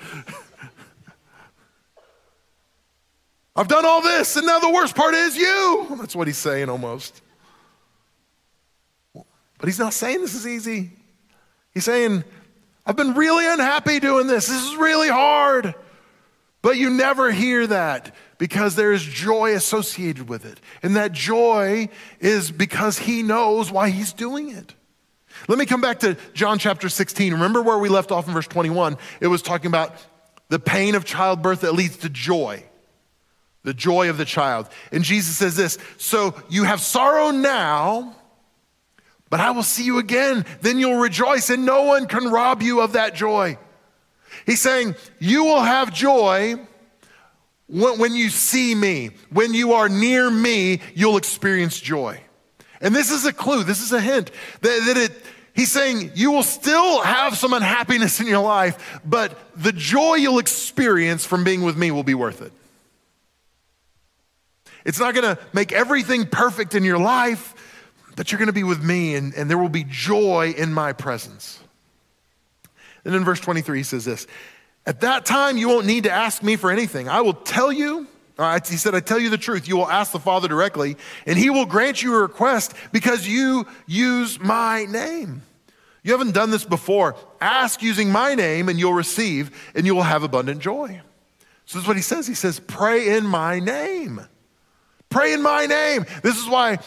I've 3.55 3.67
done 3.67 3.85
all 3.85 4.01
this, 4.01 4.35
and 4.35 4.47
now 4.47 4.59
the 4.59 4.71
worst 4.71 4.95
part 4.95 5.13
is 5.13 5.37
you. 5.37 5.87
That's 5.99 6.15
what 6.15 6.27
he's 6.27 6.37
saying 6.37 6.69
almost. 6.69 7.21
But 9.13 9.69
he's 9.69 9.79
not 9.79 9.93
saying 9.93 10.21
this 10.21 10.33
is 10.33 10.47
easy. 10.47 10.91
He's 11.71 11.85
saying, 11.85 12.23
I've 12.85 12.95
been 12.95 13.13
really 13.13 13.47
unhappy 13.47 13.99
doing 13.99 14.27
this. 14.27 14.47
This 14.47 14.71
is 14.71 14.75
really 14.75 15.07
hard. 15.07 15.75
But 16.61 16.77
you 16.77 16.89
never 16.89 17.31
hear 17.31 17.67
that 17.67 18.15
because 18.37 18.75
there 18.75 18.91
is 18.91 19.03
joy 19.03 19.53
associated 19.53 20.27
with 20.27 20.45
it. 20.45 20.59
And 20.81 20.95
that 20.95 21.11
joy 21.11 21.89
is 22.19 22.51
because 22.51 22.97
he 22.97 23.21
knows 23.23 23.71
why 23.71 23.89
he's 23.89 24.13
doing 24.13 24.49
it. 24.49 24.73
Let 25.47 25.57
me 25.57 25.65
come 25.65 25.81
back 25.81 25.99
to 25.99 26.17
John 26.33 26.59
chapter 26.59 26.89
16. 26.89 27.33
Remember 27.33 27.61
where 27.61 27.77
we 27.77 27.89
left 27.89 28.11
off 28.11 28.27
in 28.27 28.33
verse 28.33 28.47
21? 28.47 28.97
It 29.19 29.27
was 29.27 29.41
talking 29.41 29.67
about 29.67 29.95
the 30.49 30.59
pain 30.59 30.95
of 30.95 31.05
childbirth 31.05 31.61
that 31.61 31.73
leads 31.73 31.97
to 31.97 32.09
joy 32.09 32.63
the 33.63 33.73
joy 33.73 34.09
of 34.09 34.17
the 34.17 34.25
child. 34.25 34.67
And 34.91 35.03
Jesus 35.03 35.37
says 35.37 35.55
this 35.55 35.77
So 35.97 36.35
you 36.49 36.63
have 36.63 36.81
sorrow 36.81 37.31
now, 37.31 38.15
but 39.29 39.39
I 39.39 39.51
will 39.51 39.63
see 39.63 39.83
you 39.83 39.97
again. 39.97 40.45
Then 40.61 40.79
you'll 40.79 40.99
rejoice, 40.99 41.49
and 41.49 41.65
no 41.65 41.83
one 41.83 42.07
can 42.07 42.29
rob 42.29 42.61
you 42.61 42.81
of 42.81 42.93
that 42.93 43.15
joy. 43.15 43.57
He's 44.45 44.61
saying, 44.61 44.95
You 45.19 45.45
will 45.45 45.61
have 45.61 45.93
joy 45.93 46.55
when, 47.67 48.15
you 48.15 48.29
see 48.29 48.75
me. 48.75 49.11
When 49.31 49.53
you 49.53 49.73
are 49.73 49.89
near 49.89 50.29
me, 50.29 50.81
you'll 50.93 51.17
experience 51.17 51.79
joy. 51.79 52.19
And 52.81 52.93
this 52.93 53.11
is 53.11 53.25
a 53.25 53.33
clue, 53.33 53.63
this 53.63 53.81
is 53.81 53.93
a 53.93 54.01
hint 54.01 54.29
that, 54.61 54.83
that 54.87 54.97
it, 54.97 55.11
He's 55.55 55.71
saying 55.71 56.11
you 56.15 56.31
will 56.31 56.43
still 56.43 57.01
have 57.01 57.37
some 57.37 57.53
unhappiness 57.53 58.19
in 58.19 58.25
your 58.25 58.43
life, 58.43 58.99
but 59.05 59.37
the 59.55 59.71
joy 59.71 60.15
you'll 60.15 60.39
experience 60.39 61.25
from 61.25 61.43
being 61.43 61.61
with 61.61 61.77
me 61.77 61.91
will 61.91 62.03
be 62.03 62.15
worth 62.15 62.41
it. 62.41 62.51
It's 64.85 64.99
not 64.99 65.13
going 65.13 65.35
to 65.35 65.41
make 65.53 65.71
everything 65.71 66.25
perfect 66.25 66.75
in 66.75 66.83
your 66.83 66.97
life, 66.97 67.53
but 68.15 68.31
you're 68.31 68.39
going 68.39 68.47
to 68.47 68.53
be 68.53 68.63
with 68.63 68.83
me 68.83 69.15
and, 69.15 69.33
and 69.33 69.49
there 69.49 69.57
will 69.57 69.69
be 69.69 69.85
joy 69.87 70.53
in 70.57 70.73
my 70.73 70.93
presence. 70.93 71.59
And 73.05 73.15
in 73.15 73.23
verse 73.23 73.39
23, 73.39 73.79
he 73.79 73.83
says 73.83 74.05
this 74.05 74.27
At 74.85 75.01
that 75.01 75.25
time, 75.25 75.57
you 75.57 75.69
won't 75.69 75.85
need 75.85 76.03
to 76.03 76.11
ask 76.11 76.43
me 76.43 76.55
for 76.55 76.71
anything. 76.71 77.09
I 77.09 77.21
will 77.21 77.33
tell 77.33 77.71
you. 77.71 78.07
He 78.67 78.77
said, 78.77 78.95
I 78.95 78.99
tell 78.99 79.19
you 79.19 79.29
the 79.29 79.37
truth. 79.37 79.67
You 79.67 79.77
will 79.77 79.89
ask 79.89 80.11
the 80.11 80.19
Father 80.19 80.47
directly, 80.47 80.97
and 81.27 81.37
he 81.37 81.51
will 81.51 81.67
grant 81.67 82.01
you 82.01 82.15
a 82.15 82.19
request 82.19 82.73
because 82.91 83.27
you 83.27 83.67
use 83.85 84.39
my 84.39 84.85
name. 84.85 85.43
You 86.01 86.11
haven't 86.11 86.33
done 86.33 86.49
this 86.49 86.65
before. 86.65 87.15
Ask 87.39 87.83
using 87.83 88.11
my 88.11 88.33
name, 88.33 88.69
and 88.69 88.79
you'll 88.79 88.93
receive, 88.93 89.71
and 89.75 89.85
you 89.85 89.93
will 89.93 90.03
have 90.03 90.23
abundant 90.23 90.61
joy. 90.61 90.99
So 91.65 91.77
this 91.77 91.83
is 91.83 91.87
what 91.87 91.95
he 91.95 92.01
says. 92.01 92.25
He 92.25 92.33
says, 92.33 92.59
Pray 92.59 93.15
in 93.15 93.25
my 93.25 93.59
name. 93.59 94.21
Pray 95.13 95.33
in 95.33 95.43
my 95.43 95.67
name. 95.67 96.05
This 96.23 96.37
is 96.37 96.49
why 96.49 96.79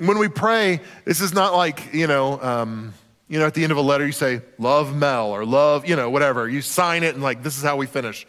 when 0.00 0.18
we 0.18 0.28
pray, 0.28 0.82
this 1.06 1.22
is 1.22 1.32
not 1.32 1.54
like, 1.54 1.94
you 1.94 2.06
know, 2.06 2.38
um, 2.42 2.92
you 3.26 3.38
know, 3.38 3.46
at 3.46 3.54
the 3.54 3.62
end 3.62 3.72
of 3.72 3.78
a 3.78 3.80
letter, 3.80 4.04
you 4.04 4.12
say, 4.12 4.42
love 4.58 4.94
Mel 4.94 5.30
or 5.30 5.46
love, 5.46 5.88
you 5.88 5.96
know, 5.96 6.10
whatever. 6.10 6.46
You 6.46 6.60
sign 6.60 7.04
it 7.04 7.14
and 7.14 7.22
like, 7.22 7.42
this 7.42 7.56
is 7.56 7.64
how 7.64 7.76
we 7.76 7.86
finish. 7.86 8.26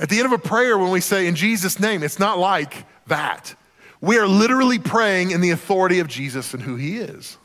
At 0.00 0.08
the 0.08 0.16
end 0.16 0.26
of 0.26 0.32
a 0.32 0.38
prayer, 0.38 0.76
when 0.76 0.90
we 0.90 1.00
say 1.00 1.28
in 1.28 1.36
Jesus' 1.36 1.78
name, 1.78 2.02
it's 2.02 2.18
not 2.18 2.36
like 2.36 2.84
that. 3.06 3.54
We 4.00 4.18
are 4.18 4.26
literally 4.26 4.80
praying 4.80 5.30
in 5.30 5.40
the 5.40 5.50
authority 5.50 6.00
of 6.00 6.08
Jesus 6.08 6.52
and 6.52 6.60
who 6.60 6.74
he 6.74 6.96
is. 6.96 7.38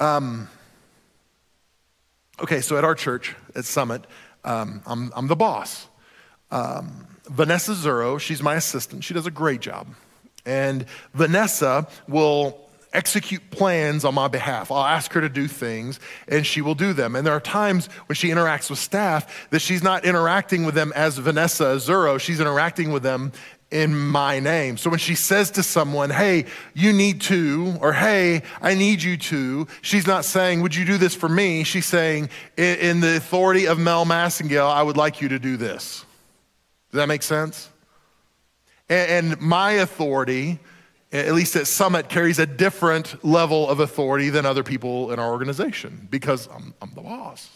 Um, 0.00 0.48
okay, 2.40 2.62
so 2.62 2.78
at 2.78 2.84
our 2.84 2.94
church, 2.94 3.36
at 3.54 3.66
Summit, 3.66 4.06
um, 4.44 4.80
I'm, 4.86 5.12
I'm 5.14 5.26
the 5.26 5.36
boss. 5.36 5.88
Um, 6.50 7.06
Vanessa 7.26 7.72
Zuro, 7.72 8.18
she's 8.20 8.42
my 8.42 8.54
assistant. 8.54 9.04
She 9.04 9.14
does 9.14 9.26
a 9.26 9.30
great 9.30 9.60
job. 9.60 9.88
And 10.46 10.84
Vanessa 11.14 11.88
will 12.06 12.60
execute 12.92 13.50
plans 13.50 14.04
on 14.04 14.14
my 14.14 14.28
behalf. 14.28 14.70
I'll 14.70 14.84
ask 14.84 15.12
her 15.12 15.20
to 15.20 15.28
do 15.28 15.48
things 15.48 15.98
and 16.28 16.46
she 16.46 16.60
will 16.60 16.76
do 16.76 16.92
them. 16.92 17.16
And 17.16 17.26
there 17.26 17.34
are 17.34 17.40
times 17.40 17.86
when 18.06 18.14
she 18.14 18.28
interacts 18.28 18.70
with 18.70 18.78
staff 18.78 19.48
that 19.50 19.60
she's 19.60 19.82
not 19.82 20.04
interacting 20.04 20.64
with 20.64 20.74
them 20.74 20.92
as 20.94 21.18
Vanessa 21.18 21.76
Zuro, 21.76 22.20
she's 22.20 22.40
interacting 22.40 22.92
with 22.92 23.02
them 23.02 23.32
in 23.70 23.96
my 23.96 24.38
name. 24.38 24.76
So 24.76 24.88
when 24.88 25.00
she 25.00 25.16
says 25.16 25.50
to 25.52 25.62
someone, 25.64 26.10
hey, 26.10 26.44
you 26.74 26.92
need 26.92 27.20
to, 27.22 27.76
or 27.80 27.92
hey, 27.92 28.42
I 28.62 28.74
need 28.74 29.02
you 29.02 29.16
to, 29.16 29.66
she's 29.82 30.06
not 30.06 30.24
saying, 30.24 30.60
would 30.62 30.76
you 30.76 30.84
do 30.84 30.96
this 30.96 31.16
for 31.16 31.28
me? 31.28 31.64
She's 31.64 31.86
saying, 31.86 32.30
in, 32.56 33.00
the 33.00 33.16
authority 33.16 33.66
of 33.66 33.80
Mel 33.80 34.06
Massengale, 34.06 34.70
I 34.70 34.82
would 34.82 34.96
like 34.96 35.20
you 35.20 35.28
to 35.30 35.40
do 35.40 35.56
this. 35.56 36.04
Does 36.94 37.00
that 37.00 37.08
make 37.08 37.24
sense? 37.24 37.70
And, 38.88 39.32
and 39.32 39.40
my 39.40 39.72
authority, 39.72 40.60
at 41.10 41.34
least 41.34 41.56
at 41.56 41.66
Summit, 41.66 42.08
carries 42.08 42.38
a 42.38 42.46
different 42.46 43.24
level 43.24 43.68
of 43.68 43.80
authority 43.80 44.30
than 44.30 44.46
other 44.46 44.62
people 44.62 45.10
in 45.10 45.18
our 45.18 45.32
organization 45.32 46.06
because 46.08 46.48
I'm, 46.54 46.72
I'm 46.80 46.94
the 46.94 47.00
boss. 47.00 47.50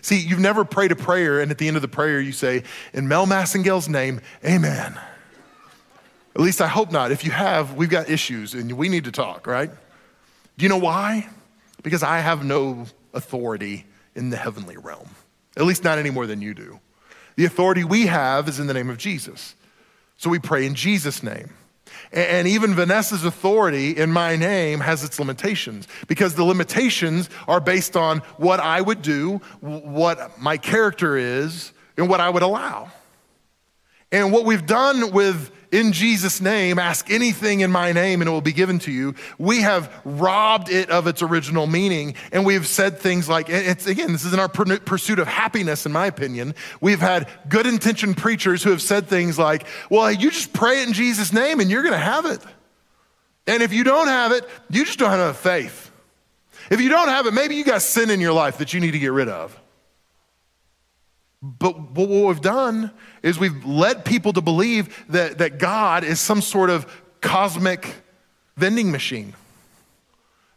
See, 0.00 0.20
you've 0.20 0.38
never 0.38 0.64
prayed 0.64 0.92
a 0.92 0.96
prayer, 0.96 1.40
and 1.40 1.50
at 1.50 1.58
the 1.58 1.66
end 1.66 1.74
of 1.74 1.82
the 1.82 1.88
prayer, 1.88 2.20
you 2.20 2.30
say, 2.30 2.62
In 2.92 3.08
Mel 3.08 3.26
Massengale's 3.26 3.88
name, 3.88 4.20
amen. 4.44 4.96
At 6.36 6.40
least 6.40 6.60
I 6.60 6.68
hope 6.68 6.92
not. 6.92 7.10
If 7.10 7.24
you 7.24 7.32
have, 7.32 7.74
we've 7.74 7.90
got 7.90 8.08
issues 8.08 8.54
and 8.54 8.70
we 8.74 8.88
need 8.88 9.06
to 9.06 9.12
talk, 9.12 9.48
right? 9.48 9.70
Do 10.56 10.62
you 10.62 10.68
know 10.68 10.78
why? 10.78 11.28
Because 11.82 12.04
I 12.04 12.20
have 12.20 12.44
no 12.44 12.86
authority 13.12 13.86
in 14.14 14.30
the 14.30 14.36
heavenly 14.36 14.76
realm, 14.76 15.08
at 15.56 15.64
least 15.64 15.82
not 15.82 15.98
any 15.98 16.10
more 16.10 16.28
than 16.28 16.40
you 16.40 16.54
do. 16.54 16.78
The 17.36 17.44
authority 17.44 17.84
we 17.84 18.06
have 18.06 18.48
is 18.48 18.60
in 18.60 18.66
the 18.66 18.74
name 18.74 18.90
of 18.90 18.98
Jesus. 18.98 19.54
So 20.16 20.30
we 20.30 20.38
pray 20.38 20.66
in 20.66 20.74
Jesus' 20.74 21.22
name. 21.22 21.50
And 22.12 22.46
even 22.46 22.74
Vanessa's 22.74 23.24
authority 23.24 23.90
in 23.90 24.12
my 24.12 24.36
name 24.36 24.80
has 24.80 25.02
its 25.02 25.18
limitations 25.18 25.88
because 26.06 26.34
the 26.34 26.44
limitations 26.44 27.28
are 27.48 27.60
based 27.60 27.96
on 27.96 28.18
what 28.36 28.60
I 28.60 28.80
would 28.80 29.02
do, 29.02 29.38
what 29.60 30.38
my 30.40 30.56
character 30.56 31.16
is, 31.16 31.72
and 31.96 32.08
what 32.08 32.20
I 32.20 32.30
would 32.30 32.42
allow. 32.42 32.90
And 34.12 34.32
what 34.32 34.44
we've 34.44 34.64
done 34.64 35.12
with 35.12 35.50
in 35.74 35.92
Jesus' 35.92 36.40
name, 36.40 36.78
ask 36.78 37.10
anything 37.10 37.60
in 37.60 37.72
my 37.72 37.90
name 37.90 38.22
and 38.22 38.28
it 38.28 38.30
will 38.30 38.40
be 38.40 38.52
given 38.52 38.78
to 38.78 38.92
you. 38.92 39.16
We 39.38 39.62
have 39.62 39.92
robbed 40.04 40.70
it 40.70 40.88
of 40.88 41.08
its 41.08 41.20
original 41.20 41.66
meaning. 41.66 42.14
And 42.30 42.46
we've 42.46 42.64
said 42.64 42.98
things 42.98 43.28
like, 43.28 43.48
it's 43.48 43.88
again, 43.88 44.12
this 44.12 44.24
is 44.24 44.32
in 44.32 44.38
our 44.38 44.48
pursuit 44.48 45.18
of 45.18 45.26
happiness, 45.26 45.84
in 45.84 45.90
my 45.90 46.06
opinion. 46.06 46.54
We've 46.80 47.00
had 47.00 47.28
good 47.48 47.66
intentioned 47.66 48.16
preachers 48.16 48.62
who 48.62 48.70
have 48.70 48.80
said 48.80 49.08
things 49.08 49.36
like, 49.36 49.66
well, 49.90 50.12
you 50.12 50.30
just 50.30 50.52
pray 50.52 50.82
it 50.82 50.86
in 50.86 50.94
Jesus' 50.94 51.32
name 51.32 51.58
and 51.58 51.68
you're 51.68 51.82
going 51.82 51.92
to 51.92 51.98
have 51.98 52.26
it. 52.26 52.40
And 53.48 53.60
if 53.60 53.72
you 53.72 53.82
don't 53.82 54.06
have 54.06 54.30
it, 54.30 54.48
you 54.70 54.84
just 54.84 55.00
don't 55.00 55.10
have 55.10 55.18
enough 55.18 55.40
faith. 55.40 55.90
If 56.70 56.80
you 56.80 56.88
don't 56.88 57.08
have 57.08 57.26
it, 57.26 57.34
maybe 57.34 57.56
you 57.56 57.64
got 57.64 57.82
sin 57.82 58.10
in 58.10 58.20
your 58.20 58.32
life 58.32 58.58
that 58.58 58.72
you 58.72 58.78
need 58.78 58.92
to 58.92 59.00
get 59.00 59.12
rid 59.12 59.28
of. 59.28 59.60
But 61.44 61.90
what 61.90 62.08
we've 62.08 62.40
done 62.40 62.90
is 63.22 63.38
we've 63.38 63.66
led 63.66 64.06
people 64.06 64.32
to 64.32 64.40
believe 64.40 65.04
that, 65.10 65.38
that 65.38 65.58
God 65.58 66.02
is 66.02 66.18
some 66.18 66.40
sort 66.40 66.70
of 66.70 66.90
cosmic 67.20 67.94
vending 68.56 68.90
machine. 68.90 69.34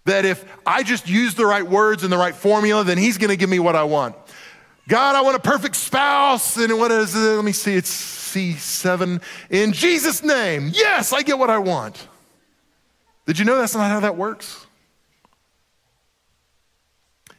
That 0.05 0.23
if 0.23 0.45
I 0.65 0.83
just 0.83 1.09
use 1.09 1.35
the 1.35 1.45
right 1.45 1.67
words 1.67 2.03
and 2.03 2.11
the 2.11 2.17
right 2.17 2.33
formula, 2.33 2.85
then 2.85 2.97
He's 2.97 3.17
gonna 3.17 3.35
give 3.35 3.49
me 3.49 3.59
what 3.59 3.75
I 3.75 3.83
want. 3.83 4.15
God, 4.87 5.17
I 5.17 5.21
want 5.21 5.35
a 5.35 5.41
perfect 5.41 5.75
spouse. 5.75 6.55
And 6.55 6.77
what 6.77 6.91
is 6.91 7.13
it? 7.13 7.19
Let 7.19 7.43
me 7.43 7.51
see, 7.51 7.75
it's 7.75 7.91
C7. 7.91 9.21
In 9.49 9.73
Jesus' 9.73 10.23
name, 10.23 10.71
yes, 10.73 11.11
I 11.11 11.21
get 11.21 11.37
what 11.37 11.49
I 11.49 11.57
want. 11.57 12.07
Did 13.25 13.39
you 13.39 13.43
know 13.43 13.57
that's 13.57 13.75
not 13.75 13.91
how 13.91 13.99
that 13.99 14.15
works? 14.15 14.66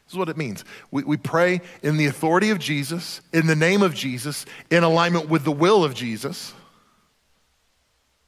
This 0.08 0.14
is 0.14 0.18
what 0.18 0.30
it 0.30 0.38
means. 0.38 0.64
We, 0.90 1.04
we 1.04 1.18
pray 1.18 1.60
in 1.82 1.98
the 1.98 2.06
authority 2.06 2.48
of 2.48 2.58
Jesus, 2.58 3.20
in 3.34 3.46
the 3.46 3.54
name 3.54 3.82
of 3.82 3.94
Jesus, 3.94 4.46
in 4.70 4.82
alignment 4.82 5.28
with 5.28 5.44
the 5.44 5.52
will 5.52 5.84
of 5.84 5.92
Jesus, 5.92 6.54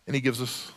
and 0.06 0.14
He 0.14 0.20
gives 0.20 0.42
us 0.42 0.72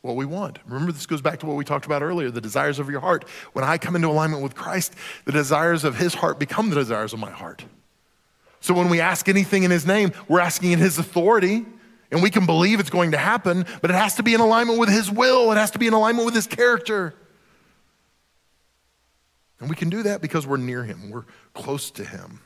what 0.00 0.16
we 0.16 0.24
want. 0.24 0.58
Remember, 0.66 0.90
this 0.90 1.06
goes 1.06 1.22
back 1.22 1.38
to 1.38 1.46
what 1.46 1.54
we 1.54 1.64
talked 1.64 1.86
about 1.86 2.02
earlier 2.02 2.32
the 2.32 2.40
desires 2.40 2.80
of 2.80 2.90
your 2.90 2.98
heart. 2.98 3.24
When 3.52 3.64
I 3.64 3.78
come 3.78 3.94
into 3.94 4.08
alignment 4.08 4.42
with 4.42 4.56
Christ, 4.56 4.96
the 5.26 5.30
desires 5.30 5.84
of 5.84 5.96
His 5.96 6.12
heart 6.12 6.40
become 6.40 6.70
the 6.70 6.74
desires 6.76 7.12
of 7.12 7.20
my 7.20 7.30
heart. 7.30 7.64
So 8.58 8.74
when 8.74 8.88
we 8.88 9.00
ask 9.00 9.28
anything 9.28 9.62
in 9.62 9.70
His 9.70 9.86
name, 9.86 10.10
we're 10.26 10.40
asking 10.40 10.72
in 10.72 10.80
His 10.80 10.98
authority. 10.98 11.66
And 12.10 12.20
we 12.20 12.30
can 12.30 12.46
believe 12.46 12.80
it's 12.80 12.90
going 12.90 13.12
to 13.12 13.18
happen, 13.18 13.64
but 13.80 13.90
it 13.90 13.94
has 13.94 14.16
to 14.16 14.24
be 14.24 14.34
in 14.34 14.40
alignment 14.40 14.80
with 14.80 14.88
His 14.88 15.08
will. 15.08 15.52
It 15.52 15.56
has 15.56 15.70
to 15.72 15.78
be 15.78 15.86
in 15.86 15.92
alignment 15.92 16.26
with 16.26 16.34
His 16.34 16.48
character. 16.48 17.14
And 19.60 19.68
we 19.68 19.76
can 19.76 19.88
do 19.88 20.04
that 20.04 20.20
because 20.20 20.46
we're 20.46 20.56
near 20.56 20.84
Him, 20.84 21.10
we're 21.10 21.24
close 21.54 21.90
to 21.92 22.04
Him. 22.04 22.40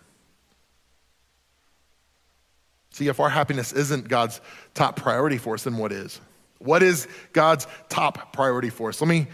See, 2.90 3.08
if 3.08 3.20
our 3.20 3.30
happiness 3.30 3.72
isn't 3.72 4.08
God's 4.08 4.40
top 4.74 4.96
priority 4.96 5.38
for 5.38 5.54
us, 5.54 5.64
then 5.64 5.78
what 5.78 5.92
is? 5.92 6.20
What 6.58 6.82
is 6.82 7.08
God's 7.32 7.66
top 7.88 8.32
priority 8.34 8.68
for 8.68 8.90
us? 8.90 9.00
Let 9.00 9.08
me 9.08 9.26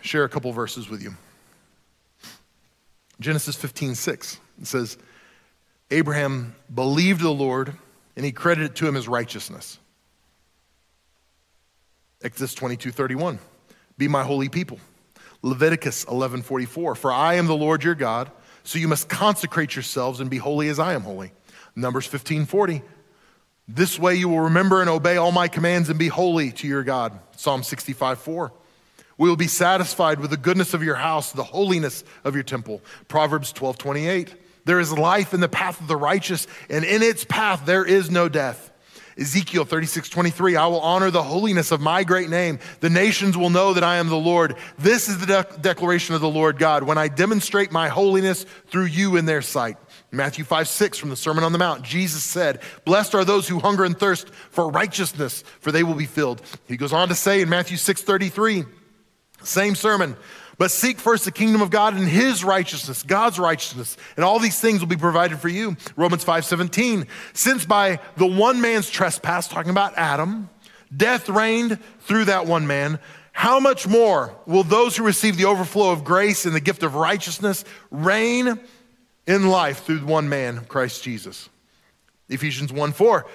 share 0.00 0.24
a 0.24 0.28
couple 0.28 0.52
verses 0.52 0.90
with 0.90 1.02
you. 1.02 1.14
Genesis 3.20 3.56
15, 3.56 3.94
6. 3.94 4.40
It 4.60 4.66
says, 4.66 4.98
Abraham 5.90 6.54
believed 6.74 7.20
the 7.20 7.30
Lord 7.30 7.72
and 8.16 8.24
he 8.24 8.32
credited 8.32 8.74
to 8.76 8.88
him 8.88 8.94
his 8.94 9.08
righteousness. 9.08 9.78
Exodus 12.22 12.54
22, 12.54 12.90
31. 12.90 13.38
Be 13.96 14.08
my 14.08 14.24
holy 14.24 14.48
people. 14.48 14.80
Leviticus 15.42 16.04
11:44 16.06 16.96
For 16.96 17.12
I 17.12 17.34
am 17.34 17.46
the 17.46 17.56
Lord 17.56 17.84
your 17.84 17.94
God 17.94 18.30
so 18.64 18.78
you 18.78 18.88
must 18.88 19.08
consecrate 19.08 19.74
yourselves 19.76 20.20
and 20.20 20.28
be 20.28 20.38
holy 20.38 20.68
as 20.68 20.78
I 20.78 20.94
am 20.94 21.02
holy. 21.02 21.32
Numbers 21.74 22.06
15:40 22.06 22.82
This 23.66 23.98
way 23.98 24.16
you 24.16 24.28
will 24.28 24.40
remember 24.40 24.80
and 24.80 24.90
obey 24.90 25.16
all 25.16 25.32
my 25.32 25.48
commands 25.48 25.88
and 25.88 25.98
be 25.98 26.08
holy 26.08 26.52
to 26.52 26.66
your 26.66 26.82
God. 26.82 27.18
Psalm 27.36 27.62
65:4 27.62 28.50
We 29.16 29.28
will 29.28 29.36
be 29.36 29.48
satisfied 29.48 30.20
with 30.20 30.30
the 30.30 30.36
goodness 30.36 30.74
of 30.74 30.82
your 30.82 30.96
house, 30.96 31.32
the 31.32 31.44
holiness 31.44 32.04
of 32.24 32.34
your 32.34 32.44
temple. 32.44 32.82
Proverbs 33.06 33.52
12:28 33.52 34.34
There 34.64 34.80
is 34.80 34.92
life 34.92 35.32
in 35.32 35.40
the 35.40 35.48
path 35.48 35.80
of 35.80 35.86
the 35.86 35.96
righteous 35.96 36.46
and 36.68 36.84
in 36.84 37.02
its 37.02 37.24
path 37.24 37.62
there 37.64 37.84
is 37.84 38.10
no 38.10 38.28
death. 38.28 38.70
Ezekiel 39.18 39.64
36, 39.64 40.08
23, 40.08 40.56
I 40.56 40.66
will 40.66 40.80
honor 40.80 41.10
the 41.10 41.22
holiness 41.22 41.72
of 41.72 41.80
my 41.80 42.04
great 42.04 42.30
name. 42.30 42.60
The 42.80 42.90
nations 42.90 43.36
will 43.36 43.50
know 43.50 43.74
that 43.74 43.82
I 43.82 43.96
am 43.96 44.08
the 44.08 44.16
Lord. 44.16 44.56
This 44.78 45.08
is 45.08 45.18
the 45.18 45.26
de- 45.26 45.58
declaration 45.60 46.14
of 46.14 46.20
the 46.20 46.28
Lord 46.28 46.58
God 46.58 46.84
when 46.84 46.98
I 46.98 47.08
demonstrate 47.08 47.72
my 47.72 47.88
holiness 47.88 48.44
through 48.68 48.84
you 48.84 49.16
in 49.16 49.26
their 49.26 49.42
sight. 49.42 49.76
Matthew 50.12 50.44
5, 50.44 50.68
6 50.68 50.98
from 50.98 51.10
the 51.10 51.16
Sermon 51.16 51.42
on 51.42 51.52
the 51.52 51.58
Mount, 51.58 51.82
Jesus 51.82 52.22
said, 52.22 52.62
Blessed 52.84 53.14
are 53.14 53.24
those 53.24 53.48
who 53.48 53.58
hunger 53.58 53.84
and 53.84 53.98
thirst 53.98 54.30
for 54.30 54.70
righteousness, 54.70 55.42
for 55.60 55.72
they 55.72 55.82
will 55.82 55.94
be 55.94 56.06
filled. 56.06 56.40
He 56.66 56.76
goes 56.76 56.92
on 56.92 57.08
to 57.08 57.14
say 57.14 57.42
in 57.42 57.48
Matthew 57.48 57.76
6, 57.76 58.02
33, 58.02 58.64
same 59.42 59.74
sermon, 59.74 60.16
but 60.58 60.72
seek 60.72 60.98
first 60.98 61.24
the 61.24 61.32
kingdom 61.32 61.62
of 61.62 61.70
God 61.70 61.94
and 61.94 62.06
his 62.06 62.44
righteousness, 62.44 63.04
God's 63.04 63.38
righteousness, 63.38 63.96
and 64.16 64.24
all 64.24 64.40
these 64.40 64.60
things 64.60 64.80
will 64.80 64.88
be 64.88 64.96
provided 64.96 65.38
for 65.38 65.48
you. 65.48 65.76
Romans 65.96 66.24
5:17. 66.24 67.06
Since 67.32 67.64
by 67.64 68.00
the 68.16 68.26
one 68.26 68.60
man's 68.60 68.90
trespass, 68.90 69.48
talking 69.48 69.70
about 69.70 69.94
Adam, 69.96 70.50
death 70.94 71.28
reigned 71.28 71.78
through 72.00 72.26
that 72.26 72.46
one 72.46 72.66
man, 72.66 72.98
how 73.32 73.60
much 73.60 73.86
more 73.86 74.34
will 74.46 74.64
those 74.64 74.96
who 74.96 75.04
receive 75.04 75.36
the 75.36 75.44
overflow 75.44 75.92
of 75.92 76.02
grace 76.02 76.44
and 76.44 76.56
the 76.56 76.60
gift 76.60 76.82
of 76.82 76.96
righteousness 76.96 77.64
reign 77.92 78.58
in 79.28 79.48
life 79.48 79.84
through 79.84 80.00
one 80.00 80.28
man, 80.28 80.64
Christ 80.64 81.04
Jesus? 81.04 81.48
Ephesians 82.28 82.72
1 82.72 82.92
4. 82.92 83.26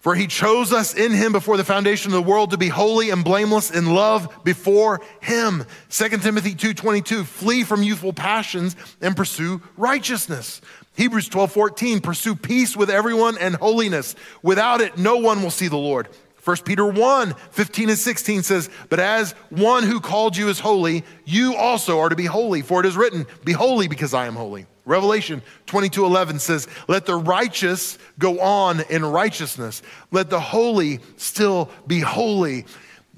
For 0.00 0.14
he 0.14 0.26
chose 0.26 0.72
us 0.72 0.94
in 0.94 1.12
him 1.12 1.32
before 1.32 1.58
the 1.58 1.64
foundation 1.64 2.10
of 2.10 2.14
the 2.14 2.30
world 2.30 2.50
to 2.50 2.56
be 2.56 2.68
holy 2.68 3.10
and 3.10 3.22
blameless 3.22 3.70
in 3.70 3.94
love 3.94 4.32
before 4.44 5.02
him. 5.20 5.66
2 5.90 6.22
Timothy 6.22 6.54
2:22 6.54 7.24
Flee 7.24 7.64
from 7.64 7.82
youthful 7.82 8.14
passions 8.14 8.76
and 9.02 9.14
pursue 9.14 9.60
righteousness. 9.76 10.62
Hebrews 10.96 11.28
12:14 11.28 12.00
Pursue 12.00 12.34
peace 12.34 12.74
with 12.74 12.88
everyone 12.88 13.36
and 13.36 13.56
holiness. 13.56 14.14
Without 14.42 14.80
it 14.80 14.96
no 14.96 15.18
one 15.18 15.42
will 15.42 15.50
see 15.50 15.68
the 15.68 15.76
Lord. 15.76 16.08
1 16.42 16.56
Peter 16.64 16.86
1, 16.86 17.34
15 17.50 17.90
and 17.90 17.98
16 17.98 18.42
says, 18.42 18.70
But 18.88 18.98
as 18.98 19.32
one 19.50 19.82
who 19.82 20.00
called 20.00 20.38
you 20.38 20.48
is 20.48 20.58
holy, 20.58 21.04
you 21.26 21.54
also 21.54 22.00
are 22.00 22.08
to 22.08 22.16
be 22.16 22.24
holy, 22.24 22.62
for 22.62 22.80
it 22.80 22.86
is 22.86 22.96
written, 22.96 23.26
Be 23.44 23.52
holy 23.52 23.88
because 23.88 24.14
I 24.14 24.26
am 24.26 24.36
holy. 24.36 24.64
Revelation 24.84 25.42
22 25.66 26.04
11 26.04 26.38
says, 26.38 26.68
Let 26.88 27.06
the 27.06 27.16
righteous 27.16 27.98
go 28.18 28.40
on 28.40 28.80
in 28.90 29.04
righteousness, 29.04 29.82
let 30.10 30.30
the 30.30 30.40
holy 30.40 31.00
still 31.16 31.70
be 31.86 32.00
holy. 32.00 32.66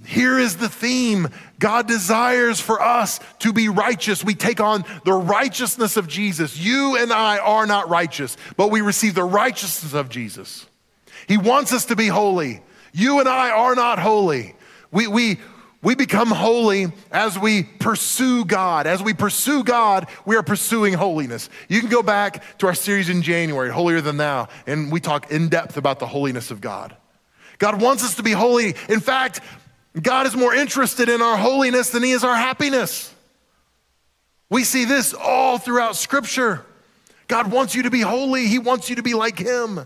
Here 0.05 0.39
is 0.39 0.57
the 0.57 0.69
theme 0.69 1.29
God 1.61 1.87
desires 1.87 2.61
for 2.61 2.83
us 2.83 3.21
to 3.41 3.53
be 3.53 3.69
righteous. 3.69 4.25
We 4.25 4.35
take 4.35 4.61
on 4.61 4.85
the 5.05 5.13
righteousness 5.13 5.97
of 5.97 6.09
Jesus. 6.09 6.59
You 6.59 6.97
and 6.97 7.13
I 7.13 7.39
are 7.39 7.67
not 7.67 7.89
righteous, 7.89 8.37
but 8.57 8.73
we 8.73 8.81
receive 8.81 9.15
the 9.15 9.23
righteousness 9.23 9.95
of 9.95 10.09
Jesus. 10.09 10.67
He 11.29 11.39
wants 11.39 11.73
us 11.73 11.85
to 11.87 11.97
be 11.97 12.09
holy. 12.09 12.63
You 12.93 13.21
and 13.21 13.29
I 13.29 13.51
are 13.51 13.77
not 13.77 14.01
holy. 14.01 14.57
We, 14.91 15.07
we, 15.07 15.39
we 15.83 15.97
become 15.97 16.29
holy 16.29 16.93
as 17.11 17.37
we 17.37 17.65
pursue 17.65 18.45
God. 18.45 18.87
As 18.87 19.03
we 19.03 19.15
pursue 19.15 19.65
God, 19.65 20.07
we 20.25 20.37
are 20.37 20.43
pursuing 20.43 20.95
holiness. 20.95 21.51
You 21.69 21.81
can 21.81 21.91
go 21.91 22.05
back 22.05 22.59
to 22.59 22.69
our 22.69 22.75
series 22.75 23.09
in 23.09 23.21
January, 23.21 23.69
Holier 23.69 24.01
Than 24.01 24.17
Thou, 24.17 24.49
and 24.67 24.93
we 24.93 25.01
talk 25.01 25.33
in 25.33 25.49
depth 25.49 25.77
about 25.77 25.99
the 25.99 26.07
holiness 26.07 26.53
of 26.53 26.61
God. 26.61 26.97
God 27.59 27.83
wants 27.83 28.05
us 28.05 28.15
to 28.15 28.23
be 28.23 28.31
holy. 28.31 28.77
In 28.89 29.01
fact, 29.01 29.41
God 30.01 30.27
is 30.27 30.37
more 30.37 30.55
interested 30.55 31.09
in 31.09 31.21
our 31.21 31.37
holiness 31.37 31.91
than 31.91 32.05
He 32.05 32.13
is 32.13 32.23
our 32.23 32.37
happiness. 32.37 33.13
We 34.49 34.63
see 34.63 34.85
this 34.85 35.15
all 35.15 35.59
throughout 35.59 35.97
Scripture. 35.97 36.65
God 37.27 37.51
wants 37.51 37.75
you 37.75 37.83
to 37.85 37.91
be 37.91 38.01
holy, 38.01 38.47
He 38.47 38.61
wants 38.61 38.89
you 38.89 38.97
to 38.97 39.03
be 39.03 39.15
like 39.15 39.39
Him. 39.39 39.81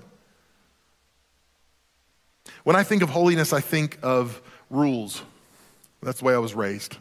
When 2.65 2.77
I 2.77 2.83
think 2.83 3.03
of 3.03 3.09
holiness, 3.09 3.53
I 3.55 3.61
think 3.61 3.99
of 4.03 4.43
rules. 4.69 5.23
That's 6.07 6.21
the 6.21 6.25
way 6.25 6.35
I 6.35 6.39
was 6.39 6.55
raised. 6.55 6.97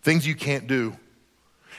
Things 0.00 0.26
you 0.26 0.34
can't 0.34 0.66
do. 0.66 0.96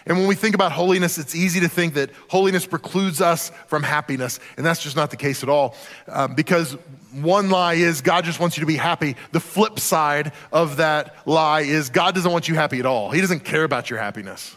And 0.06 0.20
when 0.20 0.28
we 0.28 0.36
think 0.36 0.54
about 0.54 0.72
holiness, 0.72 1.18
it's 1.18 1.34
easy 1.34 1.62
to 1.62 1.68
think 1.68 1.96
that 1.96 2.12
holiness 2.28 2.68
precludes 2.68 3.22
us 3.22 3.52
from 3.66 3.82
happiness. 3.82 4.40
And 4.56 4.64
that's 4.64 4.84
just 4.84 4.96
not 4.96 5.10
the 5.10 5.18
case 5.18 5.42
at 5.42 5.50
all. 5.50 5.76
Um, 6.08 6.36
because 6.36 6.74
one 7.12 7.50
lie 7.50 7.74
is 7.74 8.02
God 8.02 8.24
just 8.24 8.40
wants 8.40 8.56
you 8.56 8.62
to 8.62 8.68
be 8.68 8.76
happy. 8.76 9.16
The 9.32 9.40
flip 9.40 9.80
side 9.80 10.32
of 10.52 10.78
that 10.78 11.16
lie 11.26 11.62
is 11.62 11.90
God 11.90 12.14
doesn't 12.14 12.32
want 12.32 12.48
you 12.48 12.54
happy 12.54 12.80
at 12.80 12.86
all. 12.86 13.10
He 13.10 13.20
doesn't 13.20 13.46
care 13.46 13.64
about 13.64 13.90
your 13.90 13.98
happiness. 13.98 14.56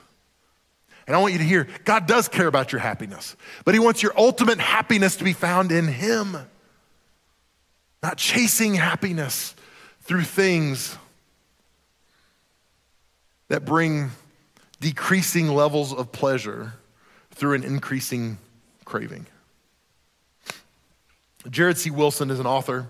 And 1.07 1.17
I 1.17 1.19
want 1.19 1.33
you 1.33 1.39
to 1.39 1.45
hear 1.45 1.67
God 1.85 2.07
does 2.07 2.29
care 2.29 2.47
about 2.47 2.73
your 2.73 2.81
happiness, 2.81 3.37
but 3.65 3.73
He 3.73 3.81
wants 3.81 4.03
your 4.03 4.13
ultimate 4.19 4.59
happiness 4.59 5.17
to 5.17 5.25
be 5.25 5.33
found 5.33 5.73
in 5.73 5.87
Him, 5.87 6.37
not 8.03 8.19
chasing 8.19 8.75
happiness 8.75 9.55
through 10.03 10.25
things 10.25 10.99
that 13.49 13.65
bring 13.65 14.11
decreasing 14.81 15.49
levels 15.49 15.93
of 15.93 16.13
pleasure 16.13 16.75
through 17.31 17.55
an 17.55 17.65
increasing 17.65 18.39
craving. 18.85 19.27
Jared 21.49 21.79
C. 21.79 21.91
Wilson 21.91 22.31
is 22.31 22.41
an 22.41 22.47
author, 22.47 22.87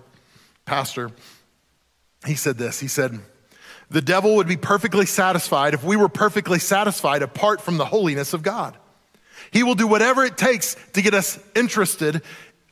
pastor. 0.65 1.11
He 2.25 2.35
said 2.35 2.57
this 2.57 2.79
He 2.79 2.87
said, 2.87 3.19
The 3.89 4.01
devil 4.01 4.35
would 4.37 4.47
be 4.47 4.57
perfectly 4.57 5.05
satisfied 5.05 5.73
if 5.73 5.83
we 5.83 5.95
were 5.95 6.09
perfectly 6.09 6.59
satisfied 6.59 7.21
apart 7.21 7.61
from 7.61 7.77
the 7.77 7.85
holiness 7.85 8.33
of 8.33 8.43
God. 8.43 8.75
He 9.51 9.63
will 9.63 9.75
do 9.75 9.87
whatever 9.87 10.25
it 10.25 10.37
takes 10.37 10.75
to 10.93 11.01
get 11.01 11.13
us 11.13 11.39
interested 11.55 12.21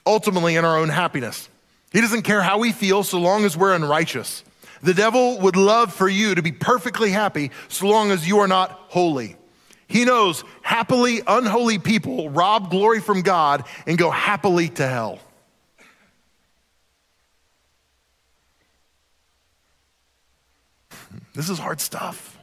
ultimately 0.05 0.55
in 0.55 0.65
our 0.65 0.77
own 0.77 0.89
happiness. 0.89 1.49
He 1.91 2.01
doesn't 2.01 2.23
care 2.23 2.41
how 2.41 2.57
we 2.57 2.71
feel 2.71 3.03
so 3.03 3.19
long 3.19 3.45
as 3.45 3.55
we're 3.55 3.73
unrighteous. 3.73 4.43
The 4.86 4.93
devil 4.93 5.39
would 5.39 5.55
love 5.55 5.91
for 5.91 6.07
you 6.07 6.36
to 6.36 6.43
be 6.43 6.51
perfectly 6.51 7.09
happy 7.09 7.49
so 7.69 7.88
long 7.88 8.11
as 8.11 8.27
you 8.27 8.38
are 8.38 8.47
not 8.47 8.69
holy. 8.69 9.36
He 9.88 10.05
knows 10.05 10.43
happily 10.61 11.23
unholy 11.25 11.79
people 11.79 12.29
rob 12.29 12.69
glory 12.69 13.01
from 13.01 13.23
God 13.23 13.63
and 13.88 13.97
go 13.97 14.11
happily 14.11 14.69
to 14.69 14.88
hell. 14.88 15.19
This 21.33 21.49
is 21.49 21.57
hard 21.57 21.81
stuff. 21.81 22.38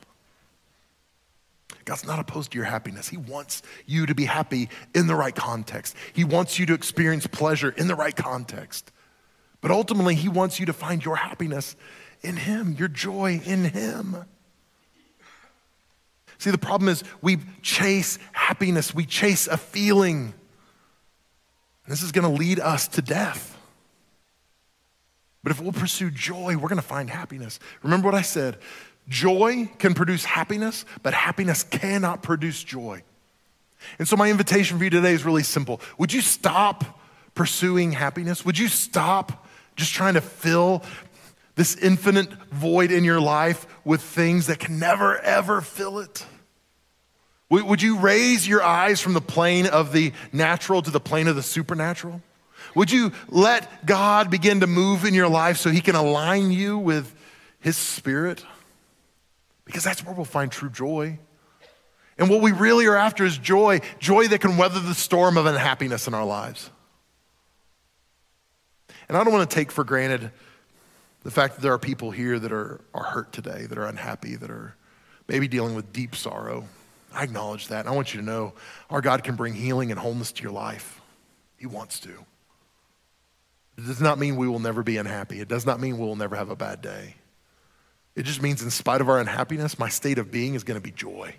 God's 1.84 2.04
not 2.04 2.18
opposed 2.18 2.50
to 2.52 2.58
your 2.58 2.66
happiness. 2.66 3.08
He 3.08 3.16
wants 3.16 3.62
you 3.86 4.04
to 4.06 4.14
be 4.16 4.24
happy 4.24 4.68
in 4.94 5.06
the 5.06 5.14
right 5.14 5.34
context. 5.34 5.94
He 6.12 6.24
wants 6.24 6.58
you 6.58 6.66
to 6.66 6.74
experience 6.74 7.26
pleasure 7.28 7.70
in 7.70 7.86
the 7.86 7.94
right 7.94 8.14
context. 8.14 8.90
But 9.60 9.70
ultimately, 9.70 10.16
He 10.16 10.28
wants 10.28 10.60
you 10.60 10.66
to 10.66 10.72
find 10.72 11.02
your 11.04 11.16
happiness 11.16 11.76
in 12.22 12.36
Him, 12.36 12.76
your 12.78 12.88
joy 12.88 13.40
in 13.44 13.64
Him. 13.64 14.16
See, 16.38 16.50
the 16.50 16.58
problem 16.58 16.88
is 16.88 17.04
we 17.20 17.38
chase 17.62 18.18
happiness, 18.32 18.94
we 18.94 19.06
chase 19.06 19.46
a 19.46 19.56
feeling. 19.56 20.34
This 21.86 22.02
is 22.02 22.12
going 22.12 22.30
to 22.30 22.36
lead 22.36 22.58
us 22.58 22.88
to 22.88 23.02
death. 23.02 23.56
But 25.42 25.52
if 25.52 25.60
we'll 25.60 25.72
pursue 25.72 26.10
joy, 26.10 26.56
we're 26.56 26.68
going 26.68 26.76
to 26.76 26.82
find 26.82 27.10
happiness. 27.10 27.58
Remember 27.82 28.06
what 28.06 28.14
I 28.14 28.22
said 28.22 28.58
joy 29.08 29.68
can 29.78 29.94
produce 29.94 30.24
happiness, 30.24 30.84
but 31.02 31.12
happiness 31.12 31.64
cannot 31.64 32.22
produce 32.22 32.62
joy. 32.62 33.02
And 33.98 34.06
so, 34.06 34.16
my 34.16 34.30
invitation 34.30 34.78
for 34.78 34.84
you 34.84 34.90
today 34.90 35.12
is 35.12 35.24
really 35.24 35.42
simple. 35.42 35.80
Would 35.98 36.12
you 36.12 36.20
stop 36.20 37.00
pursuing 37.34 37.92
happiness? 37.92 38.44
Would 38.44 38.58
you 38.58 38.68
stop 38.68 39.46
just 39.76 39.92
trying 39.92 40.14
to 40.14 40.20
fill 40.20 40.82
this 41.54 41.76
infinite 41.76 42.30
void 42.50 42.90
in 42.90 43.04
your 43.04 43.20
life 43.20 43.66
with 43.84 44.02
things 44.02 44.46
that 44.46 44.58
can 44.58 44.78
never, 44.78 45.18
ever 45.18 45.60
fill 45.60 45.98
it? 45.98 46.24
Would 47.50 47.82
you 47.82 47.98
raise 47.98 48.48
your 48.48 48.62
eyes 48.62 49.00
from 49.00 49.12
the 49.12 49.20
plane 49.20 49.66
of 49.66 49.92
the 49.92 50.12
natural 50.32 50.80
to 50.80 50.90
the 50.90 51.00
plane 51.00 51.28
of 51.28 51.36
the 51.36 51.42
supernatural? 51.42 52.22
Would 52.74 52.90
you 52.90 53.12
let 53.28 53.84
God 53.84 54.30
begin 54.30 54.60
to 54.60 54.66
move 54.66 55.04
in 55.04 55.12
your 55.12 55.28
life 55.28 55.58
so 55.58 55.68
he 55.68 55.82
can 55.82 55.94
align 55.94 56.50
you 56.50 56.78
with 56.78 57.14
his 57.60 57.76
spirit? 57.76 58.42
Because 59.66 59.84
that's 59.84 60.02
where 60.02 60.14
we'll 60.14 60.24
find 60.24 60.50
true 60.50 60.70
joy. 60.70 61.18
And 62.16 62.30
what 62.30 62.40
we 62.40 62.52
really 62.52 62.86
are 62.86 62.96
after 62.96 63.24
is 63.24 63.36
joy, 63.36 63.80
joy 63.98 64.28
that 64.28 64.40
can 64.40 64.56
weather 64.56 64.80
the 64.80 64.94
storm 64.94 65.36
of 65.36 65.44
unhappiness 65.44 66.06
in 66.06 66.14
our 66.14 66.24
lives. 66.24 66.70
And 69.08 69.16
I 69.16 69.24
don't 69.24 69.32
want 69.32 69.50
to 69.50 69.54
take 69.54 69.70
for 69.70 69.84
granted 69.84 70.30
the 71.22 71.30
fact 71.30 71.54
that 71.54 71.62
there 71.62 71.72
are 71.72 71.78
people 71.78 72.10
here 72.10 72.38
that 72.38 72.52
are, 72.52 72.80
are 72.94 73.04
hurt 73.04 73.32
today, 73.32 73.66
that 73.66 73.78
are 73.78 73.86
unhappy, 73.86 74.36
that 74.36 74.50
are 74.50 74.74
maybe 75.28 75.48
dealing 75.48 75.74
with 75.74 75.92
deep 75.92 76.16
sorrow. 76.16 76.64
I 77.14 77.24
acknowledge 77.24 77.68
that. 77.68 77.80
And 77.80 77.88
I 77.88 77.92
want 77.92 78.14
you 78.14 78.20
to 78.20 78.26
know 78.26 78.54
our 78.90 79.00
God 79.00 79.22
can 79.22 79.36
bring 79.36 79.54
healing 79.54 79.90
and 79.90 80.00
wholeness 80.00 80.32
to 80.32 80.42
your 80.42 80.52
life. 80.52 81.00
He 81.56 81.66
wants 81.66 82.00
to. 82.00 82.10
It 83.78 83.86
does 83.86 84.00
not 84.00 84.18
mean 84.18 84.36
we 84.36 84.48
will 84.48 84.58
never 84.58 84.82
be 84.82 84.96
unhappy. 84.96 85.40
It 85.40 85.48
does 85.48 85.64
not 85.64 85.80
mean 85.80 85.98
we 85.98 86.06
will 86.06 86.16
never 86.16 86.36
have 86.36 86.50
a 86.50 86.56
bad 86.56 86.82
day. 86.82 87.16
It 88.14 88.24
just 88.24 88.42
means, 88.42 88.62
in 88.62 88.70
spite 88.70 89.00
of 89.00 89.08
our 89.08 89.18
unhappiness, 89.18 89.78
my 89.78 89.88
state 89.88 90.18
of 90.18 90.30
being 90.30 90.54
is 90.54 90.64
going 90.64 90.78
to 90.78 90.82
be 90.82 90.90
joy. 90.90 91.34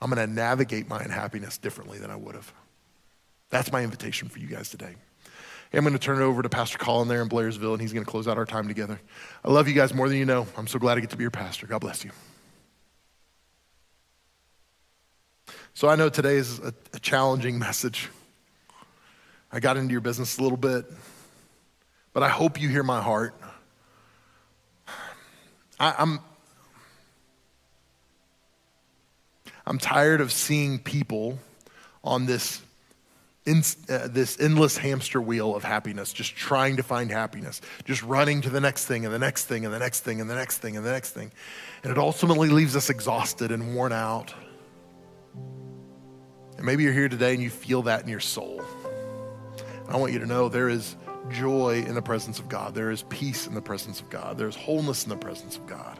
I'm 0.00 0.10
going 0.10 0.26
to 0.26 0.32
navigate 0.32 0.88
my 0.88 1.00
unhappiness 1.00 1.58
differently 1.58 1.98
than 1.98 2.10
I 2.10 2.16
would 2.16 2.34
have. 2.34 2.52
That's 3.48 3.72
my 3.72 3.82
invitation 3.82 4.28
for 4.28 4.38
you 4.38 4.46
guys 4.46 4.68
today. 4.68 4.96
I'm 5.72 5.84
going 5.84 5.92
to 5.92 6.00
turn 6.00 6.20
it 6.20 6.24
over 6.24 6.42
to 6.42 6.48
Pastor 6.48 6.78
Colin 6.78 7.06
there 7.06 7.22
in 7.22 7.28
Blairsville, 7.28 7.72
and 7.72 7.80
he's 7.80 7.92
going 7.92 8.04
to 8.04 8.10
close 8.10 8.26
out 8.26 8.36
our 8.36 8.44
time 8.44 8.66
together. 8.66 9.00
I 9.44 9.50
love 9.50 9.68
you 9.68 9.74
guys 9.74 9.94
more 9.94 10.08
than 10.08 10.18
you 10.18 10.24
know. 10.24 10.46
I'm 10.56 10.66
so 10.66 10.80
glad 10.80 10.98
I 10.98 11.00
get 11.00 11.10
to 11.10 11.16
be 11.16 11.22
your 11.22 11.30
pastor. 11.30 11.66
God 11.66 11.80
bless 11.80 12.04
you. 12.04 12.10
So 15.74 15.88
I 15.88 15.94
know 15.94 16.08
today 16.08 16.36
is 16.36 16.58
a, 16.58 16.74
a 16.92 16.98
challenging 16.98 17.58
message. 17.58 18.08
I 19.52 19.60
got 19.60 19.76
into 19.76 19.92
your 19.92 20.00
business 20.00 20.38
a 20.38 20.42
little 20.42 20.58
bit, 20.58 20.84
but 22.12 22.22
I 22.22 22.28
hope 22.28 22.60
you 22.60 22.68
hear 22.68 22.82
my 22.82 23.00
heart. 23.00 23.34
I, 25.78 25.94
I'm, 25.98 26.18
I'm 29.66 29.78
tired 29.78 30.20
of 30.20 30.32
seeing 30.32 30.78
people 30.78 31.38
on 32.02 32.26
this, 32.26 32.60
in, 33.46 33.62
uh, 33.88 34.08
this 34.08 34.38
endless 34.38 34.76
hamster 34.76 35.20
wheel 35.20 35.56
of 35.56 35.64
happiness, 35.64 36.12
just 36.12 36.36
trying 36.36 36.76
to 36.76 36.82
find 36.82 37.10
happiness, 37.10 37.60
just 37.84 38.02
running 38.02 38.42
to 38.42 38.50
the 38.50 38.60
next 38.60 38.86
thing 38.86 39.04
and 39.04 39.14
the 39.14 39.18
next 39.18 39.46
thing 39.46 39.64
and 39.64 39.72
the 39.72 39.78
next 39.78 40.00
thing 40.00 40.20
and 40.20 40.28
the 40.28 40.34
next 40.34 40.58
thing 40.58 40.76
and 40.76 40.84
the 40.84 40.92
next 40.92 41.12
thing. 41.12 41.32
And 41.82 41.90
it 41.90 41.98
ultimately 41.98 42.48
leaves 42.48 42.76
us 42.76 42.90
exhausted 42.90 43.50
and 43.50 43.74
worn 43.74 43.92
out. 43.92 44.34
And 46.56 46.66
maybe 46.66 46.82
you're 46.82 46.92
here 46.92 47.08
today 47.08 47.32
and 47.32 47.42
you 47.42 47.50
feel 47.50 47.82
that 47.82 48.02
in 48.02 48.08
your 48.08 48.20
soul. 48.20 48.62
I 49.88 49.96
want 49.96 50.12
you 50.12 50.18
to 50.18 50.26
know 50.26 50.48
there 50.48 50.68
is 50.68 50.96
joy 51.30 51.82
in 51.86 51.94
the 51.94 52.02
presence 52.02 52.38
of 52.38 52.48
God. 52.48 52.74
There 52.74 52.90
is 52.90 53.04
peace 53.04 53.46
in 53.46 53.54
the 53.54 53.62
presence 53.62 54.00
of 54.00 54.10
God. 54.10 54.36
There's 54.36 54.54
wholeness 54.54 55.04
in 55.04 55.10
the 55.10 55.16
presence 55.16 55.56
of 55.56 55.66
God. 55.66 55.98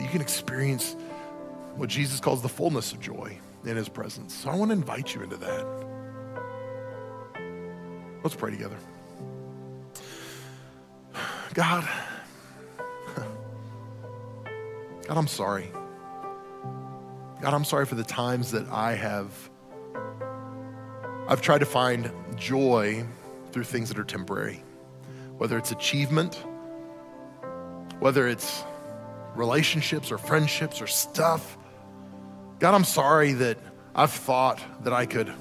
You 0.00 0.08
can 0.08 0.20
experience 0.20 0.96
what 1.76 1.88
Jesus 1.88 2.18
calls 2.20 2.42
the 2.42 2.48
fullness 2.48 2.92
of 2.92 3.00
joy 3.00 3.38
in 3.64 3.76
his 3.76 3.88
presence. 3.88 4.34
So 4.34 4.50
I 4.50 4.56
want 4.56 4.70
to 4.70 4.74
invite 4.74 5.14
you 5.14 5.22
into 5.22 5.36
that. 5.36 5.66
Let's 8.22 8.36
pray 8.36 8.50
together. 8.50 8.78
God, 11.54 11.88
God, 15.06 15.16
I'm 15.16 15.26
sorry. 15.26 15.70
God, 17.40 17.54
I'm 17.54 17.64
sorry 17.64 17.86
for 17.86 17.94
the 17.94 18.04
times 18.04 18.50
that 18.52 18.68
I 18.68 18.94
have 18.94 19.32
I've 21.28 21.42
tried 21.42 21.58
to 21.58 21.66
find 21.66 22.10
joy 22.36 23.04
through 23.52 23.64
things 23.64 23.90
that 23.90 23.98
are 23.98 24.04
temporary, 24.04 24.64
whether 25.36 25.58
it's 25.58 25.72
achievement, 25.72 26.42
whether 27.98 28.26
it's 28.26 28.64
relationships 29.34 30.10
or 30.10 30.16
friendships 30.16 30.80
or 30.80 30.86
stuff. 30.86 31.58
God, 32.58 32.74
I'm 32.74 32.84
sorry 32.84 33.34
that 33.34 33.58
I've 33.94 34.10
thought 34.10 34.60
that 34.82 34.92
I 34.92 35.06
could 35.06 35.28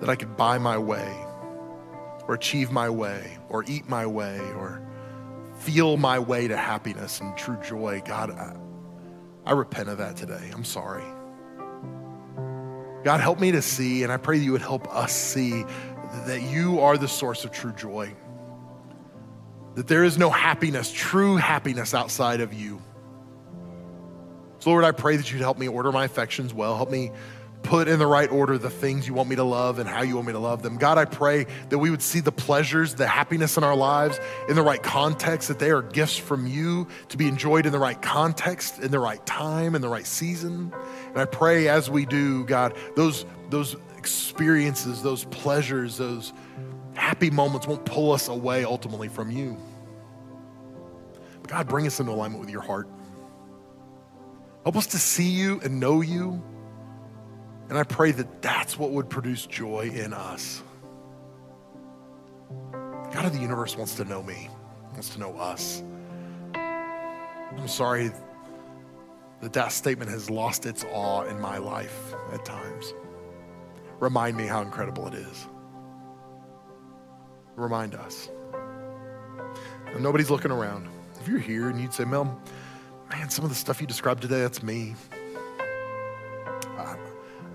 that 0.00 0.08
I 0.08 0.16
could 0.16 0.36
buy 0.36 0.58
my 0.58 0.78
way 0.78 1.14
or 2.26 2.34
achieve 2.34 2.70
my 2.70 2.88
way 2.88 3.38
or 3.48 3.64
eat 3.66 3.88
my 3.88 4.06
way 4.06 4.38
or 4.56 4.82
feel 5.58 5.96
my 5.96 6.18
way 6.18 6.48
to 6.48 6.56
happiness 6.56 7.20
and 7.20 7.36
true 7.36 7.58
joy. 7.62 8.02
God, 8.04 8.30
I, 8.30 8.56
I 9.44 9.52
repent 9.52 9.88
of 9.88 9.98
that 9.98 10.16
today. 10.16 10.50
I'm 10.54 10.64
sorry. 10.64 11.04
God, 13.04 13.20
help 13.20 13.40
me 13.40 13.52
to 13.52 13.62
see, 13.62 14.02
and 14.02 14.12
I 14.12 14.16
pray 14.16 14.38
that 14.38 14.44
you 14.44 14.52
would 14.52 14.60
help 14.60 14.92
us 14.94 15.12
see 15.12 15.64
that 16.26 16.42
you 16.42 16.80
are 16.80 16.96
the 16.96 17.08
source 17.08 17.44
of 17.44 17.52
true 17.52 17.72
joy. 17.72 18.14
That 19.74 19.86
there 19.86 20.04
is 20.04 20.18
no 20.18 20.30
happiness, 20.30 20.90
true 20.92 21.36
happiness 21.36 21.94
outside 21.94 22.40
of 22.40 22.52
you. 22.52 22.80
Lord, 24.68 24.84
I 24.84 24.92
pray 24.92 25.16
that 25.16 25.32
you'd 25.32 25.40
help 25.40 25.56
me 25.56 25.66
order 25.66 25.90
my 25.90 26.04
affections 26.04 26.52
well. 26.52 26.76
Help 26.76 26.90
me 26.90 27.10
put 27.62 27.88
in 27.88 27.98
the 27.98 28.06
right 28.06 28.30
order 28.30 28.58
the 28.58 28.68
things 28.68 29.08
you 29.08 29.14
want 29.14 29.26
me 29.26 29.34
to 29.34 29.42
love 29.42 29.78
and 29.78 29.88
how 29.88 30.02
you 30.02 30.16
want 30.16 30.26
me 30.26 30.34
to 30.34 30.38
love 30.38 30.60
them. 30.60 30.76
God, 30.76 30.98
I 30.98 31.06
pray 31.06 31.46
that 31.70 31.78
we 31.78 31.88
would 31.88 32.02
see 32.02 32.20
the 32.20 32.30
pleasures, 32.30 32.94
the 32.94 33.06
happiness 33.06 33.56
in 33.56 33.64
our 33.64 33.74
lives 33.74 34.20
in 34.46 34.56
the 34.56 34.62
right 34.62 34.82
context, 34.82 35.48
that 35.48 35.58
they 35.58 35.70
are 35.70 35.80
gifts 35.80 36.18
from 36.18 36.46
you 36.46 36.86
to 37.08 37.16
be 37.16 37.26
enjoyed 37.28 37.64
in 37.64 37.72
the 37.72 37.78
right 37.78 38.00
context, 38.02 38.78
in 38.80 38.90
the 38.90 38.98
right 38.98 39.24
time, 39.24 39.74
in 39.74 39.80
the 39.80 39.88
right 39.88 40.06
season. 40.06 40.70
And 41.08 41.16
I 41.16 41.24
pray 41.24 41.68
as 41.68 41.88
we 41.88 42.04
do, 42.04 42.44
God, 42.44 42.76
those, 42.94 43.24
those 43.48 43.74
experiences, 43.96 45.02
those 45.02 45.24
pleasures, 45.24 45.96
those 45.96 46.34
happy 46.92 47.30
moments 47.30 47.66
won't 47.66 47.86
pull 47.86 48.12
us 48.12 48.28
away 48.28 48.64
ultimately 48.64 49.08
from 49.08 49.30
you. 49.30 49.56
But 51.40 51.50
God, 51.50 51.68
bring 51.68 51.86
us 51.86 52.00
into 52.00 52.12
alignment 52.12 52.42
with 52.42 52.50
your 52.50 52.60
heart. 52.60 52.86
Help 54.64 54.76
us 54.76 54.86
to 54.88 54.98
see 54.98 55.28
you 55.28 55.60
and 55.62 55.80
know 55.80 56.00
you 56.00 56.42
and 57.68 57.76
I 57.76 57.82
pray 57.82 58.12
that 58.12 58.40
that's 58.40 58.78
what 58.78 58.92
would 58.92 59.10
produce 59.10 59.46
joy 59.46 59.90
in 59.92 60.14
us. 60.14 60.62
God 63.12 63.26
of 63.26 63.34
the 63.34 63.40
universe 63.40 63.76
wants 63.76 63.94
to 63.96 64.04
know 64.04 64.22
me, 64.22 64.48
wants 64.92 65.10
to 65.10 65.20
know 65.20 65.36
us. 65.36 65.82
I'm 66.54 67.68
sorry 67.68 68.10
that 69.42 69.52
that 69.52 69.72
statement 69.72 70.10
has 70.10 70.30
lost 70.30 70.64
its 70.66 70.84
awe 70.92 71.24
in 71.24 71.38
my 71.40 71.58
life 71.58 72.14
at 72.32 72.44
times. 72.44 72.94
Remind 74.00 74.36
me 74.36 74.46
how 74.46 74.62
incredible 74.62 75.06
it 75.06 75.14
is. 75.14 75.46
Remind 77.56 77.94
us. 77.94 78.30
Nobody's 79.98 80.30
looking 80.30 80.50
around. 80.50 80.88
If 81.20 81.28
you're 81.28 81.38
here 81.38 81.68
and 81.68 81.80
you'd 81.80 81.92
say, 81.92 82.04
Mel, 82.04 82.40
man, 83.10 83.30
some 83.30 83.44
of 83.44 83.50
the 83.50 83.56
stuff 83.56 83.80
you 83.80 83.86
described 83.86 84.22
today, 84.22 84.40
that's 84.40 84.62
me. 84.62 84.94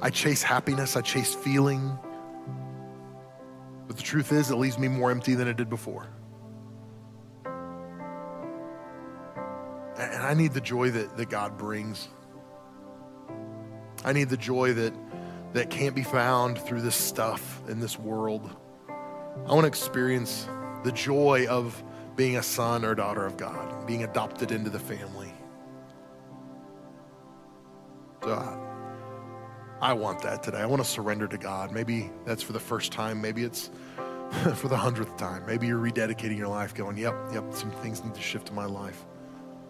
I 0.03 0.09
chase 0.09 0.43
happiness, 0.43 0.97
I 0.97 1.01
chase 1.01 1.33
feeling. 1.33 1.97
But 3.87 3.95
the 3.95 4.03
truth 4.03 4.33
is, 4.33 4.51
it 4.51 4.55
leaves 4.55 4.77
me 4.77 4.89
more 4.89 5.11
empty 5.11 5.33
than 5.33 5.47
it 5.47 5.55
did 5.55 5.69
before. 5.69 6.09
And 9.97 10.23
I 10.23 10.33
need 10.33 10.51
the 10.53 10.59
joy 10.59 10.91
that, 10.91 11.15
that 11.15 11.29
God 11.29 11.57
brings. 11.57 12.09
I 14.03 14.11
need 14.11 14.27
the 14.27 14.35
joy 14.35 14.73
that, 14.73 14.93
that 15.53 15.69
can't 15.69 15.95
be 15.95 16.03
found 16.03 16.59
through 16.59 16.81
this 16.81 16.97
stuff 16.97 17.61
in 17.69 17.79
this 17.79 17.97
world. 17.97 18.53
I 18.89 19.53
want 19.53 19.61
to 19.61 19.67
experience 19.67 20.49
the 20.83 20.91
joy 20.91 21.47
of 21.47 21.81
being 22.17 22.35
a 22.35 22.43
son 22.43 22.83
or 22.83 22.93
daughter 22.93 23.25
of 23.25 23.37
God, 23.37 23.87
being 23.87 24.03
adopted 24.03 24.51
into 24.51 24.69
the 24.69 24.79
family. 24.79 25.22
So 28.23 28.63
I 29.81 29.91
want 29.93 30.21
that 30.21 30.43
today. 30.43 30.59
I 30.59 30.65
want 30.65 30.81
to 30.81 30.87
surrender 30.87 31.27
to 31.27 31.37
God. 31.37 31.71
Maybe 31.71 32.09
that's 32.25 32.41
for 32.41 32.53
the 32.53 32.59
first 32.59 32.91
time. 32.91 33.21
Maybe 33.21 33.43
it's 33.43 33.69
for 34.55 34.67
the 34.69 34.77
hundredth 34.77 35.17
time. 35.17 35.45
Maybe 35.45 35.67
you're 35.67 35.79
rededicating 35.79 36.37
your 36.37 36.47
life, 36.47 36.73
going, 36.73 36.97
yep, 36.97 37.15
yep, 37.33 37.53
some 37.53 37.71
things 37.71 38.03
need 38.03 38.15
to 38.15 38.21
shift 38.21 38.49
in 38.49 38.55
my 38.55 38.65
life. 38.65 39.05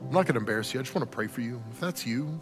I'm 0.02 0.12
not 0.12 0.26
going 0.26 0.36
to 0.36 0.40
embarrass 0.40 0.74
you. 0.74 0.80
I 0.80 0.84
just 0.84 0.94
want 0.94 1.10
to 1.10 1.16
pray 1.16 1.28
for 1.28 1.42
you. 1.42 1.64
If 1.72 1.80
that's 1.80 2.06
you, 2.06 2.42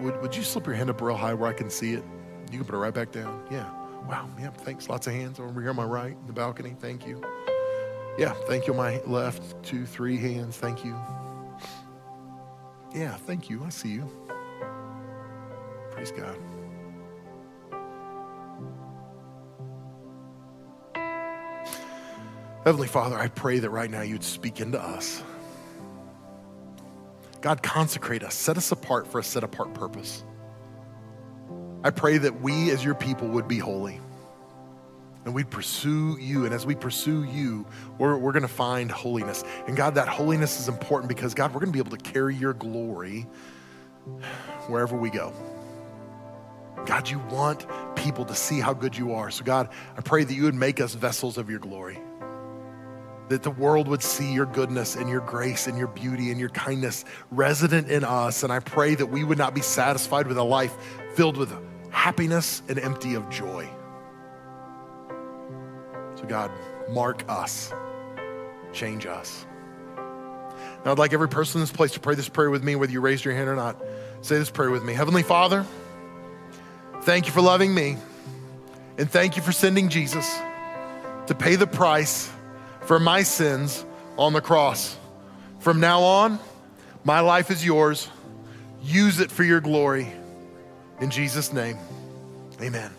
would, 0.00 0.20
would 0.22 0.36
you 0.36 0.42
slip 0.42 0.66
your 0.66 0.76
hand 0.76 0.90
up 0.90 1.00
real 1.00 1.16
high 1.16 1.34
where 1.34 1.50
I 1.50 1.52
can 1.52 1.68
see 1.68 1.94
it? 1.94 2.04
You 2.50 2.58
can 2.58 2.64
put 2.66 2.74
it 2.74 2.78
right 2.78 2.94
back 2.94 3.10
down. 3.10 3.44
Yeah. 3.50 3.68
Wow. 4.08 4.28
Yeah. 4.38 4.50
Thanks. 4.50 4.88
Lots 4.88 5.06
of 5.06 5.14
hands 5.14 5.40
over 5.40 5.60
here 5.60 5.70
on 5.70 5.76
my 5.76 5.84
right, 5.84 6.12
in 6.12 6.26
the 6.26 6.32
balcony. 6.32 6.76
Thank 6.78 7.06
you. 7.06 7.22
Yeah. 8.18 8.34
Thank 8.46 8.66
you 8.66 8.74
on 8.74 8.76
my 8.76 9.00
left. 9.06 9.62
Two, 9.64 9.86
three 9.86 10.16
hands. 10.16 10.56
Thank 10.58 10.84
you. 10.84 10.96
Yeah. 12.94 13.16
Thank 13.16 13.50
you. 13.50 13.64
I 13.64 13.70
see 13.70 13.88
you. 13.88 14.08
Praise 16.02 16.20
God. 16.20 16.36
Heavenly 22.64 22.88
Father, 22.88 23.16
I 23.16 23.28
pray 23.28 23.60
that 23.60 23.70
right 23.70 23.88
now 23.88 24.02
you'd 24.02 24.24
speak 24.24 24.60
into 24.60 24.80
us. 24.80 25.22
God, 27.40 27.62
consecrate 27.62 28.24
us, 28.24 28.34
set 28.34 28.56
us 28.56 28.72
apart 28.72 29.06
for 29.06 29.20
a 29.20 29.22
set 29.22 29.44
apart 29.44 29.74
purpose. 29.74 30.24
I 31.84 31.90
pray 31.90 32.18
that 32.18 32.40
we 32.40 32.72
as 32.72 32.84
your 32.84 32.94
people 32.96 33.28
would 33.28 33.46
be 33.46 33.58
holy 33.58 34.00
and 35.24 35.32
we'd 35.32 35.50
pursue 35.50 36.18
you. 36.18 36.46
And 36.46 36.52
as 36.52 36.66
we 36.66 36.74
pursue 36.74 37.22
you, 37.22 37.64
we're, 37.98 38.16
we're 38.16 38.32
going 38.32 38.42
to 38.42 38.48
find 38.48 38.90
holiness. 38.90 39.44
And 39.68 39.76
God, 39.76 39.94
that 39.94 40.08
holiness 40.08 40.58
is 40.58 40.66
important 40.66 41.08
because, 41.08 41.32
God, 41.32 41.54
we're 41.54 41.60
going 41.60 41.72
to 41.72 41.72
be 41.72 41.78
able 41.78 41.96
to 41.96 42.10
carry 42.10 42.34
your 42.34 42.54
glory 42.54 43.24
wherever 44.66 44.96
we 44.96 45.08
go. 45.08 45.32
God, 46.86 47.08
you 47.08 47.18
want 47.30 47.66
people 47.96 48.24
to 48.24 48.34
see 48.34 48.60
how 48.60 48.72
good 48.72 48.96
you 48.96 49.14
are. 49.14 49.30
So, 49.30 49.44
God, 49.44 49.68
I 49.96 50.00
pray 50.00 50.24
that 50.24 50.34
you 50.34 50.44
would 50.44 50.54
make 50.54 50.80
us 50.80 50.94
vessels 50.94 51.38
of 51.38 51.48
your 51.48 51.60
glory 51.60 51.98
that 53.32 53.42
the 53.42 53.50
world 53.50 53.88
would 53.88 54.02
see 54.02 54.30
your 54.30 54.44
goodness 54.44 54.94
and 54.94 55.08
your 55.08 55.20
grace 55.20 55.66
and 55.66 55.78
your 55.78 55.86
beauty 55.86 56.30
and 56.30 56.38
your 56.38 56.50
kindness 56.50 57.04
resident 57.30 57.88
in 57.88 58.04
us. 58.04 58.42
And 58.42 58.52
I 58.52 58.60
pray 58.60 58.94
that 58.94 59.06
we 59.06 59.24
would 59.24 59.38
not 59.38 59.54
be 59.54 59.62
satisfied 59.62 60.26
with 60.26 60.36
a 60.36 60.42
life 60.42 60.74
filled 61.14 61.38
with 61.38 61.50
happiness 61.88 62.62
and 62.68 62.78
empty 62.78 63.14
of 63.14 63.28
joy. 63.30 63.66
So, 66.16 66.24
God, 66.28 66.50
mark 66.90 67.24
us, 67.26 67.72
change 68.72 69.06
us. 69.06 69.46
Now, 70.84 70.92
I'd 70.92 70.98
like 70.98 71.14
every 71.14 71.28
person 71.28 71.60
in 71.60 71.62
this 71.62 71.72
place 71.72 71.92
to 71.92 72.00
pray 72.00 72.14
this 72.14 72.28
prayer 72.28 72.50
with 72.50 72.62
me, 72.62 72.76
whether 72.76 72.92
you 72.92 73.00
raised 73.00 73.24
your 73.24 73.34
hand 73.34 73.48
or 73.48 73.56
not. 73.56 73.80
Say 74.20 74.38
this 74.38 74.50
prayer 74.50 74.70
with 74.70 74.84
me 74.84 74.92
Heavenly 74.92 75.22
Father, 75.22 75.64
thank 77.02 77.26
you 77.26 77.32
for 77.32 77.40
loving 77.40 77.74
me, 77.74 77.96
and 78.98 79.10
thank 79.10 79.36
you 79.36 79.42
for 79.42 79.52
sending 79.52 79.88
Jesus 79.88 80.38
to 81.26 81.34
pay 81.34 81.56
the 81.56 81.66
price 81.66 82.30
for 82.82 82.98
my 82.98 83.22
sins 83.22 83.84
on 84.18 84.32
the 84.32 84.40
cross. 84.40 84.96
From 85.60 85.80
now 85.80 86.02
on, 86.02 86.38
my 87.04 87.20
life 87.20 87.50
is 87.50 87.64
yours. 87.64 88.08
Use 88.82 89.20
it 89.20 89.30
for 89.30 89.44
your 89.44 89.60
glory. 89.60 90.12
In 91.00 91.10
Jesus' 91.10 91.52
name, 91.52 91.78
amen. 92.60 92.90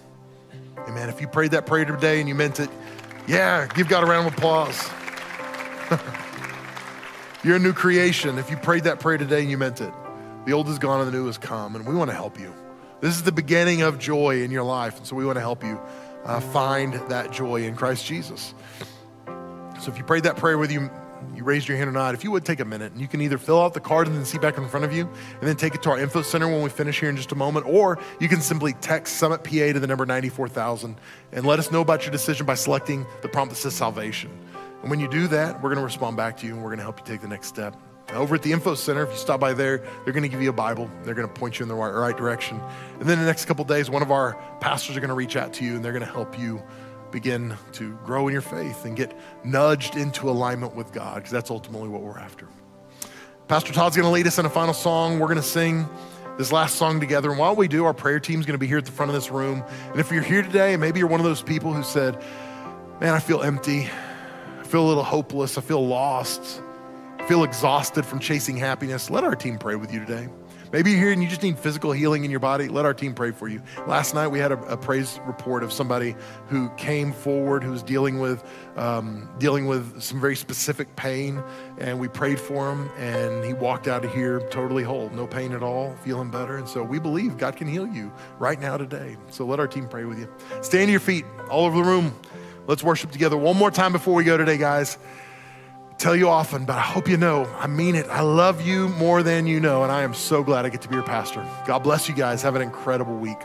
Amen. 0.87 1.09
If 1.09 1.21
you 1.21 1.27
prayed 1.27 1.51
that 1.51 1.65
prayer 1.65 1.85
today 1.85 2.19
and 2.19 2.27
you 2.27 2.35
meant 2.35 2.59
it, 2.59 2.69
yeah, 3.27 3.67
give 3.67 3.87
God 3.87 4.03
a 4.03 4.07
round 4.07 4.27
of 4.27 4.33
applause. 4.33 4.89
You're 7.43 7.57
a 7.57 7.59
new 7.59 7.73
creation 7.73 8.37
if 8.37 8.49
you 8.49 8.57
prayed 8.57 8.83
that 8.85 8.99
prayer 8.99 9.17
today 9.17 9.41
and 9.41 9.49
you 9.49 9.57
meant 9.57 9.81
it. 9.81 9.93
The 10.45 10.53
old 10.53 10.67
is 10.67 10.79
gone 10.79 10.99
and 10.99 11.07
the 11.07 11.17
new 11.17 11.25
has 11.27 11.37
come, 11.37 11.75
and 11.75 11.85
we 11.85 11.95
want 11.95 12.09
to 12.09 12.15
help 12.15 12.39
you. 12.39 12.53
This 13.03 13.17
is 13.17 13.23
the 13.23 13.33
beginning 13.33 13.81
of 13.81 13.99
joy 13.99 14.43
in 14.43 14.49
your 14.49 14.63
life, 14.63 14.97
and 14.97 15.05
so 15.05 15.13
we 15.17 15.25
want 15.25 15.35
to 15.35 15.41
help 15.41 15.61
you 15.61 15.77
uh, 16.23 16.39
find 16.39 16.93
that 17.09 17.33
joy 17.33 17.63
in 17.63 17.75
Christ 17.75 18.05
Jesus. 18.05 18.53
So 19.25 19.91
if 19.91 19.97
you 19.97 20.05
prayed 20.05 20.23
that 20.23 20.37
prayer 20.37 20.57
with 20.57 20.71
you, 20.71 20.89
you 21.35 21.43
raised 21.43 21.67
your 21.67 21.75
hand 21.75 21.89
or 21.89 21.91
not, 21.91 22.13
if 22.15 22.23
you 22.23 22.31
would 22.31 22.45
take 22.45 22.61
a 22.61 22.65
minute 22.65 22.93
and 22.93 23.01
you 23.01 23.09
can 23.09 23.19
either 23.19 23.37
fill 23.37 23.61
out 23.61 23.73
the 23.73 23.81
card 23.81 24.07
and 24.07 24.15
then 24.15 24.23
see 24.23 24.37
back 24.37 24.57
in 24.57 24.69
front 24.69 24.85
of 24.85 24.93
you 24.93 25.05
and 25.41 25.41
then 25.41 25.57
take 25.57 25.75
it 25.75 25.83
to 25.83 25.89
our 25.89 25.99
info 25.99 26.21
center 26.21 26.47
when 26.47 26.61
we 26.61 26.69
finish 26.69 27.01
here 27.01 27.09
in 27.09 27.17
just 27.17 27.33
a 27.33 27.35
moment, 27.35 27.65
or 27.65 27.99
you 28.21 28.29
can 28.29 28.39
simply 28.39 28.71
text 28.71 29.17
Summit 29.17 29.43
PA 29.43 29.51
to 29.73 29.79
the 29.81 29.87
number 29.87 30.05
94000 30.05 30.95
and 31.33 31.45
let 31.45 31.59
us 31.59 31.73
know 31.73 31.81
about 31.81 32.03
your 32.03 32.11
decision 32.13 32.45
by 32.45 32.55
selecting 32.55 33.05
the 33.21 33.27
prompt 33.27 33.53
that 33.53 33.59
says 33.59 33.73
salvation. 33.73 34.31
And 34.81 34.89
when 34.89 35.01
you 35.01 35.09
do 35.09 35.27
that, 35.27 35.55
we're 35.55 35.71
going 35.71 35.75
to 35.75 35.83
respond 35.83 36.15
back 36.15 36.37
to 36.37 36.47
you 36.47 36.53
and 36.53 36.63
we're 36.63 36.69
going 36.69 36.77
to 36.77 36.83
help 36.83 36.99
you 36.99 37.05
take 37.05 37.19
the 37.19 37.27
next 37.27 37.47
step. 37.47 37.75
Over 38.13 38.35
at 38.35 38.43
the 38.43 38.51
info 38.51 38.75
center, 38.75 39.03
if 39.03 39.11
you 39.11 39.17
stop 39.17 39.39
by 39.39 39.53
there, 39.53 39.79
they're 40.03 40.13
going 40.13 40.23
to 40.23 40.29
give 40.29 40.41
you 40.41 40.49
a 40.49 40.53
Bible. 40.53 40.89
They're 41.03 41.15
going 41.15 41.27
to 41.27 41.33
point 41.33 41.59
you 41.59 41.63
in 41.63 41.69
the 41.69 41.75
right, 41.75 41.89
right 41.89 42.15
direction. 42.15 42.59
And 42.99 43.09
then 43.09 43.19
the 43.19 43.25
next 43.25 43.45
couple 43.45 43.65
days, 43.65 43.89
one 43.89 44.01
of 44.01 44.11
our 44.11 44.33
pastors 44.59 44.95
are 44.95 44.99
going 44.99 45.09
to 45.09 45.15
reach 45.15 45.35
out 45.35 45.53
to 45.53 45.65
you 45.65 45.75
and 45.75 45.83
they're 45.83 45.91
going 45.91 46.05
to 46.05 46.11
help 46.11 46.37
you 46.37 46.61
begin 47.11 47.55
to 47.73 47.93
grow 48.03 48.27
in 48.27 48.33
your 48.33 48.41
faith 48.41 48.85
and 48.85 48.97
get 48.97 49.15
nudged 49.45 49.95
into 49.95 50.29
alignment 50.29 50.75
with 50.75 50.91
God, 50.91 51.17
because 51.17 51.31
that's 51.31 51.51
ultimately 51.51 51.87
what 51.87 52.01
we're 52.01 52.17
after. 52.17 52.47
Pastor 53.47 53.71
Todd's 53.71 53.95
going 53.95 54.07
to 54.07 54.11
lead 54.11 54.25
us 54.25 54.39
in 54.39 54.45
a 54.45 54.49
final 54.49 54.73
song. 54.73 55.19
We're 55.19 55.27
going 55.27 55.37
to 55.37 55.43
sing 55.43 55.87
this 56.39 56.51
last 56.51 56.75
song 56.75 56.99
together. 56.99 57.29
And 57.29 57.37
while 57.37 57.55
we 57.55 57.67
do, 57.67 57.85
our 57.85 57.93
prayer 57.93 58.19
team's 58.19 58.47
going 58.47 58.55
to 58.55 58.59
be 58.59 58.65
here 58.65 58.79
at 58.79 58.85
the 58.85 58.91
front 58.91 59.09
of 59.11 59.13
this 59.13 59.29
room. 59.29 59.63
And 59.91 59.99
if 59.99 60.11
you're 60.11 60.23
here 60.23 60.41
today, 60.41 60.75
maybe 60.75 60.99
you're 60.99 61.07
one 61.07 61.19
of 61.19 61.25
those 61.25 61.43
people 61.43 61.71
who 61.71 61.83
said, 61.83 62.19
Man, 62.99 63.13
I 63.13 63.19
feel 63.19 63.43
empty. 63.43 63.89
I 64.59 64.63
feel 64.63 64.83
a 64.85 64.87
little 64.87 65.03
hopeless. 65.03 65.57
I 65.57 65.61
feel 65.61 65.85
lost. 65.85 66.62
Feel 67.27 67.45
exhausted 67.45 68.05
from 68.05 68.19
chasing 68.19 68.57
happiness. 68.57 69.09
Let 69.09 69.23
our 69.23 69.33
team 69.33 69.57
pray 69.57 69.75
with 69.75 69.93
you 69.93 70.01
today. 70.01 70.27
Maybe 70.73 70.91
you're 70.91 70.99
here 70.99 71.11
and 71.11 71.23
you 71.23 71.29
just 71.29 71.41
need 71.41 71.57
physical 71.57 71.93
healing 71.93 72.25
in 72.25 72.31
your 72.31 72.41
body. 72.41 72.67
Let 72.67 72.83
our 72.83 72.93
team 72.93 73.13
pray 73.13 73.31
for 73.31 73.47
you. 73.47 73.61
Last 73.87 74.13
night 74.13 74.27
we 74.27 74.39
had 74.39 74.51
a, 74.51 74.59
a 74.63 74.75
praise 74.75 75.21
report 75.25 75.63
of 75.63 75.71
somebody 75.71 76.15
who 76.47 76.67
came 76.71 77.13
forward 77.13 77.63
who 77.63 77.71
was 77.71 77.81
dealing 77.81 78.19
with 78.19 78.43
um, 78.75 79.29
dealing 79.37 79.67
with 79.67 80.01
some 80.01 80.19
very 80.19 80.35
specific 80.35 80.95
pain, 80.97 81.41
and 81.77 81.97
we 81.97 82.09
prayed 82.09 82.39
for 82.39 82.71
him, 82.71 82.89
and 82.97 83.45
he 83.45 83.53
walked 83.53 83.87
out 83.87 84.03
of 84.03 84.13
here 84.13 84.41
totally 84.49 84.83
whole, 84.83 85.09
no 85.11 85.25
pain 85.25 85.53
at 85.53 85.63
all, 85.63 85.95
feeling 86.03 86.29
better. 86.29 86.57
And 86.57 86.67
so 86.67 86.83
we 86.83 86.99
believe 86.99 87.37
God 87.37 87.55
can 87.55 87.67
heal 87.67 87.87
you 87.87 88.11
right 88.37 88.59
now 88.59 88.75
today. 88.75 89.15
So 89.29 89.45
let 89.45 89.61
our 89.61 89.67
team 89.67 89.87
pray 89.87 90.03
with 90.03 90.19
you. 90.19 90.27
Stand 90.61 90.87
to 90.87 90.91
your 90.91 90.99
feet 90.99 91.23
all 91.49 91.65
over 91.65 91.77
the 91.77 91.83
room. 91.83 92.19
Let's 92.67 92.83
worship 92.83 93.11
together 93.11 93.37
one 93.37 93.57
more 93.57 93.71
time 93.71 93.91
before 93.93 94.13
we 94.13 94.23
go 94.25 94.35
today, 94.35 94.57
guys 94.57 94.97
tell 95.97 96.15
you 96.15 96.29
often, 96.29 96.65
but 96.65 96.77
I 96.77 96.81
hope 96.81 97.07
you 97.07 97.17
know 97.17 97.45
I 97.57 97.67
mean 97.67 97.95
it. 97.95 98.07
I 98.07 98.21
love 98.21 98.65
you 98.65 98.89
more 98.89 99.23
than 99.23 99.47
you 99.47 99.59
know, 99.59 99.83
and 99.83 99.91
I 99.91 100.01
am 100.03 100.13
so 100.13 100.43
glad 100.43 100.65
I 100.65 100.69
get 100.69 100.81
to 100.81 100.89
be 100.89 100.95
your 100.95 101.03
pastor. 101.03 101.45
God 101.65 101.79
bless 101.79 102.09
you 102.09 102.15
guys. 102.15 102.41
Have 102.41 102.55
an 102.55 102.61
incredible 102.61 103.15
week. 103.15 103.39